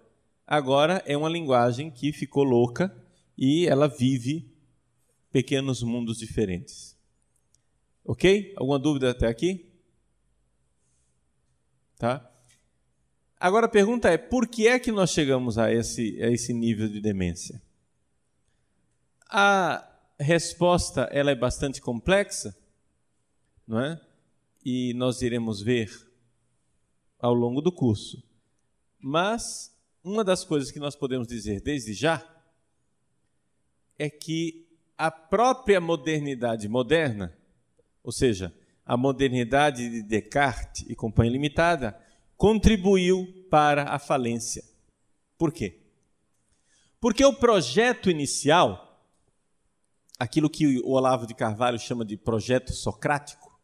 agora 0.45 1.01
é 1.07 1.17
uma 1.17 1.29
linguagem 1.29 1.89
que 1.89 2.13
ficou 2.13 2.43
louca 2.43 2.95
e 3.35 3.65
ela 3.65 3.87
vive 3.87 4.55
pequenos 5.31 5.83
mundos 5.83 6.17
diferentes. 6.17 6.97
Ok? 8.03 8.53
Alguma 8.55 8.79
dúvida 8.79 9.11
até 9.11 9.27
aqui? 9.27 9.71
Tá? 11.97 12.31
Agora 13.39 13.65
a 13.65 13.69
pergunta 13.69 14.09
é: 14.09 14.17
por 14.17 14.47
que 14.47 14.67
é 14.67 14.79
que 14.79 14.91
nós 14.91 15.11
chegamos 15.11 15.57
a 15.57 15.71
esse, 15.71 16.21
a 16.23 16.29
esse 16.31 16.53
nível 16.53 16.87
de 16.87 17.01
demência? 17.01 17.61
A 19.29 19.87
resposta 20.19 21.01
ela 21.11 21.31
é 21.31 21.35
bastante 21.35 21.81
complexa, 21.81 22.57
não 23.67 23.79
é? 23.79 24.01
E 24.63 24.93
nós 24.93 25.21
iremos 25.21 25.61
ver 25.61 25.91
ao 27.19 27.33
longo 27.33 27.61
do 27.61 27.71
curso. 27.71 28.23
Mas 28.99 29.75
uma 30.03 30.23
das 30.23 30.43
coisas 30.43 30.71
que 30.71 30.79
nós 30.79 30.95
podemos 30.95 31.27
dizer 31.27 31.61
desde 31.61 31.93
já 31.93 32.25
é 33.97 34.09
que 34.09 34.66
a 34.97 35.11
própria 35.11 35.79
modernidade 35.79 36.67
moderna, 36.67 37.37
ou 38.03 38.11
seja, 38.11 38.53
a 38.85 38.97
modernidade 38.97 39.89
de 39.89 40.01
Descartes 40.01 40.85
e 40.89 40.95
Companhia 40.95 41.33
Limitada, 41.33 41.99
contribuiu 42.35 43.45
para 43.49 43.83
a 43.91 43.99
falência. 43.99 44.63
Por 45.37 45.51
quê? 45.51 45.81
Porque 46.99 47.23
o 47.23 47.33
projeto 47.33 48.09
inicial, 48.09 49.05
aquilo 50.17 50.49
que 50.49 50.79
o 50.79 50.91
Olavo 50.91 51.27
de 51.27 51.35
Carvalho 51.35 51.77
chama 51.77 52.03
de 52.03 52.17
projeto 52.17 52.73
socrático, 52.73 53.59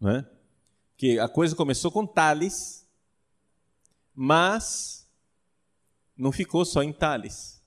não 0.00 0.10
é? 0.10 0.26
que 0.96 1.18
a 1.18 1.28
coisa 1.28 1.56
começou 1.56 1.90
com 1.90 2.06
Tales, 2.06 2.86
mas 4.14 5.10
não 6.16 6.30
ficou 6.30 6.64
só 6.64 6.82
em 6.82 6.92
Tales. 6.92 7.59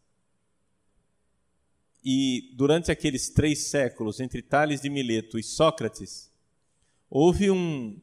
E 2.03 2.51
durante 2.55 2.91
aqueles 2.91 3.29
três 3.29 3.63
séculos, 3.65 4.19
entre 4.19 4.41
Tales 4.41 4.81
de 4.81 4.89
Mileto 4.89 5.39
e 5.39 5.43
Sócrates, 5.43 6.29
houve 7.09 7.49
um, 7.49 7.97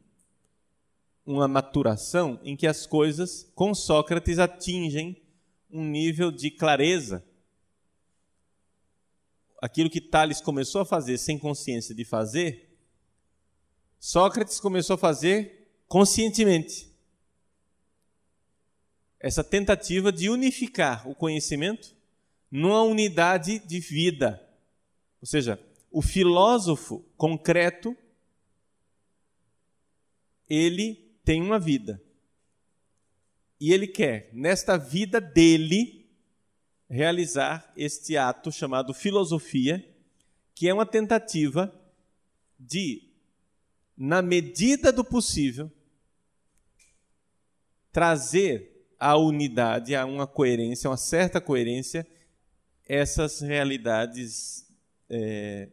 uma 1.26 1.46
maturação 1.46 2.40
em 2.42 2.57
que 2.57 2.66
as 2.66 2.86
coisas, 2.86 3.51
com 3.55 3.74
Sócrates, 3.74 4.38
atingem 4.38 5.20
um 5.70 5.84
nível 5.84 6.30
de 6.30 6.51
clareza. 6.51 7.22
Aquilo 9.61 9.90
que 9.90 10.01
Tales 10.01 10.40
começou 10.40 10.80
a 10.80 10.86
fazer 10.86 11.18
sem 11.18 11.38
consciência 11.38 11.94
de 11.94 12.05
fazer, 12.05 12.70
Sócrates 13.98 14.59
começou 14.59 14.94
a 14.94 14.98
fazer 14.98 15.68
conscientemente. 15.86 16.90
Essa 19.18 19.44
tentativa 19.44 20.11
de 20.11 20.30
unificar 20.30 21.07
o 21.07 21.14
conhecimento 21.14 21.99
numa 22.51 22.82
unidade 22.82 23.59
de 23.61 23.78
vida. 23.78 24.44
Ou 25.20 25.26
seja, 25.26 25.59
o 25.90 26.03
filósofo 26.03 27.05
concreto 27.16 27.96
ele 30.48 30.96
tem 31.24 31.40
uma 31.40 31.59
vida. 31.59 32.03
E 33.61 33.72
ele 33.72 33.86
quer, 33.86 34.30
nesta 34.32 34.76
vida 34.76 35.20
dele, 35.20 36.09
realizar 36.88 37.72
este 37.76 38.16
ato 38.16 38.51
chamado 38.51 38.92
filosofia, 38.92 39.84
que 40.55 40.68
é 40.68 40.74
uma 40.74 40.86
tentativa 40.86 41.72
de, 42.59 43.11
na 43.96 44.20
medida 44.20 44.90
do 44.90 45.05
possível, 45.05 45.70
trazer 47.92 48.70
a 48.98 49.16
unidade, 49.16 49.94
a 49.94 50.05
uma 50.05 50.26
coerência, 50.26 50.90
uma 50.90 50.96
certa 50.96 51.40
coerência 51.40 52.07
essas 52.93 53.41
realidades 53.41 54.66
é, 55.09 55.68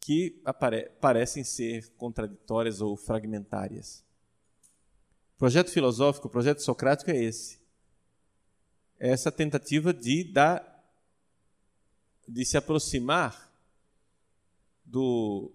que 0.00 0.42
parecem 1.00 1.44
ser 1.44 1.90
contraditórias 1.90 2.80
ou 2.80 2.96
fragmentárias. 2.96 4.04
O 5.36 5.38
projeto 5.38 5.70
filosófico, 5.70 6.26
o 6.26 6.30
projeto 6.30 6.58
socrático 6.58 7.12
é 7.12 7.16
esse. 7.16 7.60
É 8.98 9.10
essa 9.10 9.30
tentativa 9.30 9.94
de 9.94 10.24
dar, 10.24 10.84
de 12.26 12.44
se 12.44 12.56
aproximar 12.56 13.48
do, 14.84 15.52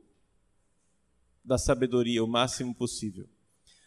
da 1.44 1.58
sabedoria 1.58 2.24
o 2.24 2.28
máximo 2.28 2.74
possível. 2.74 3.28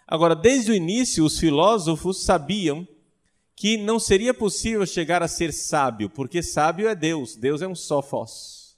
Agora, 0.06 0.36
desde 0.36 0.72
o 0.72 0.74
início, 0.74 1.24
os 1.24 1.38
filósofos 1.38 2.22
sabiam 2.22 2.86
que 3.56 3.78
não 3.78 3.98
seria 3.98 4.34
possível 4.34 4.84
chegar 4.86 5.22
a 5.22 5.28
ser 5.28 5.50
sábio, 5.50 6.10
porque 6.10 6.42
sábio 6.42 6.88
é 6.88 6.94
Deus, 6.94 7.34
Deus 7.34 7.62
é 7.62 7.66
um 7.66 7.74
sófos. 7.74 8.76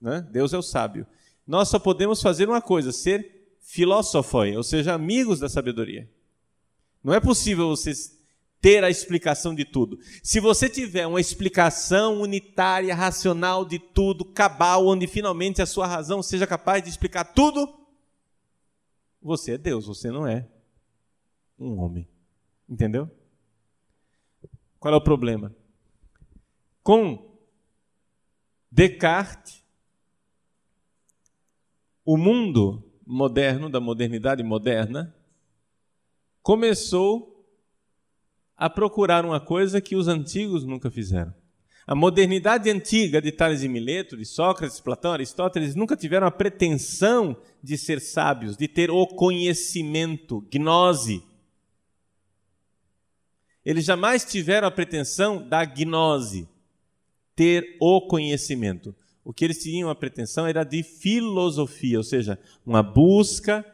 Né? 0.00 0.26
Deus 0.32 0.54
é 0.54 0.58
o 0.58 0.62
sábio. 0.62 1.06
Nós 1.46 1.68
só 1.68 1.78
podemos 1.78 2.22
fazer 2.22 2.48
uma 2.48 2.62
coisa, 2.62 2.90
ser 2.90 3.56
filósofoi, 3.60 4.56
ou 4.56 4.62
seja, 4.62 4.94
amigos 4.94 5.38
da 5.38 5.48
sabedoria. 5.48 6.10
Não 7.04 7.12
é 7.12 7.20
possível 7.20 7.68
você 7.68 7.92
ter 8.62 8.82
a 8.82 8.88
explicação 8.88 9.54
de 9.54 9.64
tudo. 9.64 9.98
Se 10.22 10.40
você 10.40 10.70
tiver 10.70 11.06
uma 11.06 11.20
explicação 11.20 12.22
unitária, 12.22 12.94
racional 12.94 13.64
de 13.64 13.78
tudo, 13.78 14.24
cabal, 14.24 14.86
onde 14.86 15.06
finalmente 15.06 15.60
a 15.60 15.66
sua 15.66 15.86
razão 15.86 16.22
seja 16.22 16.46
capaz 16.46 16.82
de 16.82 16.88
explicar 16.88 17.24
tudo, 17.24 17.68
você 19.20 19.52
é 19.52 19.58
Deus, 19.58 19.86
você 19.86 20.10
não 20.10 20.26
é 20.26 20.48
um 21.58 21.78
homem. 21.78 22.08
Entendeu? 22.68 23.10
Qual 24.82 24.92
é 24.92 24.96
o 24.96 25.00
problema? 25.00 25.54
Com 26.82 27.38
Descartes, 28.68 29.62
o 32.04 32.16
mundo 32.16 32.82
moderno, 33.06 33.70
da 33.70 33.78
modernidade 33.78 34.42
moderna, 34.42 35.14
começou 36.42 37.46
a 38.56 38.68
procurar 38.68 39.24
uma 39.24 39.38
coisa 39.38 39.80
que 39.80 39.94
os 39.94 40.08
antigos 40.08 40.64
nunca 40.64 40.90
fizeram. 40.90 41.32
A 41.86 41.94
modernidade 41.94 42.68
antiga 42.68 43.22
de 43.22 43.30
Tales 43.30 43.62
e 43.62 43.68
Mileto, 43.68 44.16
de 44.16 44.24
Sócrates, 44.24 44.80
Platão, 44.80 45.12
Aristóteles, 45.12 45.76
nunca 45.76 45.96
tiveram 45.96 46.26
a 46.26 46.30
pretensão 46.32 47.36
de 47.62 47.78
ser 47.78 48.00
sábios, 48.00 48.56
de 48.56 48.66
ter 48.66 48.90
o 48.90 49.06
conhecimento, 49.06 50.44
gnose. 50.50 51.22
Eles 53.64 53.84
jamais 53.84 54.24
tiveram 54.24 54.66
a 54.66 54.70
pretensão 54.70 55.46
da 55.48 55.64
gnose, 55.64 56.48
ter 57.34 57.76
o 57.80 58.00
conhecimento. 58.06 58.94
O 59.24 59.32
que 59.32 59.44
eles 59.44 59.62
tinham 59.62 59.88
a 59.88 59.94
pretensão 59.94 60.46
era 60.46 60.64
de 60.64 60.82
filosofia, 60.82 61.98
ou 61.98 62.04
seja, 62.04 62.38
uma 62.66 62.82
busca 62.82 63.64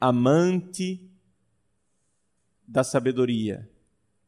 amante 0.00 1.10
da 2.66 2.82
sabedoria. 2.82 3.68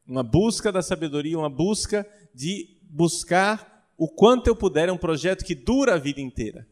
Uma 0.07 0.23
busca 0.23 0.71
da 0.71 0.81
sabedoria, 0.81 1.37
uma 1.37 1.49
busca 1.49 2.07
de 2.33 2.77
buscar 2.83 3.87
o 3.97 4.07
quanto 4.07 4.47
eu 4.47 4.55
puder, 4.55 4.89
é 4.89 4.91
um 4.91 4.97
projeto 4.97 5.45
que 5.45 5.55
dura 5.55 5.95
a 5.95 5.97
vida 5.97 6.19
inteira. 6.19 6.67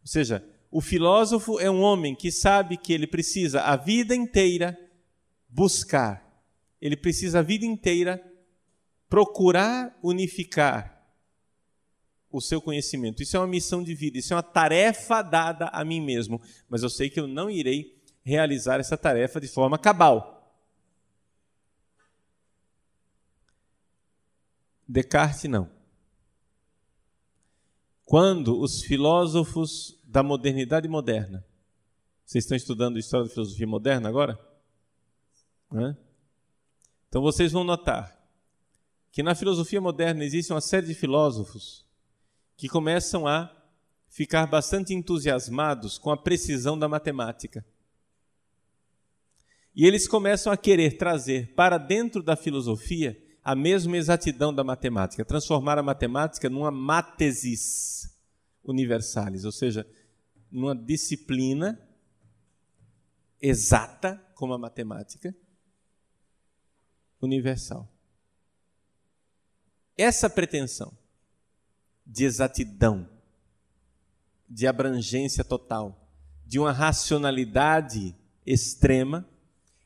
Ou 0.00 0.06
seja, 0.08 0.44
o 0.70 0.80
filósofo 0.80 1.60
é 1.60 1.70
um 1.70 1.80
homem 1.80 2.14
que 2.14 2.32
sabe 2.32 2.76
que 2.76 2.92
ele 2.92 3.06
precisa 3.06 3.62
a 3.62 3.76
vida 3.76 4.14
inteira 4.14 4.76
buscar, 5.48 6.21
ele 6.82 6.96
precisa 6.96 7.38
a 7.38 7.42
vida 7.42 7.64
inteira 7.64 8.20
procurar 9.08 9.96
unificar 10.02 11.00
o 12.28 12.40
seu 12.40 12.60
conhecimento. 12.60 13.22
Isso 13.22 13.36
é 13.36 13.40
uma 13.40 13.46
missão 13.46 13.84
de 13.84 13.94
vida, 13.94 14.18
isso 14.18 14.32
é 14.32 14.36
uma 14.36 14.42
tarefa 14.42 15.22
dada 15.22 15.66
a 15.68 15.84
mim 15.84 16.00
mesmo, 16.00 16.42
mas 16.68 16.82
eu 16.82 16.90
sei 16.90 17.08
que 17.08 17.20
eu 17.20 17.28
não 17.28 17.48
irei 17.48 18.02
realizar 18.24 18.80
essa 18.80 18.96
tarefa 18.96 19.40
de 19.40 19.46
forma 19.46 19.78
cabal. 19.78 20.40
Descartes 24.88 25.44
não. 25.44 25.70
Quando 28.04 28.60
os 28.60 28.82
filósofos 28.82 30.00
da 30.04 30.22
modernidade 30.22 30.88
moderna, 30.88 31.46
vocês 32.26 32.44
estão 32.44 32.56
estudando 32.56 32.98
história 32.98 33.26
da 33.26 33.32
filosofia 33.32 33.66
moderna 33.66 34.08
agora? 34.08 34.38
Então 37.12 37.20
vocês 37.20 37.52
vão 37.52 37.62
notar 37.62 38.18
que 39.10 39.22
na 39.22 39.34
filosofia 39.34 39.82
moderna 39.82 40.24
existe 40.24 40.50
uma 40.50 40.62
série 40.62 40.86
de 40.86 40.94
filósofos 40.94 41.84
que 42.56 42.70
começam 42.70 43.26
a 43.26 43.54
ficar 44.08 44.46
bastante 44.46 44.94
entusiasmados 44.94 45.98
com 45.98 46.10
a 46.10 46.16
precisão 46.16 46.78
da 46.78 46.88
matemática. 46.88 47.62
E 49.76 49.84
eles 49.84 50.08
começam 50.08 50.50
a 50.50 50.56
querer 50.56 50.96
trazer 50.96 51.52
para 51.54 51.76
dentro 51.76 52.22
da 52.22 52.34
filosofia 52.34 53.22
a 53.44 53.54
mesma 53.54 53.98
exatidão 53.98 54.54
da 54.54 54.64
matemática, 54.64 55.22
transformar 55.22 55.76
a 55.76 55.82
matemática 55.82 56.48
numa 56.48 56.70
matesis 56.70 58.10
universalis, 58.64 59.44
ou 59.44 59.52
seja, 59.52 59.86
numa 60.50 60.74
disciplina 60.74 61.78
exata 63.38 64.16
como 64.34 64.54
a 64.54 64.58
matemática 64.58 65.36
universal. 67.22 67.88
Essa 69.96 70.28
pretensão 70.28 70.92
de 72.06 72.24
exatidão, 72.24 73.08
de 74.48 74.66
abrangência 74.66 75.44
total, 75.44 76.10
de 76.44 76.58
uma 76.58 76.72
racionalidade 76.72 78.14
extrema, 78.44 79.26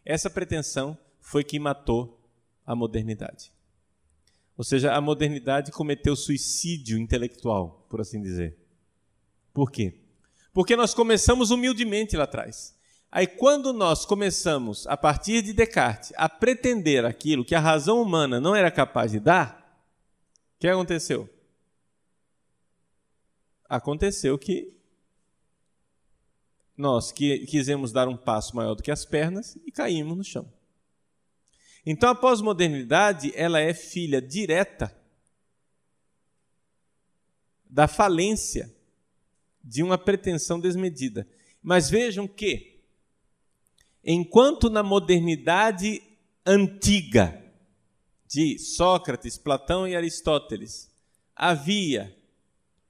essa 0.04 0.30
pretensão 0.30 0.98
foi 1.20 1.44
que 1.44 1.58
matou 1.58 2.20
a 2.64 2.74
modernidade. 2.74 3.52
Ou 4.56 4.64
seja, 4.64 4.94
a 4.94 5.00
modernidade 5.00 5.70
cometeu 5.70 6.16
suicídio 6.16 6.98
intelectual, 6.98 7.86
por 7.90 8.00
assim 8.00 8.22
dizer. 8.22 8.56
Por 9.52 9.70
quê? 9.70 10.00
Porque 10.52 10.74
nós 10.74 10.94
começamos 10.94 11.50
humildemente 11.50 12.16
lá 12.16 12.24
atrás. 12.24 12.75
Aí, 13.16 13.26
quando 13.26 13.72
nós 13.72 14.04
começamos, 14.04 14.86
a 14.86 14.94
partir 14.94 15.40
de 15.40 15.54
Descartes, 15.54 16.12
a 16.18 16.28
pretender 16.28 17.02
aquilo 17.06 17.46
que 17.46 17.54
a 17.54 17.58
razão 17.58 18.02
humana 18.02 18.38
não 18.38 18.54
era 18.54 18.70
capaz 18.70 19.12
de 19.12 19.18
dar, 19.18 19.82
o 20.54 20.58
que 20.58 20.68
aconteceu? 20.68 21.26
Aconteceu 23.66 24.38
que 24.38 24.70
nós 26.76 27.10
que 27.10 27.46
quisemos 27.46 27.90
dar 27.90 28.06
um 28.06 28.18
passo 28.18 28.54
maior 28.54 28.74
do 28.74 28.82
que 28.82 28.90
as 28.90 29.06
pernas 29.06 29.56
e 29.64 29.72
caímos 29.72 30.14
no 30.14 30.22
chão. 30.22 30.52
Então 31.86 32.10
a 32.10 32.14
pós-modernidade, 32.14 33.32
ela 33.34 33.58
é 33.58 33.72
filha 33.72 34.20
direta 34.20 34.94
da 37.64 37.88
falência 37.88 38.70
de 39.64 39.82
uma 39.82 39.96
pretensão 39.96 40.60
desmedida. 40.60 41.26
Mas 41.62 41.88
vejam 41.88 42.28
que 42.28 42.75
enquanto 44.06 44.70
na 44.70 44.84
modernidade 44.84 46.00
antiga 46.46 47.42
de 48.28 48.56
Sócrates, 48.56 49.36
Platão 49.36 49.86
e 49.86 49.96
Aristóteles 49.96 50.88
havia 51.34 52.16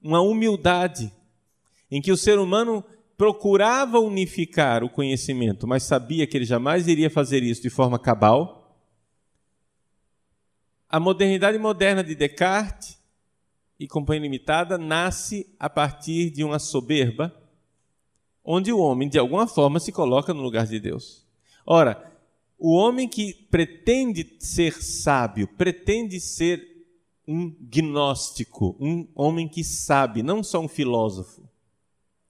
uma 0.03 0.21
humildade 0.21 1.11
em 1.91 2.03
que 2.03 2.13
o 2.13 2.17
ser 2.17 2.39
humano 2.39 2.85
procurava 3.17 3.99
unificar 3.99 4.85
o 4.85 4.91
conhecimento, 4.91 5.67
mas 5.67 5.85
sabia 5.85 6.27
que 6.27 6.37
ele 6.37 6.45
jamais 6.45 6.87
iria 6.87 7.09
fazer 7.09 7.43
isso 7.43 7.63
de 7.63 7.71
forma 7.71 7.99
cabal. 7.99 8.79
A 10.89 11.01
modernidade 11.01 11.59
moderna 11.59 12.05
de 12.05 12.15
Descartes 12.15 12.99
e 13.81 13.89
Companhia 13.89 14.23
Limitada 14.23 14.77
nasce 14.77 15.47
a 15.59 15.69
partir 15.71 16.31
de 16.31 16.45
uma 16.45 16.59
soberba, 16.59 17.35
onde 18.47 18.73
o 18.73 18.79
homem, 18.79 19.09
de 19.09 19.19
alguma 19.19 19.47
forma, 19.47 19.81
se 19.81 19.91
coloca 19.91 20.33
no 20.33 20.41
lugar 20.41 20.67
de 20.67 20.79
Deus. 20.79 21.27
Ora, 21.67 22.13
o 22.59 22.73
homem 22.73 23.09
que 23.09 23.35
pretende 23.51 24.37
ser 24.39 24.81
sábio, 24.83 25.49
pretende 25.49 26.21
ser 26.21 26.65
um 27.27 27.55
gnóstico, 27.61 28.77
um 28.81 29.09
homem 29.15 29.49
que 29.49 29.65
sabe, 29.65 30.23
não 30.23 30.43
só 30.43 30.61
um 30.61 30.69
filósofo. 30.69 31.43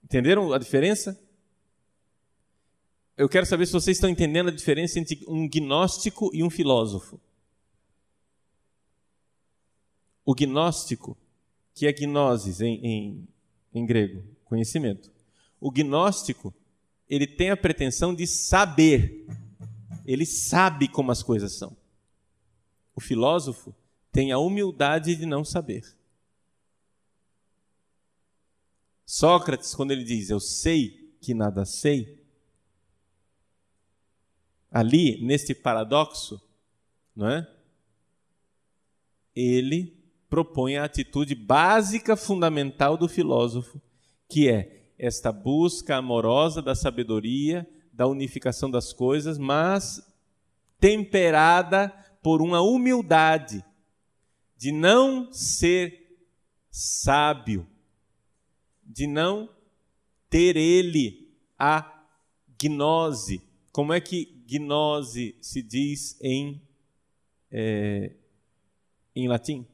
Entenderam 0.02 0.52
a 0.52 0.58
diferença? 0.58 1.20
Eu 3.16 3.28
quero 3.28 3.46
saber 3.46 3.66
se 3.66 3.72
vocês 3.72 3.96
estão 3.96 4.08
entendendo 4.08 4.48
a 4.48 4.52
diferença 4.52 4.98
entre 4.98 5.22
um 5.28 5.48
gnóstico 5.48 6.30
e 6.32 6.42
um 6.42 6.50
filósofo. 6.50 7.20
o 10.26 10.34
gnóstico, 10.34 11.16
que 11.72 11.86
é 11.86 11.92
gnosis 11.92 12.60
em, 12.60 12.84
em, 12.84 13.28
em 13.72 13.86
grego, 13.86 14.24
conhecimento. 14.44 15.08
O 15.60 15.70
gnóstico, 15.70 16.54
ele 17.08 17.26
tem 17.26 17.50
a 17.50 17.56
pretensão 17.56 18.14
de 18.14 18.26
saber. 18.26 19.26
Ele 20.04 20.26
sabe 20.26 20.88
como 20.88 21.10
as 21.10 21.22
coisas 21.22 21.56
são. 21.56 21.76
O 22.94 23.00
filósofo 23.00 23.74
tem 24.12 24.32
a 24.32 24.38
humildade 24.38 25.14
de 25.14 25.26
não 25.26 25.44
saber. 25.44 25.84
Sócrates, 29.04 29.74
quando 29.74 29.92
ele 29.92 30.04
diz 30.04 30.30
eu 30.30 30.40
sei 30.40 31.14
que 31.20 31.32
nada 31.32 31.64
sei, 31.64 32.24
ali, 34.70 35.24
neste 35.24 35.54
paradoxo, 35.54 36.40
não 37.14 37.28
é? 37.28 37.50
Ele 39.34 39.96
propõe 40.28 40.76
a 40.76 40.84
atitude 40.84 41.34
básica, 41.34 42.16
fundamental 42.16 42.96
do 42.96 43.08
filósofo, 43.08 43.80
que 44.28 44.48
é 44.48 44.85
esta 44.98 45.30
busca 45.30 45.96
amorosa 45.96 46.62
da 46.62 46.74
sabedoria, 46.74 47.68
da 47.92 48.06
unificação 48.06 48.70
das 48.70 48.92
coisas, 48.92 49.38
mas 49.38 50.00
temperada 50.78 51.88
por 52.22 52.42
uma 52.42 52.60
humildade 52.60 53.64
de 54.56 54.72
não 54.72 55.32
ser 55.32 56.18
sábio, 56.70 57.66
de 58.82 59.06
não 59.06 59.48
ter 60.28 60.56
ele 60.56 61.34
a 61.58 62.04
gnose. 62.58 63.42
Como 63.72 63.92
é 63.92 64.00
que 64.00 64.42
gnose 64.46 65.36
se 65.40 65.62
diz 65.62 66.18
em, 66.22 66.62
é, 67.50 68.12
em 69.14 69.28
latim? 69.28 69.66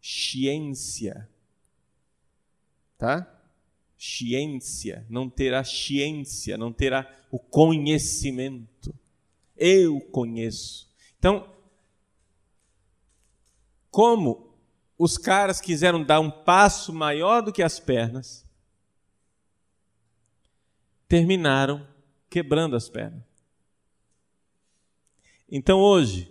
ciência. 0.00 1.28
Tá? 3.00 3.26
Ciência, 3.96 5.06
não 5.08 5.30
terá 5.30 5.64
ciência, 5.64 6.58
não 6.58 6.70
terá 6.70 7.10
o 7.30 7.38
conhecimento. 7.38 8.94
Eu 9.56 9.98
conheço. 10.12 10.86
Então, 11.18 11.50
como 13.90 14.54
os 14.98 15.16
caras 15.16 15.62
quiseram 15.62 16.04
dar 16.04 16.20
um 16.20 16.30
passo 16.30 16.92
maior 16.92 17.40
do 17.40 17.50
que 17.50 17.62
as 17.62 17.80
pernas, 17.80 18.46
terminaram 21.08 21.88
quebrando 22.28 22.76
as 22.76 22.90
pernas. 22.90 23.24
Então 25.50 25.80
hoje, 25.80 26.30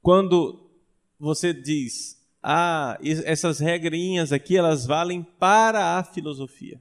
quando 0.00 0.70
você 1.18 1.52
diz, 1.52 2.23
ah, 2.46 2.98
essas 3.00 3.58
regrinhas 3.58 4.30
aqui 4.30 4.54
elas 4.54 4.84
valem 4.84 5.22
para 5.22 5.96
a 5.96 6.04
filosofia. 6.04 6.78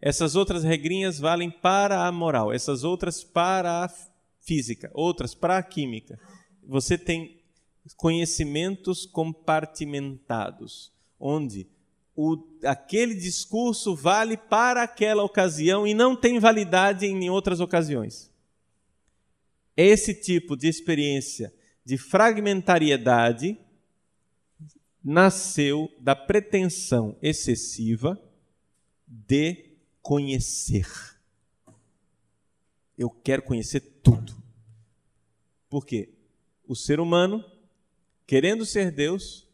Essas 0.00 0.34
outras 0.34 0.64
regrinhas 0.64 1.20
valem 1.20 1.48
para 1.48 2.04
a 2.04 2.10
moral, 2.10 2.52
essas 2.52 2.82
outras 2.82 3.22
para 3.22 3.84
a 3.84 3.90
física, 4.40 4.90
outras 4.92 5.32
para 5.32 5.58
a 5.58 5.62
química. 5.62 6.18
Você 6.66 6.98
tem 6.98 7.40
conhecimentos 7.96 9.06
compartimentados, 9.06 10.92
onde 11.20 11.68
o, 12.16 12.36
aquele 12.64 13.14
discurso 13.14 13.94
vale 13.94 14.36
para 14.36 14.82
aquela 14.82 15.22
ocasião 15.22 15.86
e 15.86 15.94
não 15.94 16.16
tem 16.16 16.40
validade 16.40 17.06
em 17.06 17.30
outras 17.30 17.60
ocasiões. 17.60 18.28
Esse 19.76 20.12
tipo 20.14 20.56
de 20.56 20.66
experiência 20.66 21.54
de 21.84 21.96
fragmentariedade 21.96 23.56
nasceu 25.04 25.94
da 26.00 26.16
pretensão 26.16 27.16
excessiva 27.20 28.18
de 29.06 29.76
conhecer. 30.00 30.88
Eu 32.96 33.10
quero 33.10 33.42
conhecer 33.42 33.80
tudo. 34.02 34.34
Por 35.68 35.84
quê? 35.84 36.14
O 36.66 36.74
ser 36.74 37.00
humano, 37.00 37.44
querendo 38.26 38.64
ser 38.64 38.90
Deus, 38.90 39.46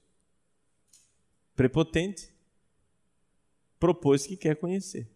prepotente, 1.56 2.30
propôs 3.78 4.26
que 4.26 4.36
quer 4.36 4.54
conhecer. 4.56 5.10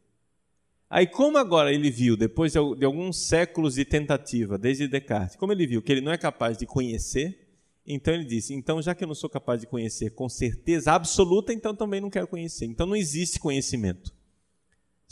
Aí, 0.90 1.06
como 1.06 1.38
agora 1.38 1.72
ele 1.72 1.90
viu, 1.90 2.16
depois 2.16 2.52
de 2.52 2.58
alguns 2.58 3.26
séculos 3.26 3.74
de 3.74 3.84
tentativa, 3.84 4.58
desde 4.58 4.88
Descartes, 4.88 5.36
como 5.36 5.52
ele 5.52 5.66
viu 5.66 5.82
que 5.82 5.92
ele 5.92 6.00
não 6.00 6.12
é 6.12 6.18
capaz 6.18 6.56
de 6.56 6.66
conhecer, 6.66 7.43
então 7.86 8.14
ele 8.14 8.24
disse: 8.24 8.54
então, 8.54 8.80
já 8.80 8.94
que 8.94 9.04
eu 9.04 9.08
não 9.08 9.14
sou 9.14 9.30
capaz 9.30 9.60
de 9.60 9.66
conhecer 9.66 10.10
com 10.10 10.28
certeza 10.28 10.92
absoluta, 10.92 11.52
então 11.52 11.74
também 11.74 12.00
não 12.00 12.10
quero 12.10 12.26
conhecer. 12.26 12.64
Então 12.66 12.86
não 12.86 12.96
existe 12.96 13.38
conhecimento 13.38 14.12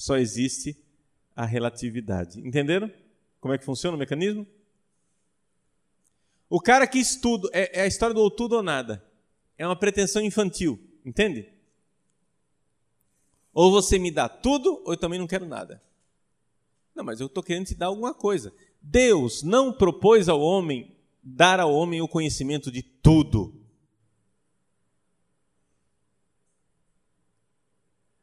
só 0.03 0.17
existe 0.17 0.77
a 1.35 1.45
relatividade. 1.45 2.41
Entenderam 2.41 2.91
como 3.41 3.55
é 3.55 3.59
que 3.59 3.65
funciona 3.65 3.97
o 3.97 3.99
mecanismo? 3.99 4.47
O 6.49 6.61
cara 6.61 6.87
que 6.87 6.99
estuda, 6.99 7.49
é, 7.53 7.81
é 7.81 7.83
a 7.83 7.87
história 7.87 8.15
do 8.15 8.21
ou 8.21 8.31
tudo 8.31 8.57
ou 8.57 8.63
nada. 8.63 9.05
É 9.57 9.67
uma 9.67 9.77
pretensão 9.77 10.23
infantil, 10.23 10.79
entende? 11.05 11.49
Ou 13.55 13.71
você 13.71 13.99
me 13.99 14.11
dá 14.11 14.29
tudo, 14.29 14.83
ou 14.85 14.93
eu 14.93 14.97
também 14.97 15.19
não 15.19 15.27
quero 15.27 15.47
nada. 15.47 15.83
Não, 16.95 17.05
mas 17.05 17.21
eu 17.21 17.27
estou 17.27 17.43
querendo 17.43 17.67
te 17.67 17.75
dar 17.75 17.87
alguma 17.87 18.13
coisa. 18.13 18.53
Deus 18.81 19.43
não 19.43 19.73
propôs 19.73 20.29
ao 20.29 20.41
homem 20.41 20.92
dar 21.23 21.61
ao 21.61 21.73
homem 21.73 22.01
o 22.01 22.09
conhecimento 22.09 22.71
de 22.71 22.83
tudo. 22.83 23.61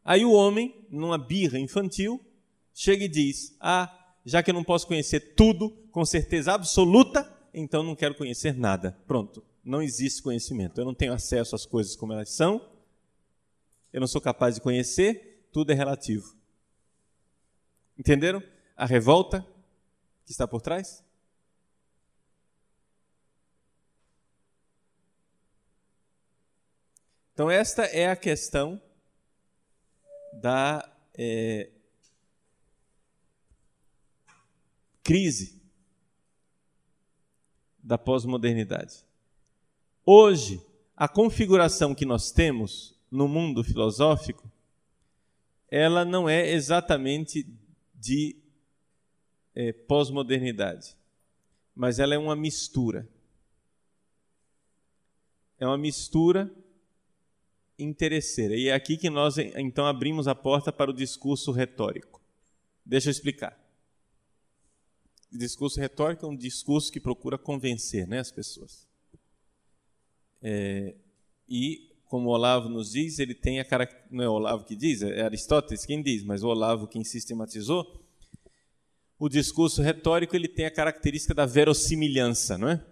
Aí 0.03 0.25
o 0.25 0.31
homem, 0.31 0.87
numa 0.89 1.17
birra 1.17 1.59
infantil, 1.59 2.19
chega 2.73 3.05
e 3.05 3.07
diz: 3.07 3.55
Ah, 3.59 4.15
já 4.25 4.41
que 4.41 4.49
eu 4.49 4.55
não 4.55 4.63
posso 4.63 4.87
conhecer 4.87 5.35
tudo 5.35 5.69
com 5.91 6.03
certeza 6.03 6.53
absoluta, 6.53 7.31
então 7.53 7.83
não 7.83 7.95
quero 7.95 8.15
conhecer 8.15 8.55
nada. 8.55 8.97
Pronto, 9.07 9.43
não 9.63 9.81
existe 9.81 10.21
conhecimento. 10.21 10.79
Eu 10.79 10.85
não 10.85 10.93
tenho 10.93 11.13
acesso 11.13 11.55
às 11.55 11.65
coisas 11.65 11.95
como 11.95 12.13
elas 12.13 12.29
são, 12.31 12.69
eu 13.91 13.99
não 13.99 14.07
sou 14.07 14.21
capaz 14.21 14.55
de 14.55 14.61
conhecer, 14.61 15.47
tudo 15.51 15.71
é 15.71 15.75
relativo. 15.75 16.35
Entenderam 17.97 18.41
a 18.75 18.85
revolta 18.85 19.45
que 20.25 20.31
está 20.31 20.47
por 20.47 20.61
trás? 20.61 21.03
Então, 27.39 27.49
esta 27.49 27.83
é 27.83 28.09
a 28.09 28.17
questão 28.17 28.81
da 30.41 30.93
é, 31.17 31.69
crise 35.01 35.57
da 37.81 37.97
pós-modernidade. 37.97 39.05
Hoje, 40.05 40.61
a 40.97 41.07
configuração 41.07 41.95
que 41.95 42.03
nós 42.03 42.29
temos 42.29 42.93
no 43.09 43.25
mundo 43.25 43.63
filosófico, 43.63 44.51
ela 45.69 46.03
não 46.03 46.27
é 46.27 46.51
exatamente 46.51 47.47
de 47.95 48.35
é, 49.55 49.71
pós-modernidade, 49.71 50.93
mas 51.73 51.99
ela 51.99 52.13
é 52.13 52.17
uma 52.17 52.35
mistura. 52.35 53.07
É 55.57 55.65
uma 55.65 55.77
mistura 55.77 56.53
interesseira. 57.79 58.55
E 58.55 58.67
é 58.67 58.73
aqui 58.73 58.97
que 58.97 59.09
nós 59.09 59.37
então 59.37 59.85
abrimos 59.85 60.27
a 60.27 60.35
porta 60.35 60.71
para 60.71 60.91
o 60.91 60.93
discurso 60.93 61.51
retórico. 61.51 62.21
Deixa 62.85 63.09
eu 63.09 63.11
explicar. 63.11 63.57
Discurso 65.31 65.79
retórico 65.79 66.25
é 66.25 66.29
um 66.29 66.35
discurso 66.35 66.91
que 66.91 66.99
procura 66.99 67.37
convencer 67.37 68.07
né, 68.07 68.19
as 68.19 68.31
pessoas. 68.31 68.87
É, 70.41 70.95
e, 71.47 71.91
como 72.05 72.29
o 72.29 72.31
Olavo 72.31 72.67
nos 72.67 72.91
diz, 72.91 73.19
ele 73.19 73.35
tem 73.35 73.59
a 73.59 73.65
característica. 73.65 74.15
Não 74.15 74.23
é 74.23 74.29
o 74.29 74.33
Olavo 74.33 74.65
que 74.65 74.75
diz, 74.75 75.01
é 75.01 75.21
Aristóteles 75.21 75.85
quem 75.85 76.01
diz, 76.01 76.23
mas 76.23 76.43
o 76.43 76.47
Olavo 76.47 76.87
quem 76.87 77.03
sistematizou. 77.03 78.03
O 79.19 79.29
discurso 79.29 79.81
retórico 79.81 80.35
ele 80.35 80.47
tem 80.47 80.65
a 80.65 80.71
característica 80.71 81.33
da 81.33 81.45
verossimilhança, 81.45 82.57
não 82.57 82.69
é? 82.69 82.85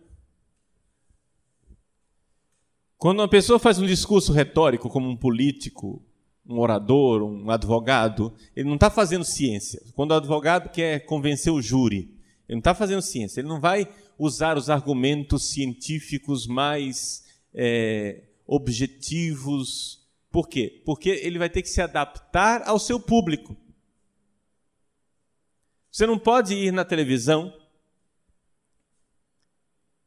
Quando 2.98 3.20
uma 3.20 3.30
pessoa 3.30 3.60
faz 3.60 3.78
um 3.78 3.86
discurso 3.86 4.34
retórico, 4.34 4.90
como 4.90 5.08
um 5.08 5.16
político, 5.16 6.04
um 6.48 6.60
orador, 6.60 7.22
um 7.22 7.52
advogado, 7.52 8.34
ele 8.56 8.68
não 8.68 8.76
está 8.76 8.90
fazendo 8.90 9.24
ciência. 9.24 9.82
Quando 9.94 10.12
o 10.12 10.16
advogado 10.16 10.70
quer 10.70 11.06
convencer 11.06 11.54
o 11.54 11.62
júri, 11.62 12.18
ele 12.48 12.56
não 12.56 12.60
está 12.60 12.74
fazendo 12.74 13.02
ciência. 13.02 13.40
Ele 13.40 13.48
não 13.48 13.60
vai 13.60 13.88
usar 14.18 14.58
os 14.58 14.70
argumentos 14.70 15.50
científicos 15.50 16.48
mais 16.48 17.24
é, 17.54 18.24
objetivos. 18.48 20.08
Por 20.32 20.48
quê? 20.48 20.82
Porque 20.84 21.10
ele 21.10 21.38
vai 21.38 21.50
ter 21.50 21.62
que 21.62 21.70
se 21.70 21.82
adaptar 21.82 22.64
ao 22.68 22.80
seu 22.80 23.00
público. 23.00 23.56
Você 25.92 26.08
não 26.08 26.18
pode 26.18 26.56
ir 26.56 26.72
na 26.72 26.86
televisão 26.86 27.54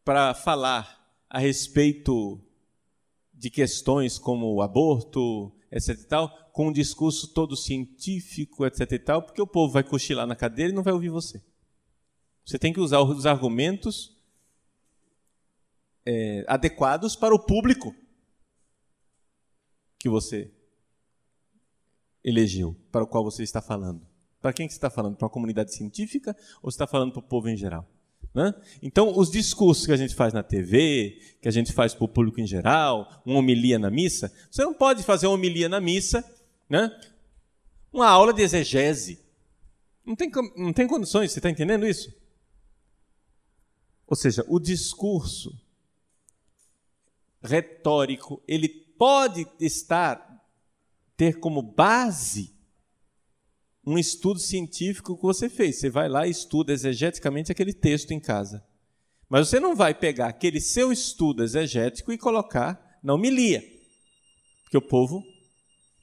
para 0.05 0.34
falar 0.34 0.99
a 1.28 1.38
respeito 1.38 2.41
de 3.41 3.49
questões 3.49 4.18
como 4.18 4.55
o 4.55 4.61
aborto, 4.61 5.51
etc 5.72 5.99
e 5.99 6.05
tal, 6.05 6.51
com 6.53 6.68
um 6.68 6.72
discurso 6.72 7.32
todo 7.32 7.57
científico, 7.57 8.66
etc 8.66 8.93
e 8.93 8.99
tal, 8.99 9.22
porque 9.22 9.41
o 9.41 9.47
povo 9.47 9.72
vai 9.72 9.82
cochilar 9.82 10.26
na 10.26 10.36
cadeira 10.36 10.70
e 10.70 10.74
não 10.74 10.82
vai 10.82 10.93
ouvir 10.93 11.09
você. 11.09 11.43
Você 12.45 12.59
tem 12.59 12.70
que 12.70 12.80
usar 12.80 13.01
os 13.01 13.24
argumentos 13.24 14.14
é, 16.05 16.45
adequados 16.47 17.16
para 17.16 17.34
o 17.34 17.38
público 17.38 17.95
que 19.99 20.11
você 20.11 20.53
elegeu, 22.22 22.76
para 22.93 23.05
o 23.05 23.07
qual 23.07 23.24
você 23.24 23.43
está 23.43 23.62
falando. 23.62 24.07
Para 24.38 24.53
quem 24.53 24.66
que 24.66 24.74
você 24.74 24.78
está 24.78 24.91
falando? 24.91 25.16
Para 25.16 25.24
uma 25.24 25.32
comunidade 25.32 25.74
científica 25.74 26.36
ou 26.62 26.70
você 26.70 26.74
está 26.74 26.86
falando 26.86 27.12
para 27.12 27.20
o 27.20 27.26
povo 27.26 27.49
em 27.49 27.57
geral? 27.57 27.88
Né? 28.35 28.55
Então, 28.81 29.16
os 29.16 29.31
discursos 29.31 29.87
que 29.87 29.93
a 29.93 29.97
gente 29.97 30.14
faz 30.14 30.33
na 30.33 30.43
TV, 30.43 31.20
que 31.43 31.49
a 31.49 31.51
gente 31.51 31.72
faz 31.72 31.95
para 31.95 32.05
o 32.05 32.09
público 32.09 32.41
em 32.41 32.47
geral, 32.47 33.22
uma 33.26 33.39
homilia 33.39 33.78
na 33.78 33.91
missa, 33.91 34.33
você 34.51 34.62
não 34.62 34.72
pode 34.72 35.03
fazer 35.03 35.26
uma 35.26 35.35
homilia 35.35 35.68
na 35.68 35.81
missa, 35.81 36.24
né? 36.68 36.91
uma 37.93 38.09
aula 38.09 38.33
de 38.33 38.43
exegese. 38.43 39.20
Não 40.05 40.14
tem, 40.14 40.31
não 40.57 40.72
tem 40.72 40.87
condições, 40.87 41.33
você 41.33 41.39
está 41.39 41.51
entendendo 41.51 41.87
isso? 41.87 42.14
Ou 44.07 44.16
seja, 44.16 44.45
o 44.49 44.59
discurso 44.59 45.53
retórico, 47.43 48.43
ele 48.47 48.68
pode 48.68 49.47
estar, 49.61 50.45
ter 51.16 51.39
como 51.39 51.62
base 51.62 52.55
um 53.87 53.99
estudo 53.99 54.39
científico 54.39 55.16
que 55.16 55.22
você 55.22 55.49
fez. 55.49 55.78
Você 55.78 55.91
vai 55.91 56.09
lá 56.09 56.26
e 56.26 56.31
estuda 56.31 56.72
exegeticamente 56.72 57.51
aquele 57.51 57.72
texto 57.72 58.12
em 58.12 58.20
casa. 58.20 58.64
Mas 59.28 59.49
você 59.49 59.61
não 59.61 59.74
vai 59.76 59.95
pegar 59.95 60.26
aquele 60.26 60.61
seu 60.61 60.93
estudo 60.93 61.43
exegético 61.43 62.12
e 62.12 62.18
colocar 62.18 62.99
na 63.03 63.14
homilia. 63.14 63.62
Porque 64.64 64.76
o 64.76 64.83
povo 64.83 65.22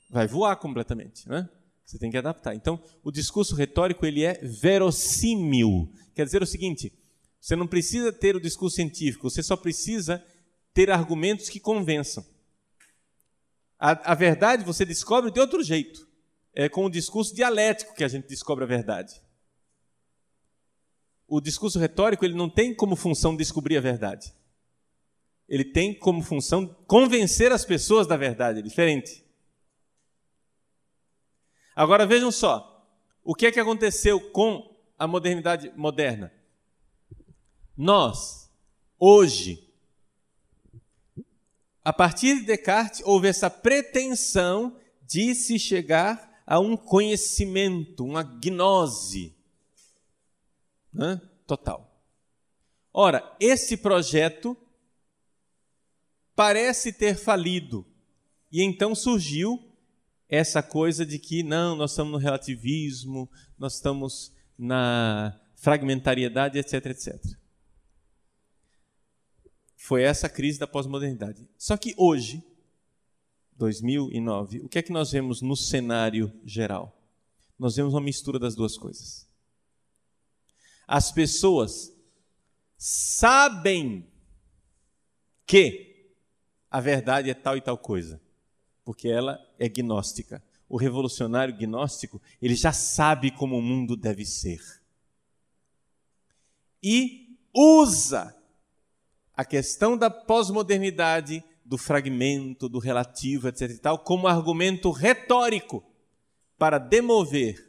vai 0.09 0.27
voar 0.27 0.55
completamente, 0.55 1.27
né? 1.27 1.47
Você 1.85 1.97
tem 1.97 2.11
que 2.11 2.17
adaptar. 2.17 2.53
Então, 2.55 2.81
o 3.03 3.11
discurso 3.11 3.55
retórico 3.55 4.05
ele 4.05 4.23
é 4.23 4.33
verossímil. 4.41 5.91
Quer 6.15 6.25
dizer 6.25 6.41
o 6.41 6.45
seguinte: 6.45 6.91
você 7.39 7.55
não 7.55 7.67
precisa 7.67 8.11
ter 8.11 8.35
o 8.35 8.41
discurso 8.41 8.75
científico, 8.75 9.29
você 9.29 9.43
só 9.43 9.55
precisa 9.55 10.23
ter 10.73 10.89
argumentos 10.89 11.49
que 11.49 11.59
convençam. 11.59 12.25
A, 13.79 14.11
a 14.11 14.15
verdade 14.15 14.65
você 14.65 14.83
descobre 14.83 15.31
de 15.31 15.39
outro 15.39 15.63
jeito 15.63 16.06
é 16.59 16.67
com 16.67 16.85
o 16.85 16.89
discurso 16.89 17.35
dialético 17.35 17.93
que 17.93 18.03
a 18.03 18.07
gente 18.07 18.27
descobre 18.27 18.63
a 18.63 18.67
verdade. 18.67 19.21
O 21.27 21.39
discurso 21.39 21.77
retórico 21.77 22.25
ele 22.25 22.33
não 22.33 22.49
tem 22.49 22.73
como 22.73 22.95
função 22.95 23.35
descobrir 23.35 23.77
a 23.77 23.81
verdade. 23.81 24.33
ele 25.47 25.63
tem 25.63 25.93
como 25.93 26.23
função 26.23 26.65
convencer 26.87 27.51
as 27.51 27.63
pessoas 27.63 28.07
da 28.07 28.17
verdade, 28.17 28.59
é 28.59 28.61
diferente. 28.61 29.23
Agora 31.75 32.07
vejam 32.07 32.31
só, 32.31 32.89
o 33.23 33.35
que 33.35 33.45
é 33.45 33.51
que 33.51 33.59
aconteceu 33.59 34.19
com 34.31 34.75
a 34.97 35.07
modernidade 35.07 35.71
moderna? 35.75 36.33
Nós, 37.77 38.51
hoje, 38.97 39.71
a 41.83 41.93
partir 41.93 42.39
de 42.39 42.47
Descartes, 42.47 43.03
houve 43.05 43.27
essa 43.27 43.47
pretensão 43.47 44.75
de 45.03 45.35
se 45.35 45.59
chegar 45.59 46.27
a 46.47 46.61
um 46.61 46.77
conhecimento, 46.77 48.05
uma 48.05 48.23
gnose 48.23 49.35
né, 50.93 51.19
total. 51.45 52.01
Ora, 52.93 53.35
esse 53.37 53.75
projeto 53.75 54.55
parece 56.33 56.93
ter 56.93 57.17
falido. 57.17 57.85
E 58.49 58.63
então 58.63 58.95
surgiu 58.95 59.61
essa 60.29 60.63
coisa 60.63 61.05
de 61.05 61.19
que 61.19 61.43
não, 61.43 61.75
nós 61.75 61.91
estamos 61.91 62.13
no 62.13 62.17
relativismo, 62.17 63.29
nós 63.59 63.75
estamos 63.75 64.31
na 64.57 65.37
fragmentariedade, 65.55 66.57
etc, 66.57 66.85
etc. 66.87 67.37
Foi 69.75 70.03
essa 70.03 70.29
crise 70.29 70.57
da 70.57 70.65
pós-modernidade. 70.65 71.47
Só 71.57 71.75
que 71.75 71.93
hoje, 71.97 72.41
2009, 73.57 74.59
o 74.61 74.69
que 74.69 74.79
é 74.79 74.81
que 74.81 74.91
nós 74.91 75.11
vemos 75.11 75.41
no 75.41 75.55
cenário 75.55 76.31
geral? 76.45 76.95
Nós 77.57 77.75
vemos 77.75 77.93
uma 77.93 78.01
mistura 78.01 78.37
das 78.37 78.55
duas 78.55 78.77
coisas. 78.77 79.27
As 80.87 81.11
pessoas 81.11 81.93
sabem 82.77 84.07
que 85.45 86.13
a 86.69 86.79
verdade 86.79 87.29
é 87.29 87.33
tal 87.33 87.57
e 87.57 87.61
tal 87.61 87.77
coisa, 87.77 88.21
porque 88.85 89.07
ela 89.07 89.39
é 89.57 89.67
gnóstica. 89.67 90.43
O 90.69 90.77
revolucionário 90.77 91.55
gnóstico, 91.57 92.21
ele 92.41 92.55
já 92.55 92.71
sabe 92.71 93.31
como 93.31 93.57
o 93.57 93.61
mundo 93.61 93.95
deve 93.95 94.25
ser. 94.25 94.61
E 96.83 97.37
usa 97.53 98.35
a 99.33 99.45
questão 99.45 99.97
da 99.97 100.09
pós-modernidade, 100.09 101.43
do 101.67 101.77
fragmento, 101.77 102.69
do 102.69 102.79
relativo, 102.79 103.49
etc. 103.49 103.69
e 103.71 103.77
tal, 103.77 103.99
como 103.99 104.25
argumento 104.25 104.89
retórico 104.89 105.83
para 106.57 106.77
demover 106.77 107.67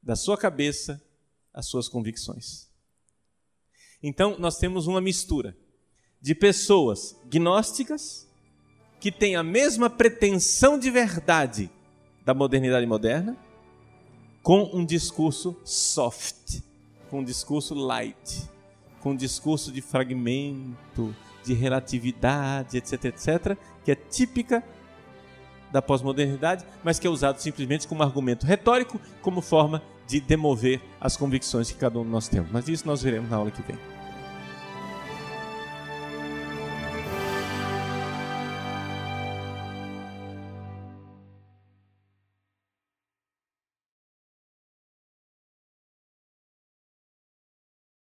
da 0.00 0.14
sua 0.14 0.38
cabeça 0.38 1.02
as 1.52 1.66
suas 1.66 1.88
convicções. 1.88 2.70
Então, 4.00 4.38
nós 4.38 4.56
temos 4.56 4.86
uma 4.86 5.00
mistura 5.00 5.56
de 6.20 6.34
pessoas 6.34 7.16
gnósticas 7.26 8.28
que 9.00 9.10
têm 9.10 9.34
a 9.34 9.42
mesma 9.42 9.90
pretensão 9.90 10.78
de 10.78 10.90
verdade 10.90 11.70
da 12.24 12.32
modernidade 12.32 12.86
moderna, 12.86 13.36
com 14.42 14.70
um 14.72 14.84
discurso 14.84 15.60
soft, 15.64 16.60
com 17.10 17.20
um 17.20 17.24
discurso 17.24 17.74
light, 17.74 18.48
com 19.00 19.10
um 19.10 19.16
discurso 19.16 19.72
de 19.72 19.80
fragmento, 19.80 21.14
de 21.44 21.54
relatividade, 21.54 22.78
etc, 22.78 23.04
etc, 23.04 23.56
que 23.84 23.92
é 23.92 23.94
típica 23.94 24.64
da 25.70 25.82
pós-modernidade, 25.82 26.64
mas 26.82 26.98
que 26.98 27.06
é 27.06 27.10
usado 27.10 27.38
simplesmente 27.38 27.88
como 27.88 28.02
argumento 28.02 28.46
retórico, 28.46 29.00
como 29.20 29.40
forma 29.40 29.82
de 30.06 30.20
demover 30.20 30.80
as 31.00 31.16
convicções 31.16 31.70
que 31.70 31.78
cada 31.78 31.98
um 31.98 32.04
de 32.04 32.10
nós 32.10 32.28
temos. 32.28 32.50
Mas 32.50 32.68
isso 32.68 32.86
nós 32.86 33.02
veremos 33.02 33.30
na 33.30 33.36
aula 33.36 33.50
que 33.50 33.62
vem. 33.62 33.93